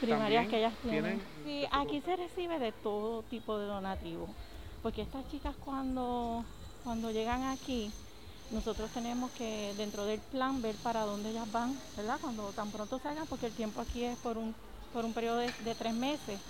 primarias 0.00 0.46
que 0.48 0.58
ellas 0.58 0.76
tienen. 0.80 1.18
tienen- 1.18 1.28
Sí, 1.44 1.66
aquí 1.70 2.00
se 2.00 2.16
recibe 2.16 2.58
de 2.58 2.72
todo 2.72 3.22
tipo 3.22 3.58
de 3.58 3.66
donativos, 3.66 4.30
porque 4.82 5.02
estas 5.02 5.26
chicas 5.28 5.56
cuando, 5.56 6.44
cuando 6.84 7.10
llegan 7.10 7.44
aquí, 7.44 7.92
nosotros 8.50 8.90
tenemos 8.92 9.30
que 9.32 9.74
dentro 9.76 10.04
del 10.04 10.20
plan 10.20 10.60
ver 10.62 10.76
para 10.76 11.02
dónde 11.02 11.30
ellas 11.30 11.50
van, 11.50 11.80
¿verdad? 11.96 12.18
Cuando 12.20 12.52
tan 12.52 12.70
pronto 12.70 12.98
salgan, 12.98 13.26
porque 13.26 13.46
el 13.46 13.52
tiempo 13.54 13.80
aquí 13.80 14.04
es 14.04 14.16
por 14.18 14.36
un, 14.38 14.54
por 14.92 15.04
un 15.04 15.12
periodo 15.12 15.38
de, 15.38 15.52
de 15.60 15.74
tres 15.74 15.94
meses. 15.94 16.40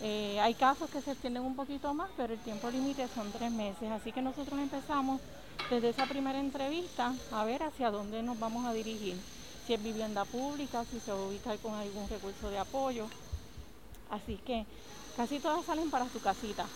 Eh, 0.00 0.38
hay 0.40 0.54
casos 0.54 0.88
que 0.90 1.00
se 1.02 1.12
extienden 1.12 1.42
un 1.42 1.54
poquito 1.54 1.92
más, 1.94 2.10
pero 2.16 2.32
el 2.34 2.40
tiempo 2.40 2.70
límite 2.70 3.06
son 3.08 3.30
tres 3.32 3.50
meses. 3.52 3.90
Así 3.90 4.10
que 4.12 4.20
nosotros 4.22 4.58
empezamos 4.58 5.20
desde 5.70 5.90
esa 5.90 6.06
primera 6.06 6.38
entrevista 6.38 7.14
a 7.32 7.44
ver 7.44 7.62
hacia 7.62 7.90
dónde 7.90 8.22
nos 8.22 8.38
vamos 8.38 8.66
a 8.66 8.72
dirigir. 8.72 9.16
Si 9.66 9.74
es 9.74 9.82
vivienda 9.82 10.24
pública, 10.24 10.84
si 10.84 11.00
se 11.00 11.10
va 11.12 11.18
a 11.18 11.26
ubicar 11.26 11.58
con 11.58 11.74
algún 11.74 12.08
recurso 12.08 12.50
de 12.50 12.58
apoyo. 12.58 13.06
Así 14.10 14.38
que 14.46 14.66
casi 15.16 15.38
todas 15.38 15.64
salen 15.64 15.90
para 15.90 16.08
su 16.08 16.20
casita. 16.20 16.66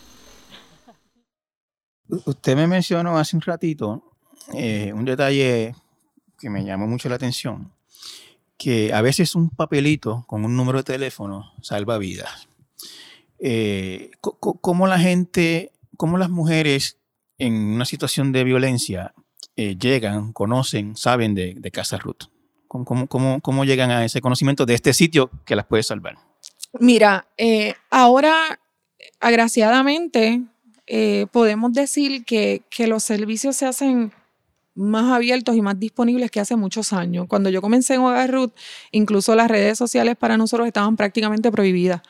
Usted 2.09 2.57
me 2.57 2.67
mencionó 2.67 3.19
hace 3.19 3.37
un 3.37 3.43
ratito 3.43 4.03
eh, 4.55 4.93
un 4.95 5.05
detalle 5.05 5.75
que 6.39 6.49
me 6.49 6.65
llamó 6.65 6.87
mucho 6.87 7.09
la 7.09 7.17
atención, 7.17 7.73
que 8.57 8.93
a 8.93 9.03
veces 9.03 9.35
un 9.35 9.51
papelito 9.51 10.25
con 10.27 10.45
un 10.45 10.57
número 10.57 10.79
de 10.79 10.85
teléfono 10.85 11.53
salva 11.61 11.99
vidas. 11.99 12.49
Eh, 13.39 14.11
¿Cómo 14.21 14.87
la 14.87 14.99
gente, 14.99 15.73
cómo 15.97 16.17
las 16.17 16.31
mujeres 16.31 16.98
en 17.39 17.55
una 17.55 17.85
situación 17.85 18.33
de 18.33 18.45
violencia 18.45 19.15
eh, 19.57 19.77
llegan, 19.79 20.33
conocen, 20.33 20.97
saben 20.97 21.35
de, 21.35 21.55
de 21.57 21.71
Casa 21.71 21.97
Ruth? 21.99 22.25
¿Cómo, 22.67 22.85
cómo- 22.85 23.07
cómo- 23.07 23.41
cómo 23.41 23.65
llegan 23.65 23.91
a 23.91 24.05
ese 24.05 24.21
conocimiento 24.21 24.67
de 24.67 24.75
este 24.75 24.93
sitio 24.93 25.31
que 25.45 25.57
las 25.57 25.67
puede 25.67 25.83
salvar? 25.83 26.17
Mira, 26.81 27.27
eh, 27.39 27.75
ahora, 27.91 28.59
agraciadamente, 29.21 30.43
eh, 30.87 31.27
podemos 31.33 31.73
decir 31.73 32.25
que, 32.25 32.63
que 32.71 32.87
los 32.87 33.03
servicios 33.05 33.57
se 33.57 33.67
hacen 33.67 34.13
más 34.75 35.13
abiertos 35.13 35.57
y 35.57 35.61
más 35.63 35.79
disponibles 35.79 36.31
que 36.31 36.41
hace 36.41 36.57
muchos 36.57 36.93
años. 36.93 37.27
Cuando 37.29 37.51
yo 37.51 37.61
comencé 37.61 37.95
en 37.95 38.01
Hogar 38.03 38.31
Ruth, 38.31 38.53
incluso 38.93 39.35
las 39.35 39.49
redes 39.49 39.77
sociales 39.79 40.17
para 40.17 40.37
nosotros 40.37 40.67
estaban 40.69 40.97
prácticamente 40.97 41.51
prohibidas. 41.51 42.03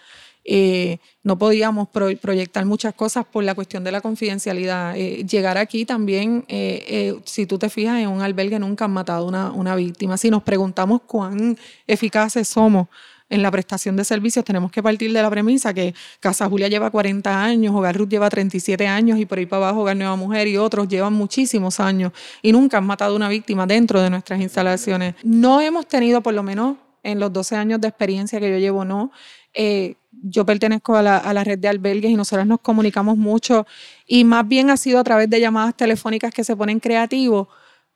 Eh, 0.50 0.96
no 1.22 1.36
podíamos 1.38 1.88
pro- 1.88 2.16
proyectar 2.16 2.64
muchas 2.64 2.94
cosas 2.94 3.26
por 3.26 3.44
la 3.44 3.54
cuestión 3.54 3.84
de 3.84 3.92
la 3.92 4.00
confidencialidad. 4.00 4.96
Eh, 4.96 5.26
llegar 5.28 5.58
aquí 5.58 5.84
también, 5.84 6.46
eh, 6.48 7.14
si 7.26 7.44
tú 7.44 7.58
te 7.58 7.68
fijas, 7.68 8.00
en 8.00 8.08
un 8.08 8.22
albergue 8.22 8.58
nunca 8.58 8.86
han 8.86 8.92
matado 8.92 9.26
una, 9.26 9.50
una 9.52 9.74
víctima. 9.76 10.16
Si 10.16 10.30
nos 10.30 10.42
preguntamos 10.42 11.02
cuán 11.02 11.58
eficaces 11.86 12.48
somos 12.48 12.88
en 13.28 13.42
la 13.42 13.50
prestación 13.50 13.94
de 13.94 14.04
servicios, 14.04 14.42
tenemos 14.42 14.70
que 14.72 14.82
partir 14.82 15.12
de 15.12 15.20
la 15.20 15.28
premisa 15.28 15.74
que 15.74 15.94
Casa 16.18 16.48
Julia 16.48 16.68
lleva 16.68 16.90
40 16.90 17.42
años, 17.44 17.74
Hogar 17.74 17.94
Ruth 17.94 18.08
lleva 18.08 18.30
37 18.30 18.86
años 18.86 19.18
y 19.18 19.26
por 19.26 19.36
ahí 19.36 19.44
para 19.44 19.66
abajo 19.66 19.82
Hogar 19.82 19.98
Nueva 19.98 20.16
Mujer 20.16 20.48
y 20.48 20.56
otros 20.56 20.88
llevan 20.88 21.12
muchísimos 21.12 21.78
años 21.78 22.12
y 22.40 22.52
nunca 22.52 22.78
han 22.78 22.86
matado 22.86 23.14
una 23.14 23.28
víctima 23.28 23.66
dentro 23.66 24.00
de 24.00 24.08
nuestras 24.08 24.40
instalaciones. 24.40 25.14
No 25.22 25.60
hemos 25.60 25.86
tenido, 25.86 26.22
por 26.22 26.32
lo 26.32 26.42
menos 26.42 26.78
en 27.02 27.20
los 27.20 27.30
12 27.30 27.54
años 27.56 27.82
de 27.82 27.88
experiencia 27.88 28.40
que 28.40 28.50
yo 28.50 28.56
llevo, 28.56 28.86
no. 28.86 29.12
Yo 30.22 30.44
pertenezco 30.44 30.96
a 30.96 31.02
la, 31.02 31.18
a 31.18 31.32
la 31.32 31.44
red 31.44 31.58
de 31.58 31.68
albergues 31.68 32.10
y 32.10 32.16
nosotras 32.16 32.46
nos 32.46 32.60
comunicamos 32.60 33.16
mucho 33.16 33.66
y 34.06 34.24
más 34.24 34.46
bien 34.46 34.70
ha 34.70 34.76
sido 34.76 34.98
a 34.98 35.04
través 35.04 35.28
de 35.30 35.40
llamadas 35.40 35.76
telefónicas 35.76 36.32
que 36.32 36.44
se 36.44 36.56
ponen 36.56 36.80
creativos, 36.80 37.48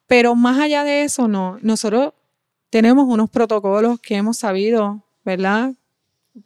pero 0.07 0.35
más 0.35 0.59
allá 0.59 0.85
de 0.85 1.05
eso, 1.05 1.29
no. 1.29 1.59
Nosotros 1.63 2.13
tenemos 2.71 3.07
unos 3.07 3.29
protocolos 3.29 4.01
que 4.01 4.17
hemos 4.17 4.39
sabido, 4.39 5.03
¿verdad? 5.25 5.75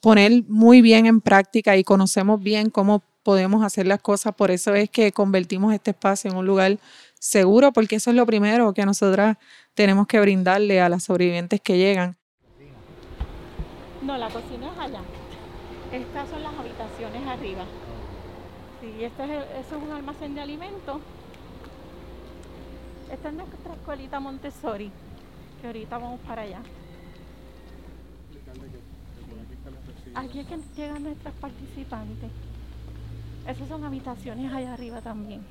Poner 0.01 0.43
muy 0.49 0.83
bien 0.83 1.07
en 1.07 1.20
práctica 1.20 1.77
y 1.77 1.85
conocemos 1.85 2.43
bien 2.43 2.70
cómo 2.70 3.03
podemos 3.22 3.64
hacer 3.64 3.87
las 3.87 4.01
cosas. 4.01 4.35
Por 4.35 4.51
eso 4.51 4.74
es 4.74 4.91
que 4.91 5.12
convertimos 5.12 5.74
este 5.74 5.91
espacio 5.91 6.31
en 6.31 6.37
un 6.37 6.47
lugar 6.47 6.79
seguro, 7.18 7.72
porque 7.72 7.97
eso 7.97 8.11
es 8.11 8.16
lo 8.16 8.27
primero 8.27 8.72
que 8.72 8.85
nosotras 8.87 9.37
tenemos 9.74 10.07
que 10.07 10.20
brindarle 10.20 10.81
a 10.81 10.89
las 10.89 11.05
sobrevivientes 11.05 11.61
que 11.61 11.77
llegan. 11.77 12.16
No, 14.03 14.16
la 14.16 14.29
cocina 14.29 14.72
es 14.72 14.79
allá. 14.79 15.01
Estas 15.97 16.28
son 16.28 16.42
las 16.42 16.55
habitaciones 16.55 17.26
arriba. 17.26 17.64
Sí, 18.80 19.03
este 19.05 19.24
es 19.24 19.30
el- 19.30 19.57
es 19.61 19.72
un 19.72 19.90
almacén 19.90 20.34
de 20.34 20.42
alimentos. 20.42 21.01
Esta 23.11 23.28
es 23.28 23.34
nuestra 23.34 23.72
escuelita 23.72 24.20
Montessori, 24.20 24.90
que 25.61 25.66
ahorita 25.68 25.97
vamos 25.97 26.20
para 26.20 26.42
allá. 26.42 26.61
Aquí 30.14 30.40
es 30.40 30.47
que 30.47 30.59
llegan 30.76 31.03
nuestras 31.05 31.34
participantes. 31.34 32.30
Esas 33.47 33.68
son 33.68 33.84
habitaciones 33.84 34.53
allá 34.53 34.74
arriba 34.74 35.01
también. 35.01 35.47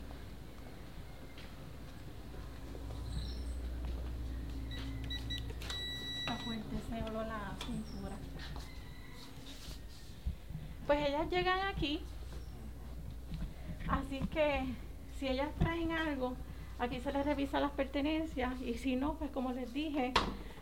Está 6.19 6.35
fuerte 6.43 6.75
ese 6.75 7.03
olor 7.09 7.25
a 7.29 7.55
pintura. 7.65 8.15
Pues 10.85 11.07
ellas 11.07 11.29
llegan 11.31 11.59
aquí, 11.67 11.99
así 13.87 14.19
que 14.31 14.65
si 15.17 15.27
ellas 15.27 15.49
traen 15.57 15.91
algo, 15.91 16.35
aquí 16.77 16.99
se 16.99 17.11
les 17.11 17.25
revisa 17.25 17.59
las 17.59 17.71
pertenencias 17.71 18.61
y 18.61 18.75
si 18.75 18.95
no, 18.95 19.15
pues 19.15 19.31
como 19.31 19.51
les 19.51 19.73
dije, 19.73 20.13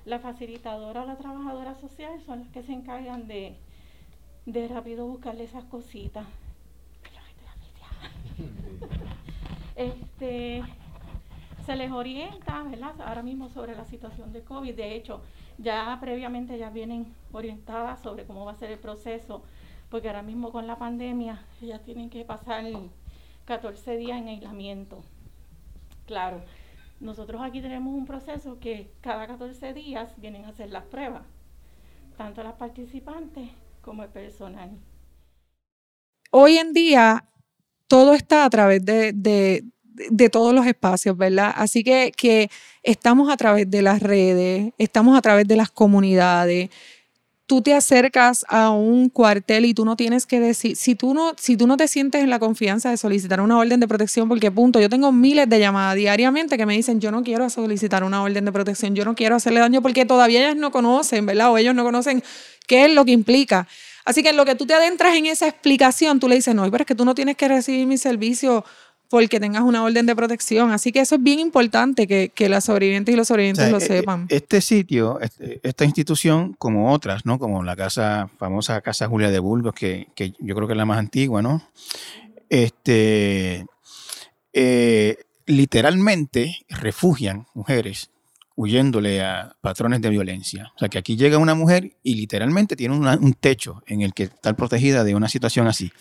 la 0.05 0.19
facilitadora 0.19 1.03
o 1.03 1.05
la 1.05 1.17
trabajadora 1.17 1.75
social 1.75 2.21
son 2.25 2.39
las 2.39 2.47
que 2.49 2.63
se 2.63 2.71
encargan 2.71 3.27
de, 3.27 3.57
de 4.45 4.67
rápido 4.69 5.05
buscarle 5.07 5.43
esas 5.43 5.65
cositas. 5.65 6.25
Este, 9.75 10.61
se 11.65 11.75
les 11.75 11.91
orienta, 11.91 12.61
¿verdad? 12.61 12.93
Ahora 13.01 13.23
mismo 13.23 13.49
sobre 13.49 13.75
la 13.75 13.85
situación 13.85 14.31
de 14.31 14.43
COVID. 14.43 14.75
De 14.75 14.95
hecho, 14.95 15.21
ya 15.57 15.97
previamente 15.99 16.59
ya 16.59 16.69
vienen 16.69 17.07
orientadas 17.31 17.99
sobre 18.01 18.25
cómo 18.25 18.45
va 18.45 18.51
a 18.51 18.55
ser 18.55 18.69
el 18.69 18.77
proceso 18.77 19.41
porque 19.93 20.07
ahora 20.07 20.23
mismo 20.23 20.51
con 20.51 20.65
la 20.65 20.75
pandemia 20.75 21.45
ellas 21.61 21.79
tienen 21.83 22.09
que 22.09 22.25
pasar 22.25 22.65
14 23.45 23.95
días 23.95 24.19
en 24.19 24.27
aislamiento. 24.27 25.03
Claro, 26.07 26.41
nosotros 26.99 27.39
aquí 27.43 27.61
tenemos 27.61 27.93
un 27.93 28.07
proceso 28.07 28.57
que 28.59 28.89
cada 29.01 29.27
14 29.27 29.71
días 29.75 30.09
vienen 30.17 30.45
a 30.45 30.47
hacer 30.47 30.71
las 30.71 30.83
pruebas, 30.85 31.21
tanto 32.17 32.41
las 32.41 32.55
participantes 32.55 33.51
como 33.81 34.01
el 34.01 34.09
personal. 34.09 34.71
Hoy 36.31 36.57
en 36.57 36.73
día 36.73 37.29
todo 37.87 38.15
está 38.15 38.45
a 38.45 38.49
través 38.49 38.83
de, 38.83 39.63
todos 40.31 40.55
los 40.55 40.65
espacios, 40.65 41.15
¿verdad? 41.15 41.53
Así 41.55 41.83
que 41.83 42.49
estamos 42.81 43.31
a 43.31 43.37
través 43.37 43.69
de 43.69 43.83
las 43.83 44.01
redes, 44.01 44.73
estamos 44.79 45.15
a 45.15 45.21
través 45.21 45.47
de 45.47 45.55
las 45.55 45.69
comunidades, 45.69 46.71
tú 47.45 47.61
te 47.61 47.73
acercas 47.73 48.45
a 48.47 48.69
un 48.69 49.09
cuartel 49.09 49.65
y 49.65 49.73
tú 49.73 49.85
no 49.85 49.95
tienes 49.95 50.25
que 50.25 50.39
decir, 50.39 50.75
si 50.75 50.95
tú 50.95 51.13
no, 51.13 51.33
si 51.37 51.57
tú 51.57 51.67
no 51.67 51.77
te 51.77 51.87
sientes 51.87 52.23
en 52.23 52.29
la 52.29 52.39
confianza 52.39 52.89
de 52.89 52.97
solicitar 52.97 53.41
una 53.41 53.57
orden 53.57 53.79
de 53.79 53.87
protección, 53.87 54.29
porque 54.29 54.49
punto, 54.49 54.79
yo 54.79 54.89
tengo 54.89 55.11
miles 55.11 55.49
de 55.49 55.59
llamadas 55.59 55.95
diariamente 55.95 56.57
que 56.57 56.65
me 56.65 56.73
dicen, 56.73 57.01
yo 57.01 57.11
no 57.11 57.23
quiero 57.23 57.49
solicitar 57.49 58.03
una 58.03 58.23
orden 58.23 58.45
de 58.45 58.51
protección, 58.51 58.95
yo 58.95 59.05
no 59.05 59.15
quiero 59.15 59.35
hacerle 59.35 59.59
daño 59.59 59.81
porque 59.81 60.05
todavía 60.05 60.39
ellas 60.39 60.55
no 60.55 60.71
conocen, 60.71 61.25
¿verdad? 61.25 61.51
O 61.51 61.57
ellos 61.57 61.75
no 61.75 61.83
conocen 61.83 62.23
qué 62.65 62.85
es 62.85 62.93
lo 62.93 63.03
que 63.05 63.11
implica. 63.11 63.67
Así 64.05 64.21
que 64.21 64.29
en 64.29 64.37
lo 64.37 64.45
que 64.45 64.55
tú 64.55 64.65
te 64.65 64.73
adentras 64.73 65.15
en 65.15 65.27
esa 65.27 65.47
explicación, 65.47 66.19
tú 66.19 66.27
le 66.27 66.35
dices, 66.35 66.53
no, 66.53 66.69
pero 66.69 66.81
es 66.81 66.85
que 66.85 66.95
tú 66.95 67.05
no 67.05 67.15
tienes 67.15 67.37
que 67.37 67.47
recibir 67.47 67.87
mi 67.87 67.97
servicio 67.97 68.65
porque 69.13 69.39
tengas 69.39 69.61
una 69.61 69.83
orden 69.83 70.07
de 70.07 70.15
protección. 70.15 70.71
Así 70.71 70.91
que 70.91 70.99
eso 70.99 71.13
es 71.13 71.21
bien 71.21 71.37
importante 71.37 72.07
que, 72.07 72.31
que 72.33 72.49
las 72.49 72.63
sobrevivientes 72.63 73.13
y 73.13 73.15
los 73.15 73.27
sobrevivientes 73.27 73.69
lo 73.69 73.77
e, 73.77 73.83
e, 73.83 73.85
sepan. 73.85 74.25
Este 74.27 74.59
sitio, 74.59 75.19
este, 75.19 75.59
esta 75.61 75.85
institución, 75.85 76.55
como 76.57 76.91
otras, 76.91 77.23
¿no? 77.23 77.37
Como 77.37 77.61
la 77.61 77.75
casa, 77.75 78.31
famosa 78.39 78.81
Casa 78.81 79.07
Julia 79.07 79.29
de 79.29 79.37
Burgos, 79.37 79.75
que, 79.75 80.07
que 80.15 80.33
yo 80.39 80.55
creo 80.55 80.65
que 80.65 80.73
es 80.73 80.77
la 80.77 80.85
más 80.85 80.97
antigua, 80.97 81.43
¿no? 81.43 81.61
Este, 82.49 83.67
eh, 84.51 85.17
literalmente 85.45 86.65
refugian 86.69 87.45
mujeres 87.53 88.09
huyéndole 88.55 89.21
a 89.21 89.55
patrones 89.61 90.01
de 90.01 90.09
violencia. 90.09 90.71
O 90.75 90.79
sea, 90.79 90.89
que 90.89 90.97
aquí 90.97 91.17
llega 91.17 91.37
una 91.37 91.53
mujer 91.53 91.91
y 92.01 92.15
literalmente 92.15 92.75
tiene 92.75 92.95
un 92.95 93.33
techo 93.35 93.83
en 93.85 94.01
el 94.01 94.15
que 94.15 94.23
está 94.23 94.53
protegida 94.53 95.03
de 95.03 95.13
una 95.13 95.29
situación 95.29 95.67
así 95.67 95.91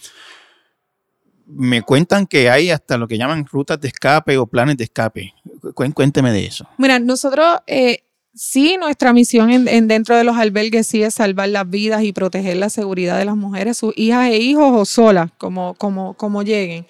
me 1.47 1.83
cuentan 1.83 2.27
que 2.27 2.51
hay 2.51 2.71
hasta 2.71 2.97
lo 2.97 3.09
que 3.09 3.19
llaman 3.19 3.47
rutas 3.47 3.81
de 3.81 3.89
escape 3.89 4.37
o 4.39 4.47
planes 4.47 4.77
de 4.77 4.85
escape. 4.85 5.35
Cuénteme 5.75 6.33
de 6.33 6.47
eso. 6.47 6.67
Mira, 6.79 6.99
nosotros 6.99 7.59
eh, 7.67 8.05
sí, 8.35 8.77
nuestra 8.79 9.13
misión 9.13 9.51
en, 9.51 9.89
dentro 9.89 10.17
de 10.17 10.25
los 10.25 10.37
albergues 10.37 10.87
sí 10.87 11.03
es 11.03 11.15
salvar 11.15 11.49
las 11.49 11.69
vidas 11.69 12.03
y 12.03 12.13
proteger 12.13 12.57
la 12.57 12.71
seguridad 12.71 13.19
de 13.19 13.25
las 13.25 13.37
mujeres, 13.37 13.77
sus 13.77 13.93
hijas 13.97 14.29
e 14.31 14.39
hijos 14.39 14.73
o 14.75 14.85
solas, 14.85 15.31
como, 15.39 15.75
como, 15.75 16.15
como 16.15 16.43
lleguen. 16.43 16.87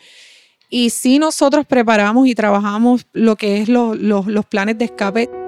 Y 0.69 0.91
sí 0.91 1.19
nosotros 1.19 1.67
preparamos 1.67 2.27
y 2.27 2.35
trabajamos 2.35 3.07
lo 3.13 3.37
que 3.37 3.61
es 3.61 3.69
los 3.69 4.47
planes 4.47 4.79
de 4.79 4.87
escape 4.87 5.42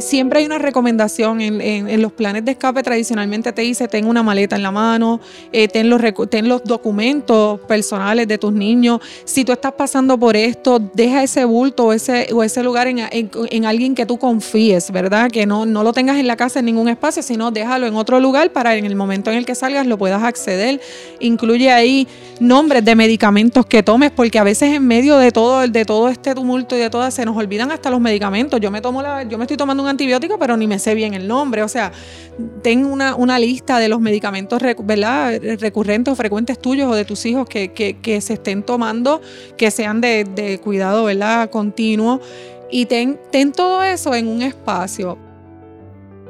Siempre 0.00 0.40
hay 0.40 0.46
una 0.46 0.58
recomendación 0.58 1.40
en, 1.40 2.02
los 2.02 2.12
planes 2.12 2.44
de 2.44 2.52
escape. 2.52 2.82
Tradicionalmente 2.82 3.52
te 3.52 3.62
dice, 3.62 3.88
ten 3.88 4.06
una 4.06 4.22
maleta 4.22 4.56
en 4.56 4.62
la 4.62 4.70
mano, 4.70 5.20
eh, 5.52 5.68
ten, 5.68 5.88
los, 5.88 6.64
documentos 6.64 7.60
personales 7.60 8.26
de 8.28 8.38
tus 8.38 8.52
niños. 8.52 9.00
Si 9.24 9.44
tú 9.44 9.52
estás 9.52 9.72
pasando 9.72 10.18
por 10.18 10.36
esto, 10.36 10.78
deja 10.78 11.22
ese 11.22 11.44
bulto 11.44 11.86
o 11.86 11.92
ese, 11.92 12.28
o 12.32 12.42
ese 12.42 12.62
lugar 12.62 12.88
en, 12.88 13.64
alguien 13.64 13.94
que 13.94 14.06
tú 14.06 14.18
confíes, 14.18 14.90
¿verdad? 14.90 15.30
Que 15.30 15.46
no, 15.46 15.66
no 15.66 15.82
lo 15.82 15.92
tengas 15.92 16.18
en 16.18 16.26
la 16.26 16.36
casa 16.36 16.58
en 16.58 16.66
ningún 16.66 16.88
espacio, 16.88 17.22
sino 17.22 17.50
déjalo 17.50 17.86
en 17.86 17.94
otro 17.94 18.20
lugar 18.20 18.52
para 18.52 18.76
en 18.76 18.84
el 18.84 18.96
momento 18.96 19.30
en 19.30 19.38
el 19.38 19.46
que 19.46 19.54
salgas 19.54 19.86
lo 19.86 19.98
puedas 19.98 20.22
acceder. 20.22 20.80
Incluye 21.20 21.70
ahí 21.70 22.06
nombres 22.40 22.84
de 22.84 22.94
medicamentos 22.94 23.66
que 23.66 23.82
tomes, 23.82 24.10
porque 24.10 24.38
a 24.38 24.44
veces 24.44 24.74
en 24.74 24.86
medio 24.86 25.18
de 25.18 25.30
todo, 25.30 25.66
de 25.66 25.84
todo 25.84 26.08
este 26.08 26.34
tumulto 26.34 26.76
y 26.76 26.78
de 26.78 26.90
todo, 26.90 27.10
se 27.10 27.24
nos 27.24 27.36
olvidan 27.36 27.70
hasta 27.70 27.90
los 27.90 28.00
medicamentos. 28.00 28.60
Yo 28.60 28.70
me 28.70 28.80
tomo 28.80 29.02
la, 29.02 29.22
yo 29.22 29.38
me 29.38 29.44
estoy 29.44 29.56
tomando 29.56 29.82
un 29.82 29.88
antibiótico, 29.88 30.38
pero 30.38 30.56
ni 30.56 30.66
me 30.66 30.78
sé 30.78 30.94
bien 30.94 31.14
el 31.14 31.28
nombre. 31.28 31.62
O 31.62 31.68
sea, 31.68 31.92
ten 32.62 32.84
una, 32.84 33.14
una 33.14 33.38
lista 33.38 33.78
de 33.78 33.88
los 33.88 34.00
medicamentos 34.00 34.60
¿verdad? 34.84 35.40
recurrentes 35.58 36.12
o 36.12 36.16
frecuentes 36.16 36.58
tuyos 36.58 36.90
o 36.90 36.94
de 36.94 37.04
tus 37.04 37.24
hijos 37.26 37.48
que, 37.48 37.72
que, 37.72 38.20
se 38.20 38.34
estén 38.34 38.62
tomando, 38.62 39.20
que 39.56 39.70
sean 39.70 40.00
de, 40.00 40.24
de 40.24 40.58
cuidado 40.58 41.04
¿verdad? 41.04 41.50
continuo. 41.50 42.20
Y 42.70 42.86
ten, 42.86 43.20
ten 43.30 43.52
todo 43.52 43.82
eso 43.82 44.14
en 44.14 44.26
un 44.26 44.42
espacio. 44.42 45.18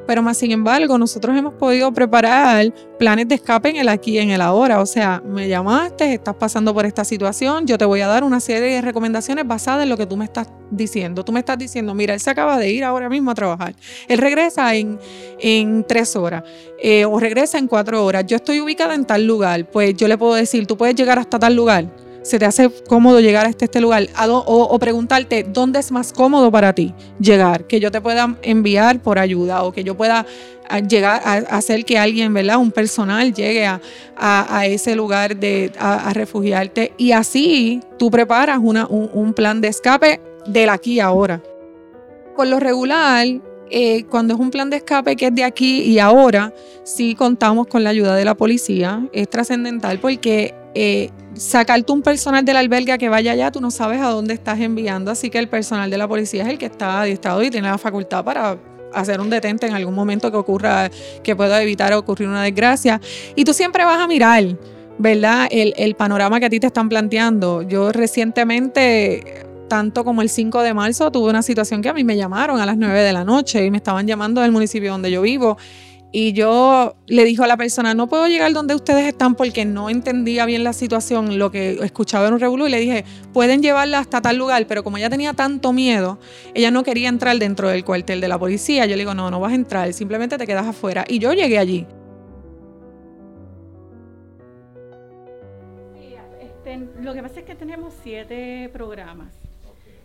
Pero 0.07 0.23
más 0.23 0.37
sin 0.37 0.53
embargo, 0.53 0.99
nosotros 0.99 1.37
hemos 1.37 1.55
podido 1.55 1.93
preparar 1.93 2.73
planes 2.99 3.29
de 3.29 3.37
escape 3.37 3.71
en 3.71 3.77
el 3.77 3.89
aquí 3.89 4.19
en 4.19 4.31
el 4.31 4.41
ahora. 4.41 4.81
O 4.81 4.87
sea, 4.87 5.23
me 5.25 5.49
llamaste, 5.49 6.15
estás 6.15 6.35
pasando 6.35 6.75
por 6.75 6.87
esta 6.87 7.05
situación, 7.05 7.67
yo 7.67 7.79
te 7.79 7.85
voy 7.85 8.01
a 8.01 8.07
dar 8.07 8.25
una 8.25 8.41
serie 8.41 8.75
de 8.75 8.81
recomendaciones 8.81 9.47
basadas 9.47 9.85
en 9.85 9.89
lo 9.89 9.97
que 9.97 10.07
tú 10.07 10.17
me 10.17 10.25
estás 10.25 10.49
diciendo. 10.71 11.25
Tú 11.25 11.33
me 11.33 11.41
estás 11.41 11.59
diciendo, 11.59 11.95
mira, 11.95 12.15
él 12.15 12.21
se 12.21 12.31
acaba 12.31 12.59
de 12.59 12.71
ir 12.71 12.85
ahora 12.85 13.09
mismo 13.09 13.31
a 13.31 13.35
trabajar. 13.35 13.75
Él 14.09 14.19
regresa 14.19 14.75
en, 14.75 14.99
en 15.39 15.85
tres 15.87 16.17
horas 16.17 16.43
eh, 16.83 17.05
o 17.05 17.19
regresa 17.19 17.59
en 17.59 17.69
cuatro 17.69 18.05
horas. 18.05 18.27
Yo 18.27 18.37
estoy 18.37 18.61
ubicada 18.61 18.95
en 18.95 19.05
tal 19.05 19.27
lugar. 19.27 19.69
Pues 19.71 19.95
yo 19.97 20.09
le 20.09 20.19
puedo 20.19 20.35
decir, 20.35 20.67
tú 20.67 20.77
puedes 20.77 20.95
llegar 20.95 21.19
hasta 21.19 21.39
tal 21.39 21.55
lugar 21.55 22.04
se 22.25 22.39
te 22.39 22.47
hace 22.47 22.71
cómodo 22.89 23.21
llegar 23.21 23.47
a 23.47 23.51
este, 23.51 23.67
este 23.67 23.81
lugar 23.81 24.09
o, 24.29 24.79
preguntarte 24.79 25.45
dónde 25.45 25.79
es 25.79 25.93
más 25.93 26.13
cómodo 26.13 26.51
para 26.51 26.73
ti 26.73 26.95
llegar, 27.21 27.67
que 27.67 27.79
yo 27.81 27.91
te 27.91 28.01
pueda 28.01 28.37
enviar 28.43 29.01
por 29.01 29.19
ayuda 29.19 29.63
o 29.63 29.73
que 29.73 29.85
yo 29.85 29.95
pueda 29.95 30.27
ah, 30.69 30.81
llegar 30.81 31.21
a, 31.23 31.35
hacer 31.57 31.85
que 31.85 31.99
alguien, 31.99 32.33
¿verdad? 32.33 32.57
Un 32.57 32.73
personal 32.73 33.33
llegue 33.33 33.67
a, 33.67 33.81
ese 34.67 34.97
lugar 34.97 35.37
de, 35.37 35.71
a, 35.79 36.13
refugiarte 36.15 36.93
y 36.97 37.13
así 37.13 37.81
tú 37.99 38.11
preparas 38.11 38.59
un, 38.59 39.35
plan 39.35 39.61
de 39.61 39.69
escape 39.69 40.21
del 40.47 40.71
aquí 40.71 40.95
y 40.95 41.01
ahora. 41.01 41.43
Por 42.35 42.47
lo 42.47 42.59
regular, 42.59 43.27
eh, 43.71 44.05
cuando 44.05 44.35
es 44.35 44.41
un 44.41 44.51
plan 44.51 44.71
de 44.71 44.79
escape 44.79 45.15
que 45.15 45.27
es 45.27 45.35
de 45.35 45.45
aquí 45.45 45.83
y 45.83 45.99
ahora, 45.99 46.55
sí 46.85 47.15
contamos 47.15 47.67
con 47.67 47.85
la 47.85 47.91
ayuda 47.91 48.17
de 48.17 48.25
la 48.25 48.35
policía. 48.35 49.07
Es 49.13 49.29
trascendental 49.29 49.99
porque 49.99 50.55
eh, 50.75 51.11
sacarte 51.37 51.93
un 51.93 52.03
personal 52.03 52.45
del 52.45 52.57
albergue 52.57 52.97
que 52.99 53.09
vaya 53.09 53.33
allá, 53.33 53.51
tú 53.51 53.61
no 53.61 53.71
sabes 53.71 54.01
a 54.01 54.09
dónde 54.09 54.35
estás 54.35 54.61
enviando, 54.61 55.11
así 55.11 55.31
que 55.31 55.39
el 55.39 55.49
personal 55.49 55.91
de 55.91 55.99
la 55.99 56.09
policía 56.09 56.45
es 56.45 56.49
el 56.49 56.59
que 56.59 56.67
está 56.67 57.03
adiestrado 57.03 57.43
y 57.43 57.51
tiene 57.51 57.69
la 57.69 57.79
facultad 57.79 58.25
para 58.25 58.59
hacer 58.93 59.21
un 59.21 59.31
detente 59.31 59.67
en 59.67 59.75
algún 59.75 59.95
momento 59.95 60.31
que 60.31 60.37
ocurra, 60.37 60.91
que 61.23 61.35
pueda 61.37 61.63
evitar 61.63 61.93
ocurrir 61.95 62.29
una 62.29 62.43
desgracia. 62.43 63.01
Y 63.35 63.45
tú 63.45 63.53
siempre 63.53 63.85
vas 63.85 64.01
a 64.01 64.07
mirar, 64.07 64.57
¿verdad? 64.99 65.49
El, 65.51 65.75
el 65.77 65.95
panorama 65.97 66.39
que 66.39 66.47
a 66.47 66.51
ti 66.51 66.61
te 66.61 66.69
están 66.69 66.89
planteando. 66.89 67.63
Yo 67.63 67.93
recientemente 67.93 69.45
tanto 69.69 70.05
como 70.05 70.23
el 70.23 70.29
5 70.29 70.63
de 70.63 70.75
marzo 70.75 71.11
tuve 71.11 71.31
una 71.31 71.43
situación 71.43 71.83
que 71.83 71.89
a 71.89 71.95
mí 71.95 72.05
me 72.05 72.17
llamaron 72.17 72.61
a 72.61 72.67
las 72.67 72.77
9 72.77 73.01
de 73.01 73.13
la 73.13 73.25
noche 73.25 73.65
y 73.65 73.71
me 73.71 73.79
estaban 73.79 74.07
llamando 74.07 74.41
del 74.41 74.53
municipio 74.53 74.93
donde 74.93 75.11
yo 75.11 75.23
vivo 75.23 75.57
y 76.17 76.33
yo 76.33 76.95
le 77.09 77.25
dijo 77.25 77.43
a 77.43 77.49
la 77.49 77.57
persona, 77.57 77.93
no 77.93 78.09
puedo 78.09 78.29
llegar 78.29 78.53
donde 78.53 78.77
ustedes 78.77 79.05
están 79.05 79.35
porque 79.35 79.65
no 79.65 79.91
entendía 79.91 80.47
bien 80.47 80.63
la 80.63 80.73
situación, 80.73 81.41
lo 81.41 81.51
que 81.51 81.73
escuchaba 81.83 82.29
en 82.29 82.35
un 82.35 82.39
revolú, 82.39 82.69
y 82.69 82.71
le 82.71 82.79
dije, 82.79 83.05
pueden 83.33 83.63
llevarla 83.63 83.99
hasta 83.99 84.23
tal 84.23 84.37
lugar, 84.37 84.65
pero 84.69 84.85
como 84.85 84.97
ella 84.97 85.11
tenía 85.11 85.33
tanto 85.33 85.73
miedo, 85.73 86.21
ella 86.55 86.71
no 86.71 86.85
quería 86.85 87.09
entrar 87.09 87.37
dentro 87.41 87.69
del 87.69 87.85
cuartel 87.85 88.21
de 88.21 88.29
la 88.29 88.39
policía. 88.39 88.87
Yo 88.87 88.93
le 88.95 88.99
digo, 88.99 89.13
no, 89.13 89.29
no 89.29 89.41
vas 89.41 89.51
a 89.51 89.57
entrar, 89.57 89.93
simplemente 89.93 90.39
te 90.39 90.47
quedas 90.47 90.69
afuera. 90.69 91.05
Y 91.09 91.19
yo 91.19 91.33
llegué 91.33 91.59
allí. 91.59 91.85
Este, 96.41 96.79
lo 97.03 97.13
que 97.13 97.23
pasa 97.23 97.41
es 97.41 97.45
que 97.45 97.57
tenemos 97.57 97.93
siete 98.05 98.71
programas. 98.73 99.35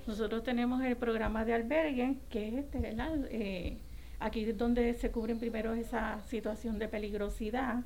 Nosotros 0.07 0.43
tenemos 0.43 0.83
el 0.83 0.95
programa 0.95 1.45
de 1.45 1.53
albergue, 1.53 2.15
que 2.31 2.47
es 2.47 2.53
este, 2.55 2.79
¿verdad? 2.79 3.11
Eh, 3.29 3.77
Aquí 4.19 4.43
es 4.43 4.57
donde 4.57 4.93
se 4.95 5.11
cubren 5.11 5.39
primero 5.39 5.73
esa 5.73 6.21
situación 6.27 6.77
de 6.77 6.87
peligrosidad. 6.87 7.83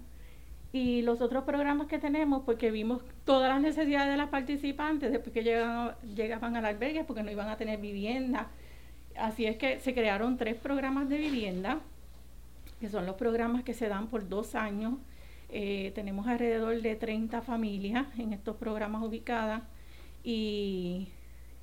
Y 0.71 1.03
los 1.03 1.21
otros 1.21 1.43
programas 1.43 1.87
que 1.87 1.99
tenemos, 1.99 2.41
porque 2.43 2.71
vimos 2.71 3.03
todas 3.25 3.49
las 3.49 3.61
necesidades 3.61 4.09
de 4.09 4.17
las 4.17 4.29
participantes 4.29 5.11
después 5.11 5.31
que 5.31 5.43
llegaban, 5.43 5.95
llegaban 6.15 6.55
al 6.55 6.65
albergue, 6.65 7.03
porque 7.03 7.21
no 7.21 7.29
iban 7.29 7.49
a 7.49 7.57
tener 7.57 7.79
vivienda. 7.79 8.47
Así 9.15 9.45
es 9.45 9.57
que 9.57 9.79
se 9.79 9.93
crearon 9.93 10.37
tres 10.37 10.55
programas 10.55 11.07
de 11.09 11.17
vivienda, 11.17 11.79
que 12.79 12.89
son 12.89 13.05
los 13.05 13.15
programas 13.15 13.63
que 13.63 13.75
se 13.75 13.87
dan 13.87 14.07
por 14.07 14.27
dos 14.27 14.55
años. 14.55 14.95
Eh, 15.49 15.91
tenemos 15.93 16.25
alrededor 16.25 16.81
de 16.81 16.95
30 16.95 17.41
familias 17.43 18.07
en 18.17 18.33
estos 18.33 18.55
programas 18.55 19.03
ubicadas 19.03 19.61
y 20.23 21.09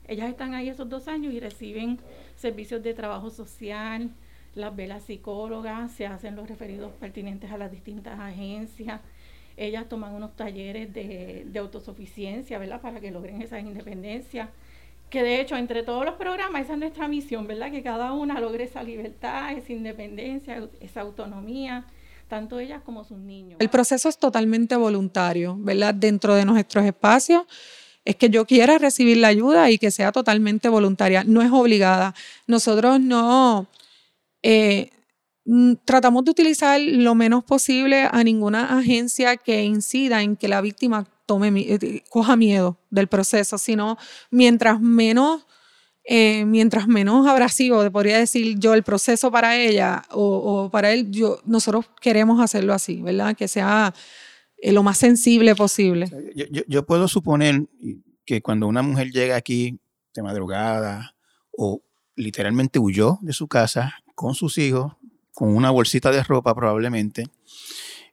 ellas 0.07 0.29
están 0.29 0.55
ahí 0.55 0.69
esos 0.69 0.89
dos 0.89 1.09
años 1.09 1.35
y 1.35 1.41
reciben 1.41 1.99
servicios 2.37 2.85
de 2.85 2.95
trabajo 2.95 3.31
social, 3.31 4.11
las 4.55 4.75
velas 4.75 5.05
psicólogas, 5.05 5.93
se 5.93 6.07
hacen 6.07 6.37
los 6.37 6.49
referidos 6.49 6.93
pertinentes 6.99 7.51
a 7.51 7.59
las 7.59 7.71
distintas 7.71 8.19
agencias, 8.19 9.01
ellas 9.57 9.89
toman 9.89 10.15
unos 10.15 10.37
talleres 10.37 10.93
de, 10.93 11.45
de 11.47 11.59
autosuficiencia, 11.59 12.59
¿verdad? 12.59 12.81
Para 12.81 13.01
que 13.01 13.11
logren 13.11 13.43
esa 13.43 13.61
independencia. 13.61 14.49
Que 15.11 15.23
de 15.23 15.41
hecho, 15.41 15.57
entre 15.57 15.83
todos 15.83 16.05
los 16.05 16.15
programas, 16.15 16.63
esa 16.63 16.75
es 16.75 16.79
nuestra 16.79 17.09
misión, 17.09 17.47
¿verdad? 17.47 17.71
Que 17.71 17.83
cada 17.83 18.13
una 18.13 18.41
logre 18.41 18.65
esa 18.65 18.83
libertad, 18.83 19.53
esa 19.53 19.73
independencia, 19.73 20.69
esa 20.81 21.01
autonomía. 21.01 21.85
tanto 22.29 22.61
ellas 22.61 22.81
como 22.85 23.03
sus 23.05 23.19
niños. 23.19 23.59
El 23.61 23.69
proceso 23.69 24.09
es 24.09 24.17
totalmente 24.17 24.77
voluntario, 24.77 25.57
¿verdad? 25.59 25.93
Dentro 25.95 26.35
de 26.37 26.45
nuestros 26.45 26.85
espacios 26.85 27.43
es 28.05 28.17
que 28.17 28.31
yo 28.31 28.47
quiera 28.47 28.79
recibir 28.79 29.19
la 29.19 29.29
ayuda 29.29 29.71
y 29.71 29.79
que 29.79 29.91
sea 29.91 30.13
totalmente 30.13 30.69
voluntaria, 30.69 31.25
no 31.25 31.43
es 31.43 31.51
obligada. 31.51 32.15
Nosotros 32.47 33.01
no 33.01 33.67
eh, 34.43 34.91
tratamos 35.85 36.25
de 36.25 36.31
utilizar 36.31 36.81
lo 36.81 37.15
menos 37.15 37.45
posible 37.45 38.09
a 38.11 38.23
ninguna 38.23 38.79
agencia 38.79 39.37
que 39.37 39.65
incida 39.65 40.23
en 40.23 40.37
que 40.37 40.49
la 40.49 40.61
víctima 40.61 41.07
tome, 41.27 41.49
eh, 41.57 42.05
coja 42.09 42.37
miedo 42.37 42.79
del 42.91 43.09
proceso, 43.09 43.59
sino 43.59 43.97
mientras 44.31 44.81
menos 44.81 45.47
eh, 46.05 46.45
mientras 46.45 46.89
menos 46.89 47.27
abrasivo, 47.27 47.89
podría 47.93 48.19
decir 48.19 48.59
yo, 48.59 48.75
el 48.75 48.83
proceso 48.83 49.31
para 49.31 49.57
ella 49.57 50.03
o, 50.11 50.69
para 50.73 50.93
él, 50.93 51.11
yo, 51.11 51.41
nosotros 51.45 51.87
queremos 52.01 52.41
hacerlo 52.41 52.73
así, 52.73 53.01
¿verdad? 53.03 53.37
Que 53.37 53.47
sea 53.47 53.95
lo 54.63 54.83
más 54.83 54.99
sensible 54.99 55.55
posible. 55.55 56.11
Yo, 56.67 56.85
puedo 56.87 57.07
suponer 57.07 57.69
que 58.25 58.43
cuando 58.43 58.67
una 58.67 58.83
mujer 58.83 59.13
llega 59.13 59.37
aquí 59.37 59.79
de 60.15 60.23
madrugada 60.23 61.15
o 61.57 61.83
literalmente 62.17 62.79
huyó 62.79 63.19
de 63.23 63.33
su 63.33 63.47
casa 63.47 63.95
con 64.21 64.35
sus 64.35 64.59
hijos, 64.59 64.93
con 65.33 65.57
una 65.57 65.71
bolsita 65.71 66.11
de 66.11 66.23
ropa 66.23 66.55
probablemente, 66.55 67.25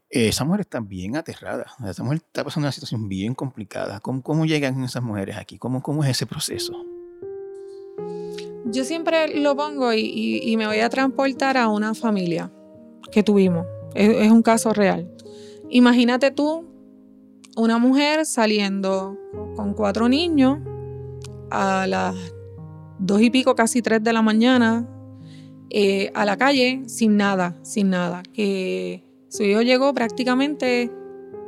esa 0.10 0.46
mujer 0.46 0.62
está 0.62 0.80
bien 0.80 1.18
aterrada. 1.18 1.66
Esa 1.86 2.02
mujer 2.02 2.22
está 2.26 2.46
pasando 2.46 2.68
una 2.68 2.72
situación 2.72 3.10
bien 3.10 3.36
complicada. 3.36 4.00
¿Cómo, 4.00 4.22
cómo 4.22 4.46
llegan 4.46 4.82
esas 4.86 5.04
mujeres 5.04 5.36
aquí? 5.36 5.58
¿Cómo, 5.58 5.82
¿Cómo 5.84 6.06
es 6.06 6.12
ese 6.12 6.26
proceso? 6.26 6.72
Yo 8.68 8.86
siempre 8.86 9.38
lo 9.38 9.58
pongo 9.58 9.94
y, 9.94 10.56
me 10.58 10.66
voy 10.66 10.80
a 10.80 10.88
transportar 10.88 11.58
a 11.58 11.68
una 11.68 11.94
familia 11.94 12.54
que 13.12 13.22
tuvimos. 13.22 13.66
Es, 13.94 14.32
un 14.32 14.44
caso 14.44 14.72
real. 14.72 15.12
Imagínate 15.70 16.32
tú, 16.32 16.66
una 17.58 17.80
mujer 17.80 18.26
saliendo 18.26 19.18
con 19.58 19.74
cuatro 19.74 20.08
niños 20.08 20.60
a 21.52 21.86
las 21.86 22.16
dos 22.98 23.22
y 23.22 23.30
pico, 23.30 23.56
casi 23.56 23.82
tres 23.82 24.02
de 24.02 24.14
la 24.14 24.22
mañana, 24.22 24.88
eh, 25.70 26.12
a 26.14 26.26
la 26.26 26.38
calle 26.38 26.84
sin 26.88 27.18
nada, 27.18 27.58
sin 27.64 27.90
nada. 27.90 28.24
Que 28.34 29.04
su 29.30 29.44
hijo 29.44 29.62
llegó 29.62 29.94
prácticamente 29.94 30.92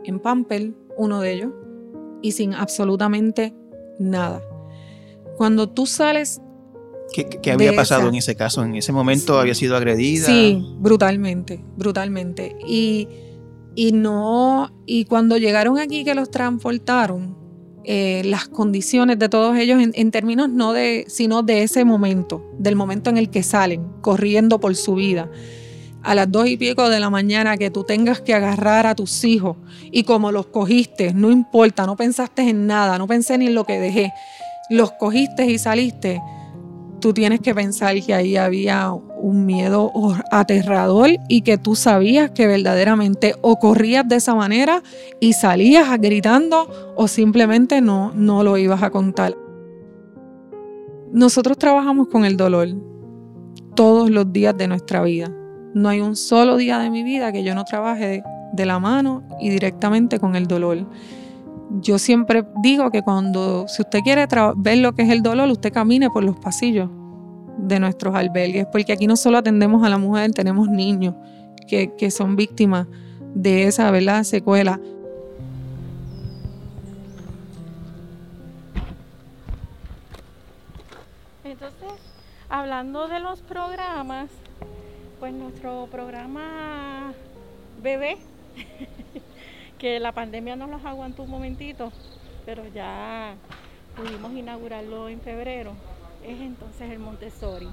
en 0.04 0.20
Pampel, 0.20 0.76
uno 0.98 1.22
de 1.22 1.34
ellos, 1.34 1.52
y 2.22 2.32
sin 2.34 2.54
absolutamente 2.54 3.54
nada. 4.00 4.42
Cuando 5.38 5.70
tú 5.70 5.86
sales 5.86 6.42
¿Qué, 7.14 7.52
había 7.52 7.76
pasado 7.76 8.08
en 8.08 8.16
ese 8.16 8.36
caso? 8.36 8.64
¿En 8.64 8.76
ese 8.76 8.92
momento 8.92 9.40
había 9.40 9.56
sido 9.56 9.76
agredida? 9.76 10.28
Sí, 10.28 10.64
brutalmente, 10.80 11.64
brutalmente. 11.76 12.56
Y, 12.68 13.08
y 13.74 13.92
no, 13.94 14.72
y 14.86 15.06
cuando 15.06 15.38
llegaron 15.38 15.80
aquí 15.80 16.04
que 16.04 16.14
los 16.14 16.30
transportaron, 16.30 17.39
eh, 17.92 18.22
las 18.24 18.48
condiciones 18.48 19.18
de 19.18 19.30
todos 19.30 19.58
ellos 19.58 19.82
en, 19.82 20.12
términos 20.12 20.48
no 20.48 20.74
de, 20.74 21.06
sino 21.08 21.42
de 21.42 21.64
ese 21.64 21.86
momento, 21.86 22.46
del 22.60 22.76
momento 22.76 23.10
en 23.10 23.18
el 23.18 23.32
que 23.32 23.42
salen, 23.42 23.84
corriendo 24.02 24.60
por 24.60 24.76
su 24.76 24.94
vida. 24.94 25.28
A 26.04 26.14
las 26.14 26.32
dos 26.32 26.48
y 26.48 26.56
pico 26.56 26.88
de 26.88 27.00
la 27.00 27.10
mañana 27.10 27.58
que 27.58 27.72
tú 27.72 27.84
tengas 27.84 28.22
que 28.22 28.36
agarrar 28.36 28.86
a 28.86 28.94
tus 28.94 29.24
hijos 29.24 29.58
y 29.92 30.04
como 30.04 30.32
los 30.32 30.46
cogiste, 30.46 31.16
no 31.16 31.32
importa, 31.32 31.88
no 31.88 31.96
pensaste 31.96 32.44
en 32.44 32.68
nada, 32.68 33.00
no 33.00 33.08
pensé 33.08 33.40
ni 33.40 33.48
en 33.48 33.56
lo 33.56 33.66
que 33.66 33.80
dejé, 33.80 34.14
los 34.70 34.92
cogiste 34.92 35.48
y 35.48 35.58
saliste 35.58 36.22
tú 37.00 37.14
tienes 37.14 37.40
que 37.40 37.56
pensar 37.56 38.00
que 38.02 38.14
ahí 38.14 38.36
había 38.38 38.92
un 38.92 39.46
miedo 39.46 39.92
aterrador 40.32 41.10
y 41.28 41.42
que 41.42 41.58
tú 41.58 41.76
sabías 41.76 42.32
que 42.32 42.48
verdaderamente 42.48 43.36
o 43.42 43.58
corrías 43.60 44.08
de 44.08 44.18
esa 44.18 44.36
manera 44.36 44.84
y 45.20 45.34
salías 45.34 46.00
gritando 46.00 46.94
o 46.96 47.08
simplemente 47.08 47.82
no, 47.82 48.12
no 48.14 48.44
lo 48.44 48.58
ibas 48.58 48.84
a 48.84 48.90
contar. 48.90 49.36
Nosotros 51.12 51.58
trabajamos 51.58 52.08
con 52.08 52.24
el 52.24 52.38
dolor 52.38 52.70
todos 53.76 54.10
los 54.10 54.32
días 54.32 54.56
de 54.58 54.68
nuestra 54.68 55.02
vida. 55.02 55.32
No 55.74 55.90
hay 55.90 56.02
un 56.02 56.16
solo 56.16 56.58
día 56.58 56.80
de 56.80 56.90
mi 56.90 57.04
vida 57.04 57.32
que 57.32 57.44
yo 57.44 57.56
no 57.56 57.64
trabaje 57.66 58.24
de, 58.54 58.66
la 58.66 58.80
mano 58.80 59.24
y 59.40 59.50
directamente 59.50 60.20
con 60.20 60.36
el 60.36 60.48
dolor 60.48 60.86
yo 61.70 62.00
siempre 62.00 62.46
digo 62.62 62.90
que 62.92 63.04
cuando, 63.04 63.68
si 63.68 63.82
usted 63.82 64.00
quiere 64.02 64.28
ver 64.58 64.78
lo 64.80 64.94
que 64.94 65.04
es 65.04 65.10
el 65.10 65.22
dolor, 65.22 65.50
usted 65.50 65.72
camine 65.72 66.10
por 66.10 66.24
los 66.24 66.38
pasillos 66.40 66.90
de 67.58 67.80
nuestros 67.80 68.16
albergues, 68.16 68.66
porque 68.72 68.94
aquí 68.94 69.06
no 69.06 69.16
solo 69.16 69.38
atendemos 69.38 69.84
a 69.84 69.90
la 69.90 69.98
mujer, 69.98 70.32
tenemos 70.32 70.70
niños 70.70 71.14
que, 71.68 71.96
que 71.96 72.10
son 72.10 72.36
víctimas 72.36 72.88
de 73.36 73.64
esa 73.68 73.92
¿verdad? 73.92 74.24
secuela. 74.24 74.80
Entonces, 81.44 81.90
hablando 82.50 83.08
de 83.08 83.20
los 83.20 83.42
programas, 83.42 84.30
pues 85.20 85.34
nuestro 85.34 85.88
programa 85.92 87.14
bebé 87.84 88.18
que 89.80 90.00
la 90.00 90.12
pandemia 90.12 90.58
nos 90.58 90.70
los 90.70 90.84
aguantó 90.84 91.24
un 91.24 91.32
momentito, 91.32 91.92
pero 92.46 92.68
ya 92.68 93.36
pudimos 93.96 94.34
inaugurarlo 94.34 95.08
en 95.08 95.22
febrero, 95.22 95.74
es 96.24 96.40
entonces 96.42 96.92
el 96.92 97.00
Montessori. 97.00 97.70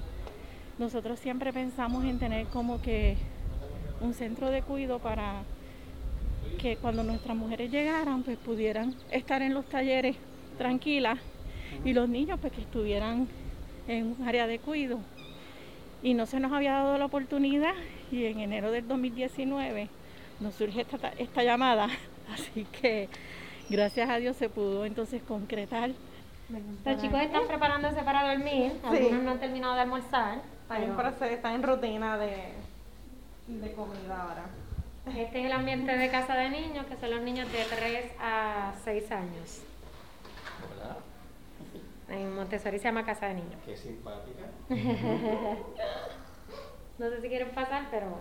Nosotros 0.79 1.19
siempre 1.19 1.51
pensamos 1.51 2.05
en 2.05 2.17
tener 2.17 2.47
como 2.47 2.81
que 2.81 3.17
un 3.99 4.13
centro 4.13 4.49
de 4.49 4.61
cuidado 4.61 4.99
para 4.99 5.43
que 6.61 6.77
cuando 6.77 7.03
nuestras 7.03 7.35
mujeres 7.35 7.69
llegaran, 7.71 8.23
pues 8.23 8.37
pudieran 8.37 8.95
estar 9.11 9.41
en 9.41 9.53
los 9.53 9.65
talleres 9.65 10.15
tranquilas 10.57 11.19
y 11.83 11.93
los 11.93 12.07
niños 12.07 12.39
pues 12.39 12.53
que 12.53 12.61
estuvieran 12.61 13.27
en 13.87 14.15
un 14.17 14.27
área 14.27 14.47
de 14.47 14.59
cuidado. 14.59 14.99
Y 16.01 16.13
no 16.13 16.25
se 16.25 16.39
nos 16.39 16.53
había 16.53 16.71
dado 16.71 16.97
la 16.97 17.05
oportunidad 17.05 17.73
y 18.11 18.25
en 18.25 18.39
enero 18.39 18.71
del 18.71 18.87
2019 18.87 19.89
nos 20.39 20.55
surge 20.55 20.85
esta, 21.17 21.43
llamada, 21.43 21.87
así 22.33 22.65
que 22.65 23.09
gracias 23.69 24.09
a 24.09 24.17
Dios 24.17 24.37
se 24.37 24.49
pudo 24.49 24.85
entonces 24.85 25.21
concretar. 25.23 25.91
Los 26.85 27.01
chicos 27.01 27.19
están 27.21 27.45
preparándose 27.47 28.01
para 28.03 28.33
dormir, 28.33 28.73
algunos 28.83 29.23
no 29.23 29.31
han 29.31 29.39
terminado 29.39 29.75
de 29.75 29.81
almorzar. 29.81 30.41
están 31.29 31.55
en 31.55 31.63
rutina 31.63 32.17
de, 32.17 32.53
de 33.47 33.73
comida 33.73 34.21
ahora. 34.21 34.45
Este 35.15 35.39
es 35.39 35.45
el 35.45 35.51
ambiente 35.51 35.97
de 35.97 36.09
casa 36.09 36.35
de 36.35 36.49
niños, 36.49 36.85
que 36.85 36.97
son 36.97 37.11
los 37.11 37.21
niños 37.21 37.51
de 37.51 37.63
3 37.63 38.11
a 38.19 38.73
6 38.83 39.11
años. 39.11 39.61
¿Verdad? 40.69 40.97
En 42.09 42.35
Montessori 42.35 42.77
se 42.77 42.85
llama 42.85 43.05
Casa 43.05 43.27
de 43.27 43.35
Niños. 43.35 43.55
Qué 43.65 43.75
simpática. 43.75 44.43
no 46.97 47.09
sé 47.09 47.21
si 47.21 47.29
quieren 47.29 47.51
pasar, 47.51 47.87
pero 47.89 48.19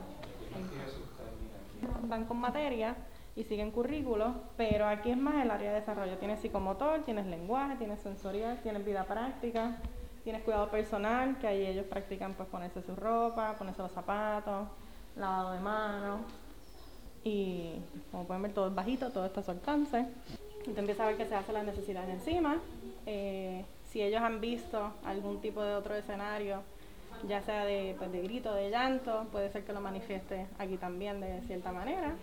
van 2.03 2.24
con 2.24 2.39
materia 2.39 2.97
y 3.35 3.45
siguen 3.45 3.70
currículos, 3.70 4.35
pero 4.57 4.87
aquí 4.87 5.11
es 5.11 5.16
más 5.16 5.45
el 5.45 5.51
área 5.51 5.72
de 5.72 5.81
desarrollo. 5.81 6.16
Tienes 6.18 6.41
psicomotor, 6.41 7.03
tienes 7.05 7.27
lenguaje, 7.27 7.77
tienes 7.77 8.01
sensorial, 8.01 8.61
tienes 8.62 8.85
vida 8.85 9.05
práctica, 9.05 9.77
tienes 10.24 10.43
cuidado 10.43 10.70
personal, 10.70 11.39
que 11.39 11.47
ahí 11.47 11.66
ellos 11.66 11.87
practican 11.87 12.35
pues 12.35 12.49
ponerse 12.49 12.83
su 12.83 12.97
ropa, 12.97 13.55
ponerse 13.59 13.83
los 13.83 13.93
zapatos, 13.93 14.68
lavado 15.16 15.53
de 15.53 15.61
manos 15.61 16.20
y 17.27 17.72
como 18.12 18.24
pueden 18.24 18.43
ver 18.43 18.53
todo 18.53 18.68
es 18.68 18.74
bajito, 18.74 19.11
todo 19.11 19.27
está 19.27 19.41
a 19.41 19.43
su 19.43 19.51
alcance. 19.51 20.07
Tú 20.64 20.72
empiezas 20.77 21.01
a 21.01 21.07
ver 21.09 21.16
que 21.16 21.27
se 21.27 21.35
hace 21.35 21.53
las 21.53 21.64
necesidades 21.64 22.09
encima. 22.09 22.59
Eh, 23.05 23.64
si 23.91 24.01
ellos 24.01 24.22
han 24.22 24.41
visto 24.41 24.93
algún 25.05 25.41
tipo 25.41 25.61
de 25.61 25.74
otro 25.74 25.97
escenario, 25.97 26.62
ya 27.29 27.43
sea 27.43 27.64
de, 27.64 27.95
pues, 27.99 28.12
de 28.12 28.22
grito, 28.22 28.55
de 28.55 28.70
llanto, 28.70 29.27
puede 29.33 29.51
ser 29.51 29.64
que 29.64 29.72
lo 29.72 29.81
manifieste 29.81 30.47
aquí 30.59 30.77
también 30.77 31.20
de 31.20 31.41
cierta 31.43 31.72
manera. 31.72 32.14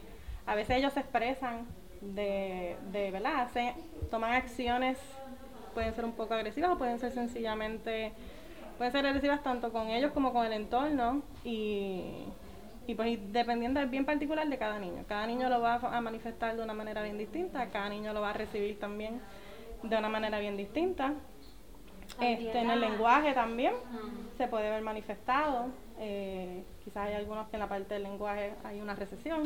A 0.46 0.56
veces 0.56 0.78
ellos 0.78 0.94
se 0.94 1.00
expresan 1.02 1.66
de, 2.02 2.76
de 2.92 3.12
¿verdad? 3.12 3.50
toman 4.10 4.34
acciones, 4.34 4.98
pueden 5.74 5.94
ser 5.94 6.06
un 6.06 6.14
poco 6.14 6.34
agresivas 6.34 6.72
o 6.72 6.78
pueden 6.78 7.00
ser 7.00 7.12
sencillamente, 7.12 8.12
pueden 8.78 8.92
ser 8.92 9.06
agresivas 9.06 9.42
tanto 9.42 9.72
con 9.72 9.88
ellos 9.88 10.12
como 10.12 10.34
con 10.34 10.46
el 10.46 10.54
entorno 10.54 11.22
y, 11.44 12.26
y 12.88 12.96
pues 12.96 13.18
dependiendo 13.32 13.80
es 13.80 13.90
bien 13.90 14.06
particular 14.06 14.48
de 14.48 14.58
cada 14.58 14.80
niño. 14.80 15.04
Cada 15.08 15.26
niño 15.28 15.50
lo 15.50 15.62
va 15.62 15.76
a 15.76 16.02
manifestar 16.02 16.56
de 16.56 16.64
una 16.64 16.74
manera 16.74 17.02
bien 17.04 17.18
distinta, 17.18 17.68
cada 17.68 17.90
niño 17.90 18.14
lo 18.14 18.22
va 18.22 18.32
a 18.32 18.34
recibir 18.34 18.80
también 18.80 19.22
de 19.82 19.98
una 19.98 20.10
manera 20.10 20.40
bien 20.40 20.58
distinta. 20.58 21.14
Este, 22.20 22.60
en 22.60 22.70
el 22.70 22.80
lenguaje 22.80 23.34
también 23.34 23.74
se 24.38 24.48
puede 24.48 24.70
ver 24.70 24.82
manifestado. 24.82 25.68
Eh, 26.00 26.64
quizás 26.84 27.08
hay 27.08 27.16
algunos 27.16 27.48
que 27.50 27.56
en 27.56 27.62
la 27.62 27.70
parte 27.70 27.96
del 27.96 28.04
lenguaje 28.04 28.54
hay 28.64 28.82
una 28.82 28.96
recesión. 28.96 29.44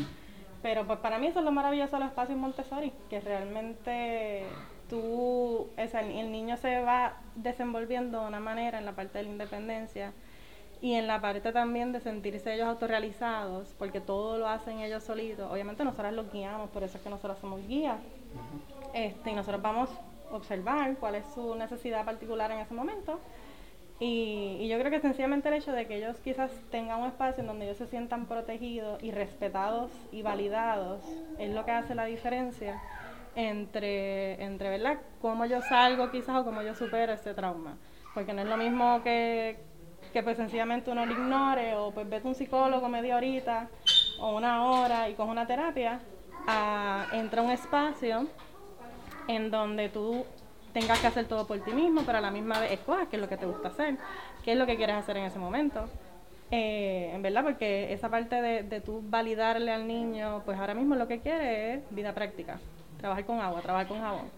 Pero 0.61 0.85
pues 0.85 0.99
para 0.99 1.19
mí 1.19 1.27
eso 1.27 1.39
es 1.39 1.45
lo 1.45 1.51
maravilloso 1.51 1.95
de 1.95 2.01
los 2.01 2.09
espacios 2.09 2.37
Montessori, 2.37 2.91
que 3.09 3.19
realmente 3.19 4.43
tú, 4.89 5.67
el 5.77 6.31
niño 6.31 6.57
se 6.57 6.81
va 6.81 7.17
desenvolviendo 7.35 8.21
de 8.21 8.27
una 8.27 8.39
manera 8.39 8.79
en 8.79 8.85
la 8.85 8.93
parte 8.93 9.19
de 9.19 9.25
la 9.25 9.29
independencia 9.29 10.13
y 10.81 10.93
en 10.93 11.07
la 11.07 11.21
parte 11.21 11.51
también 11.51 11.91
de 11.91 11.99
sentirse 11.99 12.53
ellos 12.53 12.67
autorrealizados, 12.67 13.73
porque 13.77 13.99
todo 13.99 14.37
lo 14.37 14.47
hacen 14.47 14.79
ellos 14.79 15.03
solitos. 15.03 15.51
Obviamente 15.51 15.83
nosotros 15.83 16.13
los 16.13 16.31
guiamos, 16.31 16.69
por 16.69 16.83
eso 16.83 16.97
es 16.97 17.03
que 17.03 17.09
nosotros 17.09 17.37
somos 17.39 17.65
guías. 17.67 17.99
Este, 18.93 19.31
y 19.31 19.33
nosotros 19.33 19.61
vamos 19.61 19.89
a 19.89 20.06
observar 20.31 20.95
cuál 20.97 21.15
es 21.15 21.25
su 21.33 21.55
necesidad 21.55 22.05
particular 22.05 22.51
en 22.51 22.59
ese 22.59 22.73
momento. 22.73 23.19
Y, 23.99 24.57
y, 24.59 24.67
yo 24.67 24.77
creo 24.77 24.91
que 24.91 24.99
sencillamente 24.99 25.47
el 25.47 25.55
hecho 25.55 25.71
de 25.71 25.87
que 25.87 25.95
ellos 25.95 26.17
quizás 26.23 26.51
tengan 26.69 27.01
un 27.01 27.07
espacio 27.07 27.41
en 27.41 27.47
donde 27.47 27.65
ellos 27.65 27.77
se 27.77 27.87
sientan 27.87 28.27
protegidos 28.27 29.01
y 29.01 29.09
respetados 29.09 29.91
y 30.11 30.21
validados 30.21 31.03
es 31.39 31.51
lo 31.51 31.65
que 31.65 31.71
hace 31.71 31.95
la 31.95 32.05
diferencia 32.05 32.79
entre, 33.37 34.43
entre 34.43 34.69
¿verdad? 34.69 34.97
cómo 35.21 35.45
yo 35.45 35.61
salgo 35.61 36.11
quizás 36.11 36.37
o 36.37 36.43
cómo 36.43 36.63
yo 36.63 36.73
supero 36.73 37.13
este 37.13 37.33
trauma. 37.33 37.77
Porque 38.13 38.33
no 38.33 38.41
es 38.41 38.47
lo 38.47 38.57
mismo 38.57 39.01
que, 39.03 39.59
que 40.11 40.23
pues 40.23 40.37
sencillamente 40.37 40.89
uno 40.89 41.05
lo 41.05 41.13
ignore 41.13 41.75
o 41.75 41.91
pues 41.91 42.09
vete 42.09 42.27
un 42.27 42.35
psicólogo 42.35 42.89
media 42.89 43.15
horita 43.15 43.69
o 44.19 44.35
una 44.35 44.65
hora 44.65 45.07
y 45.07 45.13
coge 45.13 45.29
una 45.29 45.45
terapia, 45.45 45.99
a, 46.47 47.07
entra 47.13 47.43
un 47.43 47.51
espacio 47.51 48.27
en 49.27 49.51
donde 49.51 49.89
tú 49.89 50.25
tengas 50.73 50.99
que 50.99 51.07
hacer 51.07 51.25
todo 51.25 51.47
por 51.47 51.59
ti 51.59 51.71
mismo, 51.71 52.03
pero 52.05 52.19
a 52.19 52.21
la 52.21 52.31
misma 52.31 52.59
vez 52.59 52.73
escojas 52.73 53.07
qué 53.07 53.15
es 53.15 53.21
lo 53.21 53.29
que 53.29 53.37
te 53.37 53.45
gusta 53.45 53.69
hacer, 53.69 53.97
qué 54.43 54.51
es 54.51 54.57
lo 54.57 54.65
que 54.65 54.77
quieres 54.77 54.95
hacer 54.95 55.17
en 55.17 55.25
ese 55.25 55.39
momento. 55.39 55.87
Eh, 56.51 57.11
en 57.13 57.21
verdad, 57.21 57.43
porque 57.43 57.91
esa 57.91 58.09
parte 58.09 58.41
de, 58.41 58.63
de 58.63 58.79
tú 58.79 59.03
validarle 59.03 59.71
al 59.71 59.87
niño, 59.87 60.43
pues 60.45 60.57
ahora 60.57 60.73
mismo 60.73 60.95
lo 60.95 61.07
que 61.07 61.19
quiere 61.19 61.73
es 61.73 61.81
vida 61.89 62.13
práctica, 62.13 62.59
trabajar 62.99 63.25
con 63.25 63.41
agua, 63.41 63.61
trabajar 63.61 63.87
con 63.87 63.99
jabón. 63.99 64.29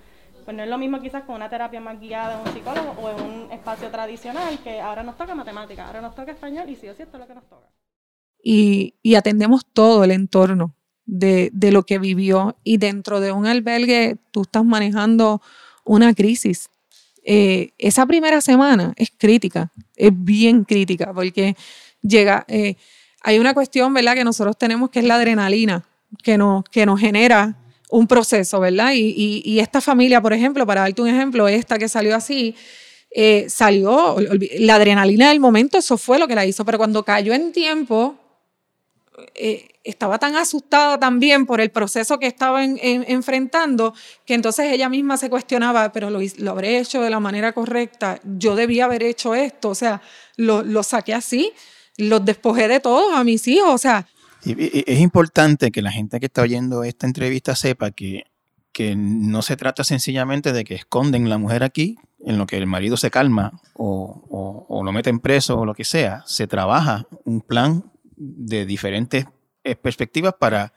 Pues 0.45 0.55
no 0.55 0.63
es 0.63 0.69
lo 0.69 0.77
mismo 0.77 0.99
quizás 0.99 1.23
con 1.23 1.35
una 1.35 1.49
terapia 1.49 1.79
más 1.79 1.99
guiada 1.99 2.35
en 2.35 2.47
un 2.47 2.53
psicólogo 2.53 2.95
o 3.01 3.09
en 3.09 3.21
un 3.21 3.51
espacio 3.51 3.89
tradicional 3.89 4.57
que 4.63 4.81
ahora 4.81 5.03
nos 5.03 5.17
toca 5.17 5.35
matemática, 5.35 5.85
ahora 5.85 6.01
nos 6.01 6.15
toca 6.15 6.31
español 6.31 6.69
y 6.69 6.75
sí 6.75 6.87
o 6.87 6.95
sí 6.95 7.03
esto 7.03 7.17
es 7.17 7.21
lo 7.21 7.27
que 7.27 7.35
nos 7.35 7.47
toca. 7.47 7.67
Y, 8.41 8.95
y 9.03 9.15
atendemos 9.15 9.65
todo 9.65 10.03
el 10.03 10.11
entorno 10.11 10.73
de, 11.09 11.49
de 11.53 11.71
lo 11.71 11.83
que 11.83 11.97
vivió 11.97 12.55
y 12.63 12.77
dentro 12.77 13.19
de 13.19 13.31
un 13.31 13.47
albergue 13.47 14.17
tú 14.31 14.43
estás 14.43 14.63
manejando 14.63 15.41
una 15.83 16.13
crisis. 16.13 16.69
Eh, 17.23 17.71
esa 17.79 18.05
primera 18.05 18.41
semana 18.41 18.93
es 18.95 19.11
crítica, 19.17 19.71
es 19.95 20.11
bien 20.13 20.63
crítica, 20.63 21.11
porque 21.13 21.55
llega, 22.01 22.45
eh, 22.47 22.75
hay 23.21 23.39
una 23.39 23.53
cuestión, 23.53 23.93
¿verdad?, 23.93 24.13
que 24.13 24.23
nosotros 24.23 24.57
tenemos 24.57 24.91
que 24.91 24.99
es 24.99 25.05
la 25.05 25.15
adrenalina, 25.15 25.83
que 26.23 26.37
nos, 26.37 26.63
que 26.65 26.85
nos 26.85 26.99
genera 26.99 27.57
un 27.89 28.07
proceso, 28.07 28.59
¿verdad? 28.59 28.91
Y, 28.93 29.41
y, 29.43 29.59
esta 29.59 29.81
familia, 29.81 30.21
por 30.21 30.33
ejemplo, 30.33 30.65
para 30.65 30.81
darte 30.81 31.01
un 31.01 31.07
ejemplo, 31.07 31.47
esta 31.47 31.79
que 31.79 31.89
salió 31.89 32.15
así, 32.15 32.55
eh, 33.09 33.47
salió, 33.49 34.17
la 34.59 34.75
adrenalina 34.75 35.29
del 35.29 35.39
momento, 35.39 35.79
eso 35.79 35.97
fue 35.97 36.19
lo 36.19 36.27
que 36.27 36.35
la 36.35 36.45
hizo, 36.45 36.63
pero 36.65 36.77
cuando 36.77 37.03
cayó 37.03 37.33
en 37.33 37.51
tiempo, 37.51 38.15
eh, 39.35 39.69
estaba 39.83 40.19
tan 40.19 40.35
asustada 40.35 40.99
también 40.99 41.45
por 41.45 41.61
el 41.61 41.71
proceso 41.71 42.19
que 42.19 42.27
estaba 42.27 42.63
en, 42.63 42.79
en, 42.81 43.05
enfrentando, 43.07 43.93
que 44.25 44.33
entonces 44.33 44.71
ella 44.71 44.89
misma 44.89 45.17
se 45.17 45.29
cuestionaba, 45.29 45.91
pero 45.91 46.09
lo, 46.09 46.19
lo, 46.37 46.51
habré 46.51 46.79
hecho 46.79 47.01
de 47.01 47.09
la 47.09 47.19
manera 47.19 47.53
correcta, 47.53 48.19
yo 48.23 48.55
debía 48.55 48.85
haber 48.85 49.03
hecho 49.03 49.35
esto, 49.35 49.69
o 49.69 49.75
sea, 49.75 50.01
lo, 50.37 50.63
lo 50.63 50.83
saqué 50.83 51.13
así, 51.13 51.51
los 51.97 52.23
despojé 52.23 52.67
de 52.67 52.79
todos 52.79 53.13
a 53.15 53.23
mis 53.23 53.47
hijos, 53.47 53.73
o 53.73 53.77
sea. 53.77 54.07
Es 54.45 54.99
importante 54.99 55.69
que 55.69 55.81
la 55.81 55.91
gente 55.91 56.19
que 56.19 56.27
está 56.27 56.41
oyendo 56.41 56.83
esta 56.85 57.05
entrevista 57.05 57.55
sepa 57.55 57.91
que, 57.91 58.23
que 58.71 58.95
no 58.95 59.41
se 59.41 59.57
trata 59.57 59.83
sencillamente 59.83 60.53
de 60.53 60.63
que 60.63 60.75
esconden 60.75 61.29
la 61.29 61.37
mujer 61.37 61.63
aquí, 61.63 61.97
en 62.25 62.37
lo 62.37 62.47
que 62.47 62.57
el 62.57 62.67
marido 62.67 62.97
se 62.97 63.11
calma 63.11 63.59
o, 63.73 64.23
o, 64.29 64.65
o 64.69 64.83
lo 64.83 64.91
meten 64.91 65.19
preso 65.19 65.59
o 65.59 65.65
lo 65.65 65.73
que 65.73 65.83
sea, 65.83 66.23
se 66.25 66.47
trabaja 66.47 67.05
un 67.25 67.41
plan 67.41 67.83
de 68.19 68.65
diferentes 68.65 69.25
perspectivas 69.81 70.33
para, 70.37 70.73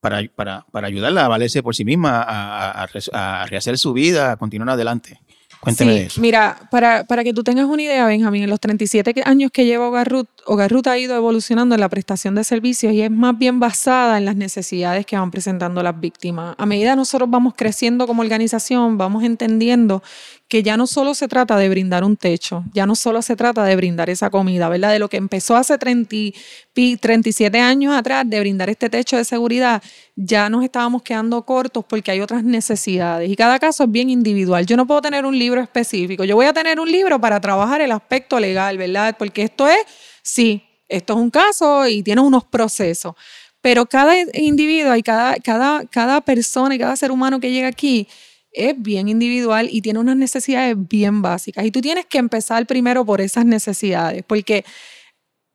para, 0.00 0.22
para, 0.34 0.66
para 0.70 0.86
ayudarla 0.86 1.24
a 1.24 1.28
valerse 1.28 1.62
por 1.62 1.74
sí 1.74 1.84
misma, 1.84 2.22
a, 2.22 2.84
a, 2.84 2.88
a, 3.12 3.46
rehacer 3.46 3.78
su 3.78 3.92
vida, 3.92 4.32
a 4.32 4.36
continuar 4.36 4.70
adelante. 4.70 5.20
Cuénteme 5.60 5.92
sí, 5.92 5.98
de 5.98 6.06
eso. 6.06 6.20
Mira, 6.20 6.68
para, 6.70 7.04
para 7.04 7.24
que 7.24 7.32
tú 7.32 7.42
tengas 7.42 7.64
una 7.66 7.82
idea, 7.82 8.06
Benjamín, 8.06 8.42
en 8.42 8.50
los 8.50 8.60
37 8.60 9.22
años 9.24 9.50
que 9.50 9.64
lleva 9.64 9.88
Hogar 9.88 10.08
Ruth, 10.08 10.28
Hogar 10.44 10.70
Ruth 10.70 10.86
ha 10.86 10.98
ido 10.98 11.16
evolucionando 11.16 11.74
en 11.74 11.80
la 11.80 11.88
prestación 11.88 12.34
de 12.34 12.44
servicios 12.44 12.92
y 12.92 13.02
es 13.02 13.10
más 13.10 13.36
bien 13.36 13.58
basada 13.58 14.18
en 14.18 14.26
las 14.26 14.36
necesidades 14.36 15.06
que 15.06 15.16
van 15.16 15.30
presentando 15.30 15.82
las 15.82 15.98
víctimas. 15.98 16.54
A 16.58 16.66
medida 16.66 16.92
que 16.92 16.96
nosotros 16.96 17.28
vamos 17.30 17.54
creciendo 17.56 18.06
como 18.06 18.22
organización, 18.22 18.98
vamos 18.98 19.24
entendiendo 19.24 20.02
que 20.48 20.62
ya 20.62 20.76
no 20.76 20.86
solo 20.86 21.14
se 21.14 21.26
trata 21.26 21.56
de 21.56 21.68
brindar 21.68 22.04
un 22.04 22.16
techo, 22.16 22.64
ya 22.72 22.86
no 22.86 22.94
solo 22.94 23.20
se 23.20 23.34
trata 23.34 23.64
de 23.64 23.74
brindar 23.74 24.08
esa 24.10 24.30
comida, 24.30 24.68
¿verdad? 24.68 24.92
De 24.92 25.00
lo 25.00 25.08
que 25.08 25.16
empezó 25.16 25.56
hace 25.56 25.76
30, 25.76 26.38
37 27.00 27.58
años 27.58 27.96
atrás, 27.96 28.28
de 28.28 28.38
brindar 28.38 28.70
este 28.70 28.88
techo 28.88 29.16
de 29.16 29.24
seguridad, 29.24 29.82
ya 30.14 30.48
nos 30.48 30.62
estábamos 30.62 31.02
quedando 31.02 31.42
cortos 31.42 31.84
porque 31.88 32.12
hay 32.12 32.20
otras 32.20 32.44
necesidades 32.44 33.28
y 33.28 33.34
cada 33.34 33.58
caso 33.58 33.84
es 33.84 33.90
bien 33.90 34.08
individual. 34.08 34.64
Yo 34.66 34.76
no 34.76 34.86
puedo 34.86 35.02
tener 35.02 35.26
un 35.26 35.36
libro 35.36 35.60
específico, 35.60 36.22
yo 36.22 36.36
voy 36.36 36.46
a 36.46 36.52
tener 36.52 36.78
un 36.78 36.90
libro 36.90 37.20
para 37.20 37.40
trabajar 37.40 37.80
el 37.80 37.90
aspecto 37.90 38.38
legal, 38.38 38.78
¿verdad? 38.78 39.16
Porque 39.18 39.42
esto 39.42 39.66
es, 39.66 39.78
sí, 40.22 40.62
esto 40.88 41.14
es 41.14 41.18
un 41.18 41.30
caso 41.30 41.88
y 41.88 42.04
tiene 42.04 42.20
unos 42.20 42.44
procesos, 42.44 43.14
pero 43.60 43.84
cada 43.86 44.14
individuo 44.34 44.94
y 44.94 45.02
cada, 45.02 45.34
cada, 45.38 45.84
cada 45.86 46.20
persona 46.20 46.76
y 46.76 46.78
cada 46.78 46.94
ser 46.94 47.10
humano 47.10 47.40
que 47.40 47.50
llega 47.50 47.66
aquí, 47.66 48.06
es 48.56 48.74
bien 48.80 49.08
individual 49.08 49.68
y 49.70 49.82
tiene 49.82 50.00
unas 50.00 50.16
necesidades 50.16 50.76
bien 50.88 51.22
básicas. 51.22 51.64
Y 51.64 51.70
tú 51.70 51.80
tienes 51.80 52.06
que 52.06 52.18
empezar 52.18 52.66
primero 52.66 53.04
por 53.04 53.20
esas 53.20 53.44
necesidades, 53.44 54.24
porque 54.26 54.64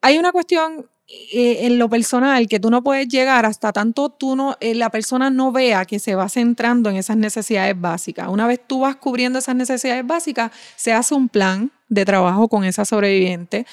hay 0.01 0.17
una 0.17 0.31
cuestión 0.31 0.85
eh, 1.07 1.65
en 1.65 1.77
lo 1.77 1.89
personal 1.89 2.47
que 2.47 2.59
tú 2.59 2.69
no 2.69 2.83
puedes 2.83 3.07
llegar 3.07 3.45
hasta 3.45 3.73
tanto 3.73 4.09
tú 4.09 4.35
no, 4.35 4.55
eh, 4.61 4.75
la 4.75 4.89
persona 4.89 5.29
no 5.29 5.51
vea 5.51 5.83
que 5.83 5.99
se 5.99 6.15
va 6.15 6.29
centrando 6.29 6.89
en 6.89 6.95
esas 6.95 7.17
necesidades 7.17 7.79
básicas. 7.79 8.29
Una 8.29 8.47
vez 8.47 8.61
tú 8.65 8.81
vas 8.81 8.95
cubriendo 8.95 9.39
esas 9.39 9.55
necesidades 9.55 10.07
básicas, 10.07 10.51
se 10.77 10.93
hace 10.93 11.13
un 11.13 11.27
plan 11.27 11.71
de 11.89 12.05
trabajo 12.05 12.47
con 12.47 12.63
esa 12.63 12.85
sobreviviente. 12.85 13.65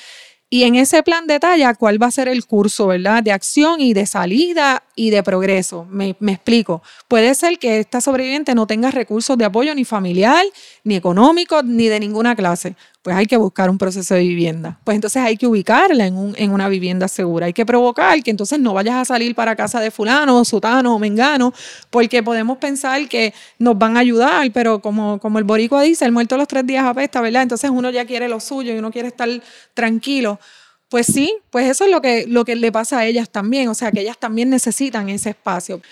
Y 0.51 0.63
en 0.63 0.77
ese 0.77 1.03
plan 1.03 1.27
detalla 1.27 1.75
cuál 1.75 2.03
va 2.03 2.07
a 2.07 2.11
ser 2.11 2.27
el 2.27 2.47
curso, 2.47 2.87
¿verdad? 2.87 3.23
De 3.23 3.33
acción 3.33 3.83
y 3.83 3.93
de 3.93 4.07
salida 4.07 4.83
y 4.95 5.11
de 5.11 5.23
progreso. 5.23 5.87
Me, 5.91 6.17
me, 6.21 6.33
explico. 6.33 6.83
Puede 7.07 7.35
ser 7.35 7.59
que 7.59 7.81
esta 7.81 8.01
sobreviviente 8.01 8.55
no 8.55 8.67
tenga 8.67 8.91
recursos 8.91 9.37
de 9.37 9.45
apoyo 9.45 9.75
ni 9.75 9.85
familiar, 9.85 10.43
ni 10.85 10.97
económico, 10.97 11.63
ni 11.63 11.89
de 11.89 12.01
ninguna 12.01 12.35
clase. 12.35 12.77
Pues 13.03 13.17
hay 13.17 13.27
que 13.27 13.37
buscar 13.37 13.71
un 13.71 13.79
proceso 13.79 14.15
de 14.15 14.21
vivienda. 14.21 14.81
Pues 14.85 14.97
entonces 14.97 15.23
hay 15.23 15.37
que 15.37 15.47
ubicarla 15.47 16.07
en, 16.07 16.17
un, 16.17 16.35
en 16.37 16.51
una 16.51 16.69
vivienda 16.69 17.07
segura. 17.07 17.47
Hay 17.47 17.53
que 17.53 17.65
provocar 17.65 18.23
que 18.23 18.31
entonces 18.31 18.59
no 18.59 18.75
vayas 18.75 18.97
a 18.97 19.05
salir 19.05 19.35
para 19.35 19.55
casa 19.55 19.81
de 19.81 19.91
fulano, 19.91 20.45
sutano 20.45 20.95
o 20.97 20.99
mengano, 20.99 21.55
porque 21.91 22.23
podemos 22.23 22.59
pensar 22.59 23.09
que 23.09 23.33
nos 23.59 23.79
van 23.79 23.97
a 23.97 24.01
ayudar, 24.01 24.51
pero 24.53 24.81
como, 24.81 25.19
como 25.21 25.39
el 25.39 25.45
boricua 25.45 25.83
dice, 25.83 26.05
el 26.05 26.13
muerto 26.13 26.37
los 26.37 26.49
tres 26.49 26.67
días 26.67 26.85
apesta, 26.85 27.21
¿verdad? 27.21 27.43
Entonces 27.43 27.71
uno 27.71 27.91
ya 27.91 28.05
quiere 28.05 28.29
lo 28.29 28.41
suyo 28.41 28.75
y 28.75 28.79
uno 28.79 28.91
quiere 28.91 29.09
estar 29.09 29.29
tranquilo. 29.75 30.41
Pues 30.89 31.07
sí, 31.07 31.35
pues 31.51 31.69
eso 31.69 31.85
es 31.85 31.91
lo 31.91 32.01
que, 32.01 32.27
lo 32.27 32.45
que 32.45 32.57
le 32.57 32.73
pasa 32.73 32.99
a 32.99 33.07
ellas 33.07 33.31
también, 33.31 33.69
o 33.69 33.75
sea, 33.75 33.93
que 33.93 34.01
ellas 34.01 34.19
también 34.19 34.51
necesitan 34.51 35.09
ese 35.11 35.31
espacio. 35.31 35.83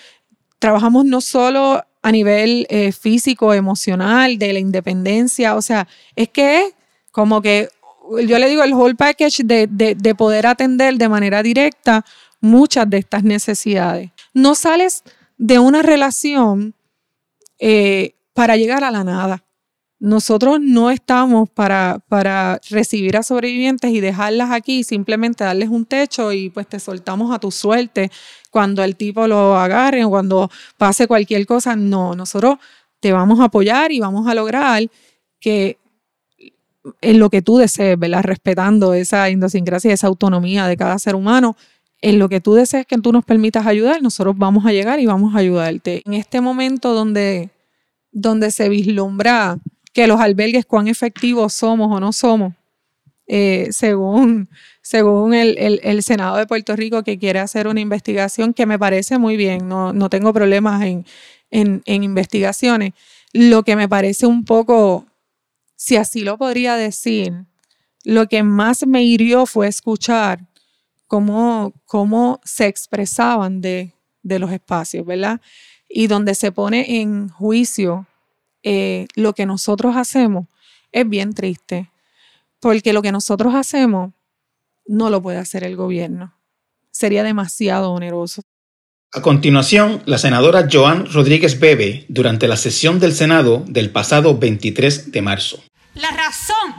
Trabajamos 0.59 1.05
no 1.05 1.21
solo 1.21 1.83
a 2.01 2.11
nivel 2.11 2.65
eh, 2.69 2.91
físico, 2.91 3.53
emocional, 3.53 4.39
de 4.39 4.53
la 4.53 4.59
independencia, 4.59 5.55
o 5.55 5.61
sea, 5.61 5.87
es 6.15 6.29
que 6.29 6.61
es 6.61 6.73
como 7.17 7.41
que 7.41 7.69
yo 8.27 8.37
le 8.37 8.47
digo 8.47 8.61
el 8.61 8.73
whole 8.73 8.93
package 8.93 9.41
de, 9.43 9.65
de, 9.65 9.95
de 9.95 10.13
poder 10.13 10.45
atender 10.45 10.99
de 10.99 11.09
manera 11.09 11.41
directa 11.41 12.05
muchas 12.41 12.87
de 12.87 12.99
estas 12.99 13.23
necesidades. 13.23 14.11
No 14.35 14.53
sales 14.53 15.01
de 15.39 15.57
una 15.57 15.81
relación 15.81 16.75
eh, 17.57 18.13
para 18.33 18.55
llegar 18.55 18.83
a 18.83 18.91
la 18.91 19.03
nada. 19.03 19.43
Nosotros 19.97 20.59
no 20.61 20.91
estamos 20.91 21.49
para, 21.49 22.03
para 22.07 22.61
recibir 22.69 23.17
a 23.17 23.23
sobrevivientes 23.23 23.89
y 23.89 23.99
dejarlas 23.99 24.51
aquí, 24.51 24.83
simplemente 24.83 25.43
darles 25.43 25.69
un 25.69 25.85
techo 25.87 26.31
y 26.31 26.51
pues 26.51 26.67
te 26.67 26.79
soltamos 26.79 27.33
a 27.33 27.39
tu 27.39 27.49
suerte 27.49 28.11
cuando 28.51 28.83
el 28.83 28.95
tipo 28.95 29.25
lo 29.25 29.57
agarre 29.57 30.05
o 30.05 30.11
cuando 30.11 30.51
pase 30.77 31.07
cualquier 31.07 31.47
cosa. 31.47 31.75
No, 31.75 32.13
nosotros 32.13 32.59
te 32.99 33.11
vamos 33.11 33.39
a 33.39 33.45
apoyar 33.45 33.91
y 33.91 33.99
vamos 33.99 34.27
a 34.27 34.35
lograr 34.35 34.83
que 35.39 35.79
en 37.01 37.19
lo 37.19 37.29
que 37.29 37.41
tú 37.41 37.57
desees, 37.57 37.97
¿verdad? 37.97 38.23
Respetando 38.23 38.93
esa 38.93 39.29
idiosincrasia, 39.29 39.93
esa 39.93 40.07
autonomía 40.07 40.67
de 40.67 40.77
cada 40.77 40.99
ser 40.99 41.15
humano, 41.15 41.55
en 42.01 42.19
lo 42.19 42.29
que 42.29 42.41
tú 42.41 42.53
desees 42.53 42.85
que 42.85 42.97
tú 42.97 43.11
nos 43.11 43.25
permitas 43.25 43.65
ayudar, 43.65 44.01
nosotros 44.01 44.37
vamos 44.37 44.65
a 44.65 44.71
llegar 44.71 44.99
y 44.99 45.05
vamos 45.05 45.35
a 45.35 45.39
ayudarte. 45.39 46.03
En 46.05 46.13
este 46.13 46.41
momento 46.41 46.93
donde, 46.93 47.49
donde 48.11 48.51
se 48.51 48.69
vislumbra 48.69 49.57
que 49.93 50.07
los 50.07 50.19
albergues 50.19 50.65
cuán 50.65 50.87
efectivos 50.87 51.53
somos 51.53 51.95
o 51.95 51.99
no 51.99 52.13
somos, 52.13 52.53
eh, 53.25 53.67
según, 53.71 54.47
según 54.81 55.33
el, 55.33 55.79
el, 55.83 56.03
Senado 56.03 56.37
de 56.37 56.47
Puerto 56.47 56.75
Rico 56.75 57.03
que 57.03 57.17
quiere 57.17 57.39
hacer 57.39 57.67
una 57.67 57.81
investigación 57.81 58.53
que 58.53 58.65
me 58.65 58.79
parece 58.79 59.17
muy 59.17 59.35
bien, 59.35 59.67
no, 59.67 59.91
no 59.91 60.09
tengo 60.09 60.31
problemas 60.33 60.83
en, 60.83 61.05
en 61.49 62.03
investigaciones. 62.03 62.93
Lo 63.33 63.63
que 63.63 63.75
me 63.75 63.89
parece 63.89 64.25
un 64.27 64.45
poco, 64.45 65.05
si 65.77 65.95
así 65.95 66.21
lo 66.21 66.37
podría 66.37 66.75
decir, 66.75 67.45
lo 68.03 68.27
que 68.27 68.43
más 68.43 68.85
me 68.85 69.03
hirió 69.03 69.45
fue 69.45 69.67
escuchar 69.67 70.45
cómo, 71.05 71.73
cómo 71.85 72.41
se 72.43 72.65
expresaban 72.65 73.61
de, 73.61 73.93
de 74.23 74.39
los 74.39 74.51
espacios, 74.51 75.05
¿verdad? 75.05 75.39
Y 75.87 76.07
donde 76.07 76.35
se 76.35 76.51
pone 76.51 76.99
en 76.99 77.29
juicio 77.29 78.07
eh, 78.63 79.07
lo 79.15 79.33
que 79.33 79.45
nosotros 79.45 79.95
hacemos, 79.95 80.47
es 80.91 81.07
bien 81.07 81.33
triste, 81.33 81.91
porque 82.59 82.91
lo 82.91 83.01
que 83.01 83.11
nosotros 83.11 83.53
hacemos 83.55 84.13
no 84.87 85.09
lo 85.09 85.21
puede 85.21 85.37
hacer 85.37 85.63
el 85.63 85.75
gobierno. 85.75 86.33
Sería 86.91 87.23
demasiado 87.23 87.91
oneroso. 87.91 88.41
A 89.13 89.21
continuación, 89.21 90.03
la 90.05 90.17
senadora 90.17 90.67
Joan 90.69 91.09
Rodríguez 91.09 91.61
Bebe 91.61 92.05
durante 92.09 92.45
la 92.45 92.57
sesión 92.57 92.99
del 92.99 93.15
Senado 93.15 93.63
del 93.65 93.89
pasado 93.89 94.37
23 94.37 95.13
de 95.13 95.21
marzo. 95.21 95.63
La 95.93 96.11
razón 96.11 96.75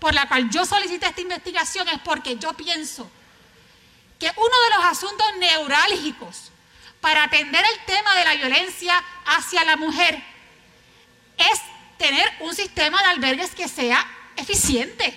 por 0.00 0.14
la 0.14 0.26
cual 0.26 0.48
yo 0.48 0.64
solicité 0.64 1.04
esta 1.04 1.20
investigación 1.20 1.86
es 1.90 1.98
porque 2.02 2.38
yo 2.38 2.54
pienso 2.54 3.10
que 4.18 4.26
uno 4.26 4.56
de 4.70 4.76
los 4.76 4.86
asuntos 4.86 5.26
neurálgicos 5.38 6.50
para 7.02 7.24
atender 7.24 7.62
el 7.62 7.84
tema 7.84 8.16
de 8.16 8.24
la 8.24 8.34
violencia 8.36 8.94
hacia 9.26 9.62
la 9.64 9.76
mujer 9.76 10.18
es 11.36 11.60
tener 11.98 12.26
un 12.40 12.54
sistema 12.54 13.02
de 13.02 13.08
albergues 13.08 13.54
que 13.54 13.68
sea 13.68 14.02
eficiente. 14.36 15.12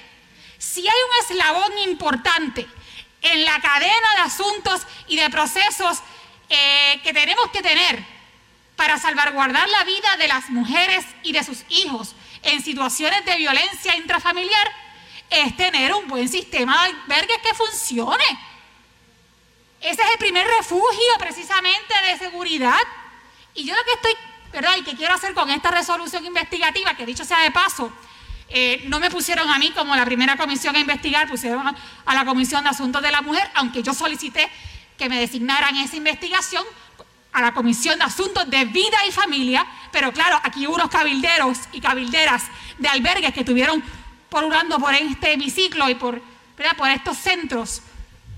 Si 0.57 0.82
hay 0.82 0.88
un 0.88 1.38
eslabón 1.38 1.78
importante 1.88 2.68
en 3.22 3.45
la 3.45 3.62
cadena 3.62 4.16
de 4.18 4.22
asuntos 4.24 4.82
y 5.07 5.16
de 5.16 5.30
procesos 5.30 5.99
eh, 6.49 6.99
que 7.03 7.13
tenemos 7.13 7.49
que 7.51 7.61
tener 7.61 8.03
para 8.75 8.97
salvaguardar 8.97 9.67
la 9.69 9.83
vida 9.83 10.17
de 10.17 10.27
las 10.27 10.49
mujeres 10.49 11.05
y 11.23 11.31
de 11.31 11.43
sus 11.43 11.63
hijos 11.69 12.15
en 12.43 12.63
situaciones 12.63 13.25
de 13.25 13.35
violencia 13.35 13.95
intrafamiliar, 13.95 14.71
es 15.29 15.55
tener 15.57 15.93
un 15.93 16.07
buen 16.07 16.27
sistema 16.29 16.83
de 16.83 16.93
albergues 16.93 17.37
que 17.43 17.53
funcione. 17.53 18.23
Ese 19.81 20.01
es 20.01 20.11
el 20.11 20.17
primer 20.17 20.47
refugio 20.47 21.13
precisamente 21.19 21.93
de 22.07 22.17
seguridad. 22.17 22.79
Y 23.53 23.65
yo 23.65 23.75
lo 23.75 23.83
que 23.83 23.93
estoy, 23.93 24.13
¿verdad? 24.51 24.77
Y 24.77 24.83
que 24.83 24.95
quiero 24.95 25.13
hacer 25.13 25.33
con 25.33 25.49
esta 25.49 25.71
resolución 25.71 26.25
investigativa, 26.25 26.95
que 26.95 27.05
dicho 27.05 27.25
sea 27.25 27.39
de 27.39 27.51
paso, 27.51 27.91
eh, 28.49 28.83
no 28.87 28.99
me 28.99 29.11
pusieron 29.11 29.49
a 29.49 29.59
mí 29.59 29.71
como 29.71 29.95
la 29.95 30.05
primera 30.05 30.35
comisión 30.35 30.75
a 30.75 30.79
investigar, 30.79 31.29
pusieron 31.29 31.67
a, 31.67 32.13
la 32.13 32.25
Comisión 32.25 32.63
de 32.63 32.69
Asuntos 32.69 33.01
de 33.01 33.11
la 33.11 33.21
Mujer, 33.21 33.49
aunque 33.53 33.83
yo 33.83 33.93
solicité 33.93 34.49
que 34.99 35.09
me 35.09 35.19
designaran 35.19 35.75
esa 35.77 35.95
investigación 35.95 36.63
a 37.31 37.41
la 37.41 37.53
Comisión 37.53 37.97
de 37.97 38.05
Asuntos 38.05 38.49
de 38.49 38.65
Vida 38.65 38.97
y 39.07 39.11
Familia, 39.11 39.65
pero 39.91 40.11
claro, 40.11 40.37
aquí 40.43 40.67
hubo 40.67 40.75
unos 40.75 40.89
cabilderos 40.89 41.57
y 41.71 41.79
cabilderas 41.79 42.43
de 42.77 42.89
albergues 42.89 43.33
que 43.33 43.39
estuvieron 43.39 43.81
polulando 44.29 44.77
por 44.77 44.93
este 44.93 45.33
hemiciclo 45.33 45.89
y 45.89 45.95
por, 45.95 46.21
por 46.77 46.89
estos 46.89 47.17
centros 47.17 47.81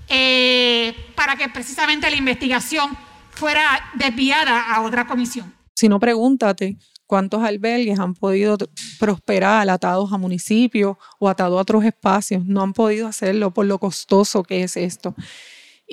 eh, 0.08 0.94
para 1.16 1.36
que 1.36 1.48
precisamente 1.48 2.08
la 2.08 2.16
investigación 2.16 2.96
fuera 3.30 3.90
desviada 3.94 4.72
a 4.72 4.82
otra 4.82 5.06
comisión. 5.06 5.52
Si 5.74 5.88
no, 5.88 5.98
pregúntate 5.98 6.76
cuántos 7.06 7.42
albergues 7.42 7.98
han 7.98 8.14
podido 8.14 8.56
prosperar 8.98 9.68
atados 9.68 10.12
a 10.12 10.18
municipios 10.18 10.96
o 11.18 11.28
atados 11.28 11.58
a 11.58 11.62
otros 11.62 11.84
espacios. 11.84 12.44
No 12.44 12.62
han 12.62 12.72
podido 12.72 13.08
hacerlo 13.08 13.52
por 13.52 13.66
lo 13.66 13.78
costoso 13.78 14.42
que 14.44 14.62
es 14.62 14.76
esto. 14.76 15.14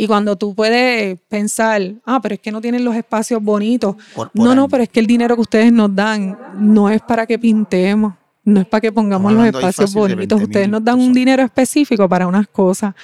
Y 0.02 0.08
cuando 0.08 0.38
tú 0.38 0.56
puedes 0.56 1.20
pensar, 1.28 1.82
ah, 2.06 2.22
pero 2.22 2.36
es 2.36 2.40
que 2.40 2.54
no 2.54 2.62
tienen 2.62 2.86
los 2.86 2.96
espacios 2.96 3.44
bonitos. 3.44 3.98
no, 4.34 4.56
no, 4.56 4.70
pero 4.70 4.84
es 4.84 4.88
que 4.88 5.02
el 5.02 5.08
dinero 5.08 5.36
que 5.36 5.42
ustedes 5.42 5.74
nos 5.74 5.94
dan 5.94 6.38
no 6.56 6.90
es 6.90 7.02
para 7.02 7.26
que 7.26 7.38
pintemos, 7.38 8.14
no 8.46 8.62
es 8.62 8.66
para 8.66 8.80
que 8.80 8.94
pongamos 8.94 9.34
los 9.34 9.46
espacios 9.46 9.94
bonitos. 9.94 10.42
Ustedes 10.42 10.70
nos 10.70 10.86
dan 10.86 11.02
un 11.02 11.12
dinero 11.12 11.44
específico 11.44 12.08
para 12.08 12.28
unas 12.28 12.48
cosas. 12.48 12.96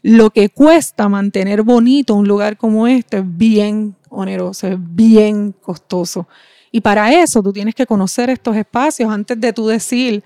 Lo 0.00 0.30
que 0.30 0.48
cuesta 0.48 1.08
mantener 1.08 1.62
bonito 1.62 2.14
un 2.14 2.28
lugar 2.28 2.56
como 2.56 2.86
este 2.86 3.16
es 3.16 3.24
bien 3.26 3.96
oneroso, 4.08 4.68
es 4.68 4.76
bien 4.78 5.56
costoso. 5.60 6.28
Y 6.70 6.82
para 6.82 7.20
eso 7.20 7.42
tú 7.42 7.52
tienes 7.52 7.74
que 7.74 7.84
conocer 7.84 8.30
estos 8.30 8.54
espacios 8.54 9.10
antes 9.10 9.40
de 9.40 9.52
tú 9.52 9.66
decir 9.66 10.22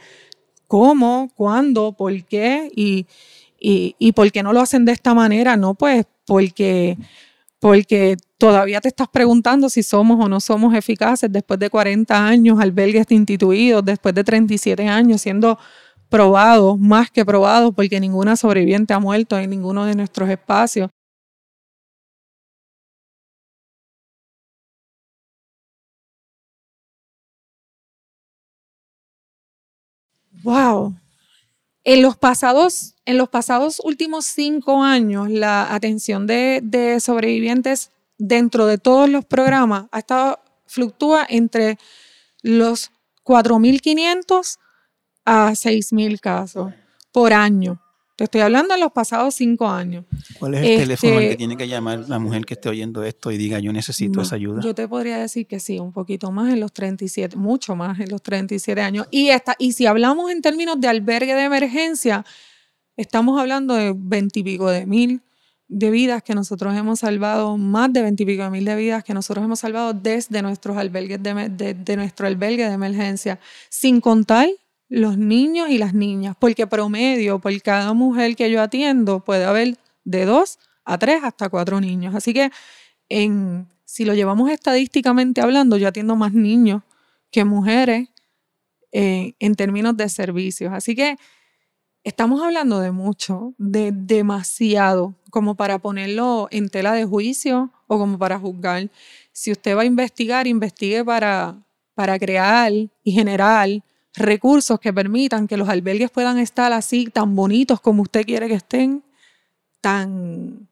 cómo, 0.66 1.30
cuándo, 1.34 1.92
por 1.92 2.12
qué 2.24 2.70
y, 2.76 3.06
y, 3.60 4.12
por 4.12 4.30
qué 4.32 4.42
no 4.42 4.52
lo 4.52 4.60
hacen 4.60 4.84
de 4.84 4.92
esta 4.92 5.14
manera. 5.14 5.56
No, 5.56 5.74
pues 5.74 6.06
porque, 6.26 6.96
porque 7.60 8.16
todavía 8.38 8.80
te 8.80 8.88
estás 8.88 9.08
preguntando 9.08 9.68
si 9.70 9.82
somos 9.82 10.24
o 10.24 10.28
no 10.28 10.40
somos 10.40 10.74
eficaces 10.74 11.32
después 11.32 11.60
de 11.60 11.70
40 11.70 12.26
años 12.26 12.60
albergues 12.60 13.06
instituidos, 13.10 13.84
después 13.84 14.14
de 14.14 14.24
37 14.24 14.88
años 14.88 15.22
siendo 15.22 15.58
probados, 16.10 16.78
más 16.78 17.10
que 17.10 17.24
probados, 17.26 17.74
porque 17.74 18.00
ninguna 18.00 18.36
sobreviviente 18.36 18.94
ha 18.94 19.00
muerto 19.00 19.38
en 19.38 19.50
ninguno 19.50 19.86
de 19.86 19.94
nuestros 19.96 20.28
espacios. 20.30 20.90
Wow. 30.44 30.94
En 31.90 32.02
los 32.02 32.18
pasados, 32.18 32.96
en 33.06 33.16
los 33.16 33.30
pasados 33.30 33.80
últimos 33.82 34.26
cinco 34.26 34.82
años, 34.82 35.30
la 35.30 35.74
atención 35.74 36.26
de, 36.26 36.98
sobrevivientes 37.00 37.92
dentro 38.18 38.66
de 38.66 38.76
todos 38.76 39.08
los 39.08 39.24
programas 39.24 39.86
ha 39.90 40.00
estado, 40.00 40.38
fluctúa 40.66 41.24
entre 41.26 41.78
los 42.42 42.90
4.500 43.24 44.58
a 45.24 45.52
6.000 45.52 46.20
casos 46.20 46.74
por 47.10 47.32
año. 47.32 47.80
Te 48.18 48.24
estoy 48.24 48.40
hablando 48.40 48.74
de 48.74 48.80
los 48.80 48.90
pasados 48.90 49.36
cinco 49.36 49.68
años. 49.68 50.04
¿Cuál 50.40 50.54
es 50.54 50.66
el 50.66 50.80
teléfono 50.80 51.12
al 51.12 51.18
que 51.20 51.24
este, 51.26 51.36
tiene 51.36 51.56
que 51.56 51.68
llamar 51.68 52.08
la 52.08 52.18
mujer 52.18 52.44
que 52.44 52.54
esté 52.54 52.68
oyendo 52.68 53.04
esto 53.04 53.30
y 53.30 53.36
diga 53.36 53.60
yo 53.60 53.72
necesito 53.72 54.22
esa 54.22 54.34
ayuda? 54.34 54.60
Yo 54.60 54.74
te 54.74 54.88
podría 54.88 55.18
decir 55.18 55.46
que 55.46 55.60
sí, 55.60 55.78
un 55.78 55.92
poquito 55.92 56.32
más 56.32 56.52
en 56.52 56.58
los 56.58 56.72
37, 56.72 57.36
mucho 57.36 57.76
más 57.76 58.00
en 58.00 58.10
los 58.10 58.20
37 58.20 58.80
años. 58.80 59.06
Y, 59.12 59.28
esta, 59.28 59.54
y 59.56 59.70
si 59.70 59.86
hablamos 59.86 60.32
en 60.32 60.42
términos 60.42 60.80
de 60.80 60.88
albergue 60.88 61.32
de 61.32 61.44
emergencia, 61.44 62.26
estamos 62.96 63.38
hablando 63.40 63.74
de 63.74 63.94
20 63.96 64.40
y 64.40 64.42
pico 64.42 64.68
de 64.68 64.84
mil 64.84 65.22
de 65.68 65.90
vidas 65.92 66.24
que 66.24 66.34
nosotros 66.34 66.76
hemos 66.76 66.98
salvado, 66.98 67.56
más 67.56 67.92
de 67.92 68.02
20 68.02 68.20
y 68.20 68.26
pico 68.26 68.42
de 68.42 68.50
mil 68.50 68.64
de 68.64 68.74
vidas 68.74 69.04
que 69.04 69.14
nosotros 69.14 69.44
hemos 69.44 69.60
salvado 69.60 69.92
desde 69.92 70.42
nuestros 70.42 70.76
albergues 70.76 71.22
de, 71.22 71.74
de 71.74 71.96
nuestro 71.96 72.26
albergue 72.26 72.66
de 72.66 72.72
emergencia, 72.72 73.38
sin 73.68 74.00
contar 74.00 74.48
los 74.88 75.18
niños 75.18 75.68
y 75.68 75.78
las 75.78 75.94
niñas, 75.94 76.36
porque 76.38 76.66
promedio 76.66 77.38
por 77.38 77.60
cada 77.62 77.92
mujer 77.92 78.36
que 78.36 78.50
yo 78.50 78.62
atiendo 78.62 79.20
puede 79.20 79.44
haber 79.44 79.76
de 80.04 80.24
dos 80.24 80.58
a 80.84 80.98
tres 80.98 81.22
hasta 81.22 81.48
cuatro 81.48 81.80
niños. 81.80 82.14
Así 82.14 82.32
que 82.32 82.50
en, 83.08 83.68
si 83.84 84.04
lo 84.04 84.14
llevamos 84.14 84.50
estadísticamente 84.50 85.40
hablando, 85.40 85.76
yo 85.76 85.88
atiendo 85.88 86.16
más 86.16 86.32
niños 86.32 86.82
que 87.30 87.44
mujeres 87.44 88.08
eh, 88.92 89.34
en 89.38 89.54
términos 89.54 89.96
de 89.96 90.08
servicios. 90.08 90.72
Así 90.72 90.94
que 90.94 91.16
estamos 92.04 92.42
hablando 92.42 92.80
de 92.80 92.90
mucho, 92.90 93.54
de 93.58 93.92
demasiado, 93.92 95.14
como 95.30 95.56
para 95.56 95.78
ponerlo 95.78 96.48
en 96.50 96.70
tela 96.70 96.92
de 96.94 97.04
juicio 97.04 97.70
o 97.86 97.98
como 97.98 98.18
para 98.18 98.38
juzgar. 98.38 98.88
Si 99.32 99.52
usted 99.52 99.76
va 99.76 99.82
a 99.82 99.84
investigar, 99.84 100.46
investigue 100.46 101.04
para, 101.04 101.62
para 101.94 102.18
crear 102.18 102.72
y 102.72 103.12
generar 103.12 103.68
recursos 104.18 104.80
que 104.80 104.92
permitan 104.92 105.46
que 105.46 105.56
los 105.56 105.68
albergues 105.68 106.10
puedan 106.10 106.38
estar 106.38 106.72
así, 106.72 107.06
tan 107.06 107.34
bonitos 107.34 107.80
como 107.80 108.02
usted 108.02 108.24
quiere 108.24 108.48
que 108.48 108.54
estén, 108.54 109.04
tan... 109.80 110.68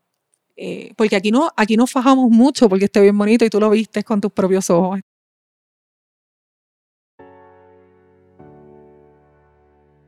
Eh, 0.57 0.93
porque 0.97 1.17
aquí 1.17 1.31
no, 1.31 1.51
aquí 1.57 1.77
no 1.77 1.87
fajamos 1.87 2.31
mucho 2.31 2.69
porque 2.69 2.87
esté 2.87 3.01
bien 3.03 3.17
bonito 3.19 3.45
y 3.45 3.51
tú 3.51 3.61
lo 3.61 3.71
vistes 3.71 4.05
con 4.05 4.21
tus 4.21 4.33
propios 4.33 4.71
ojos. 4.71 5.01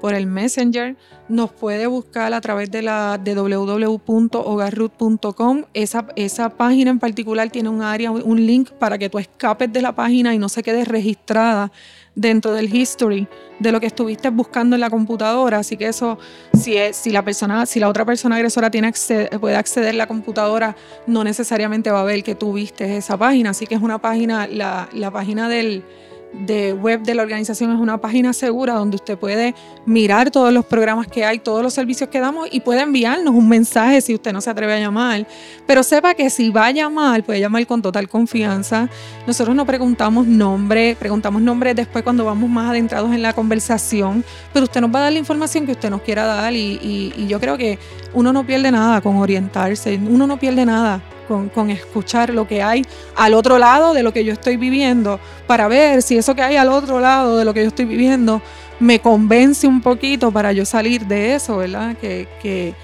por 0.00 0.14
el 0.14 0.26
Messenger. 0.26 0.96
Nos 1.28 1.52
puede 1.52 1.86
buscar 1.86 2.32
a 2.32 2.40
través 2.40 2.70
de, 2.70 2.80
la, 2.82 3.20
de 3.22 3.34
www.hogarroot.com. 3.34 5.64
Esa, 5.74 6.06
esa 6.16 6.48
página 6.50 6.90
en 6.90 6.98
particular 6.98 7.50
tiene 7.50 7.68
un 7.68 7.82
área, 7.82 8.10
un 8.10 8.46
link 8.46 8.70
para 8.70 8.96
que 8.98 9.10
tú 9.10 9.18
escapes 9.18 9.70
de 9.72 9.82
la 9.82 9.92
página 9.92 10.34
y 10.34 10.38
no 10.38 10.48
se 10.48 10.62
quedes 10.62 10.88
registrada 10.88 11.70
dentro 12.18 12.52
del 12.52 12.74
history 12.74 13.28
de 13.60 13.72
lo 13.72 13.78
que 13.78 13.86
estuviste 13.86 14.28
buscando 14.30 14.74
en 14.74 14.80
la 14.80 14.90
computadora. 14.90 15.58
Así 15.58 15.76
que 15.76 15.86
eso, 15.86 16.18
si, 16.52 16.76
es, 16.76 16.96
si, 16.96 17.10
la, 17.10 17.24
persona, 17.24 17.64
si 17.64 17.78
la 17.78 17.88
otra 17.88 18.04
persona 18.04 18.36
agresora 18.36 18.70
tiene 18.70 18.92
puede 19.40 19.56
acceder 19.56 19.90
a 19.90 19.98
la 19.98 20.06
computadora, 20.06 20.76
no 21.06 21.22
necesariamente 21.22 21.90
va 21.90 22.00
a 22.00 22.04
ver 22.04 22.24
que 22.24 22.34
tú 22.34 22.52
viste 22.52 22.96
esa 22.96 23.16
página. 23.16 23.50
Así 23.50 23.66
que 23.66 23.76
es 23.76 23.82
una 23.82 23.98
página, 23.98 24.48
la, 24.48 24.88
la 24.92 25.10
página 25.10 25.48
del 25.48 25.84
de 26.32 26.72
web 26.74 27.02
de 27.02 27.14
la 27.14 27.22
organización 27.22 27.72
es 27.72 27.80
una 27.80 27.98
página 27.98 28.32
segura 28.32 28.74
donde 28.74 28.96
usted 28.96 29.18
puede 29.18 29.54
mirar 29.86 30.30
todos 30.30 30.52
los 30.52 30.64
programas 30.66 31.06
que 31.06 31.24
hay, 31.24 31.38
todos 31.38 31.62
los 31.62 31.72
servicios 31.72 32.08
que 32.10 32.20
damos 32.20 32.48
y 32.50 32.60
puede 32.60 32.82
enviarnos 32.82 33.34
un 33.34 33.48
mensaje 33.48 34.00
si 34.00 34.14
usted 34.14 34.32
no 34.32 34.40
se 34.40 34.50
atreve 34.50 34.74
a 34.74 34.78
llamar. 34.78 35.26
Pero 35.66 35.82
sepa 35.82 36.14
que 36.14 36.30
si 36.30 36.50
va 36.50 36.66
a 36.66 36.70
llamar, 36.70 37.24
puede 37.24 37.40
llamar 37.40 37.66
con 37.66 37.82
total 37.82 38.08
confianza. 38.08 38.88
Nosotros 39.26 39.56
no 39.56 39.64
preguntamos 39.66 40.26
nombre, 40.26 40.96
preguntamos 40.98 41.42
nombre 41.42 41.74
después 41.74 42.04
cuando 42.04 42.24
vamos 42.24 42.48
más 42.50 42.70
adentrados 42.70 43.12
en 43.12 43.22
la 43.22 43.32
conversación, 43.32 44.24
pero 44.52 44.64
usted 44.64 44.80
nos 44.80 44.94
va 44.94 45.00
a 45.00 45.02
dar 45.04 45.12
la 45.12 45.18
información 45.18 45.66
que 45.66 45.72
usted 45.72 45.90
nos 45.90 46.02
quiera 46.02 46.24
dar 46.24 46.52
y, 46.54 47.12
y 47.16 47.26
yo 47.26 47.40
creo 47.40 47.56
que 47.56 47.78
uno 48.14 48.32
no 48.32 48.46
pierde 48.46 48.70
nada 48.70 49.00
con 49.00 49.16
orientarse, 49.16 49.98
uno 50.08 50.26
no 50.26 50.38
pierde 50.38 50.64
nada 50.64 51.00
con, 51.28 51.70
escuchar 51.70 52.30
lo 52.30 52.48
que 52.48 52.62
hay 52.62 52.82
al 53.14 53.34
otro 53.34 53.58
lado 53.58 53.94
de 53.94 54.02
lo 54.02 54.12
que 54.12 54.24
yo 54.24 54.32
estoy 54.32 54.56
viviendo, 54.56 55.20
para 55.46 55.68
ver 55.68 56.02
si 56.02 56.16
eso 56.16 56.34
que 56.34 56.42
hay 56.42 56.56
al 56.56 56.70
otro 56.70 56.98
lado 56.98 57.36
de 57.36 57.44
lo 57.44 57.54
que 57.54 57.62
yo 57.62 57.68
estoy 57.68 57.84
viviendo 57.84 58.42
me 58.80 59.00
convence 59.00 59.66
un 59.66 59.80
poquito 59.80 60.32
para 60.32 60.52
yo 60.52 60.64
salir 60.64 61.06
de 61.06 61.34
eso, 61.34 61.58
¿verdad? 61.58 61.96
Que, 61.96 62.74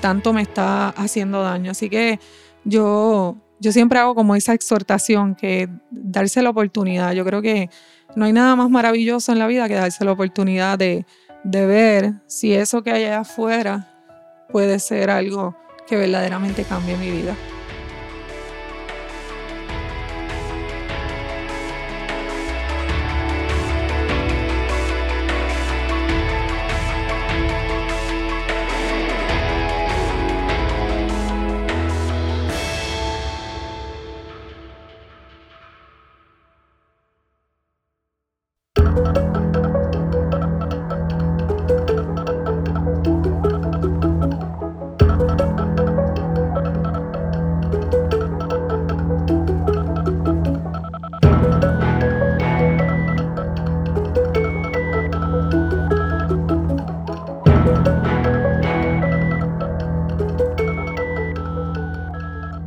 tanto 0.00 0.32
me 0.32 0.42
está 0.42 0.88
haciendo 0.88 1.42
daño. 1.42 1.70
Así 1.70 1.88
que 1.88 2.18
yo, 2.64 3.36
yo 3.60 3.72
siempre 3.72 3.98
hago 3.98 4.14
como 4.14 4.34
esa 4.34 4.52
exhortación, 4.52 5.34
que 5.34 5.68
darse 5.90 6.42
la 6.42 6.50
oportunidad. 6.50 7.12
Yo 7.12 7.24
creo 7.24 7.40
que 7.40 7.70
no 8.16 8.24
hay 8.24 8.32
nada 8.32 8.56
más 8.56 8.68
maravilloso 8.70 9.30
en 9.32 9.38
la 9.38 9.46
vida 9.46 9.68
que 9.68 9.74
darse 9.74 10.04
la 10.04 10.12
oportunidad 10.12 10.78
de, 10.78 11.06
de 11.44 11.66
ver 11.66 12.14
si 12.26 12.54
eso 12.54 12.82
que 12.82 12.90
hay 12.90 13.04
allá 13.04 13.20
afuera 13.20 13.88
puede 14.50 14.78
ser 14.78 15.10
algo 15.10 15.54
que 15.86 15.96
verdaderamente 15.96 16.64
cambie 16.64 16.96
mi 16.96 17.10
vida. 17.10 17.36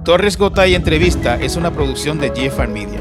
Torres 0.09 0.39
Gotay 0.39 0.73
Entrevista 0.73 1.35
es 1.39 1.55
una 1.55 1.69
producción 1.69 2.17
de 2.17 2.29
GFR 2.29 2.67
Media. 2.67 2.99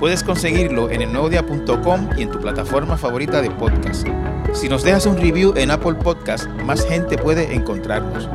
Puedes 0.00 0.24
conseguirlo 0.24 0.90
en 0.90 1.00
elnuevodia.com 1.00 2.08
y 2.18 2.22
en 2.22 2.30
tu 2.32 2.40
plataforma 2.40 2.96
favorita 2.96 3.40
de 3.40 3.52
podcast. 3.52 4.04
Si 4.52 4.68
nos 4.68 4.82
dejas 4.82 5.06
un 5.06 5.16
review 5.16 5.54
en 5.56 5.70
Apple 5.70 5.94
Podcast, 5.94 6.48
más 6.64 6.84
gente 6.84 7.16
puede 7.16 7.54
encontrarnos. 7.54 8.28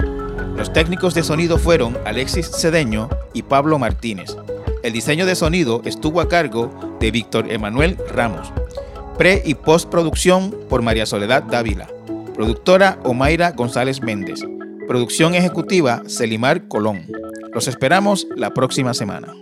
Los 0.55 0.71
técnicos 0.71 1.13
de 1.13 1.23
sonido 1.23 1.57
fueron 1.57 1.97
Alexis 2.05 2.49
Cedeño 2.49 3.09
y 3.33 3.43
Pablo 3.43 3.79
Martínez. 3.79 4.37
El 4.81 4.93
diseño 4.93 5.25
de 5.25 5.35
sonido 5.35 5.81
estuvo 5.83 6.21
a 6.21 6.29
cargo 6.29 6.97
de 7.01 7.11
Víctor 7.11 7.51
Emanuel 7.51 7.97
Ramos. 8.13 8.53
Pre 9.17 9.43
y 9.45 9.55
postproducción 9.55 10.55
por 10.69 10.81
María 10.81 11.05
Soledad 11.05 11.43
Dávila. 11.43 11.89
Productora 12.33 12.97
Omaira 13.03 13.51
González 13.51 14.01
Méndez. 14.01 14.39
Producción 14.87 15.35
ejecutiva 15.35 16.01
Celimar 16.07 16.69
Colón. 16.69 17.07
Los 17.55 17.69
esperamos 17.69 18.27
la 18.35 18.53
próxima 18.53 18.93
semana. 18.93 19.33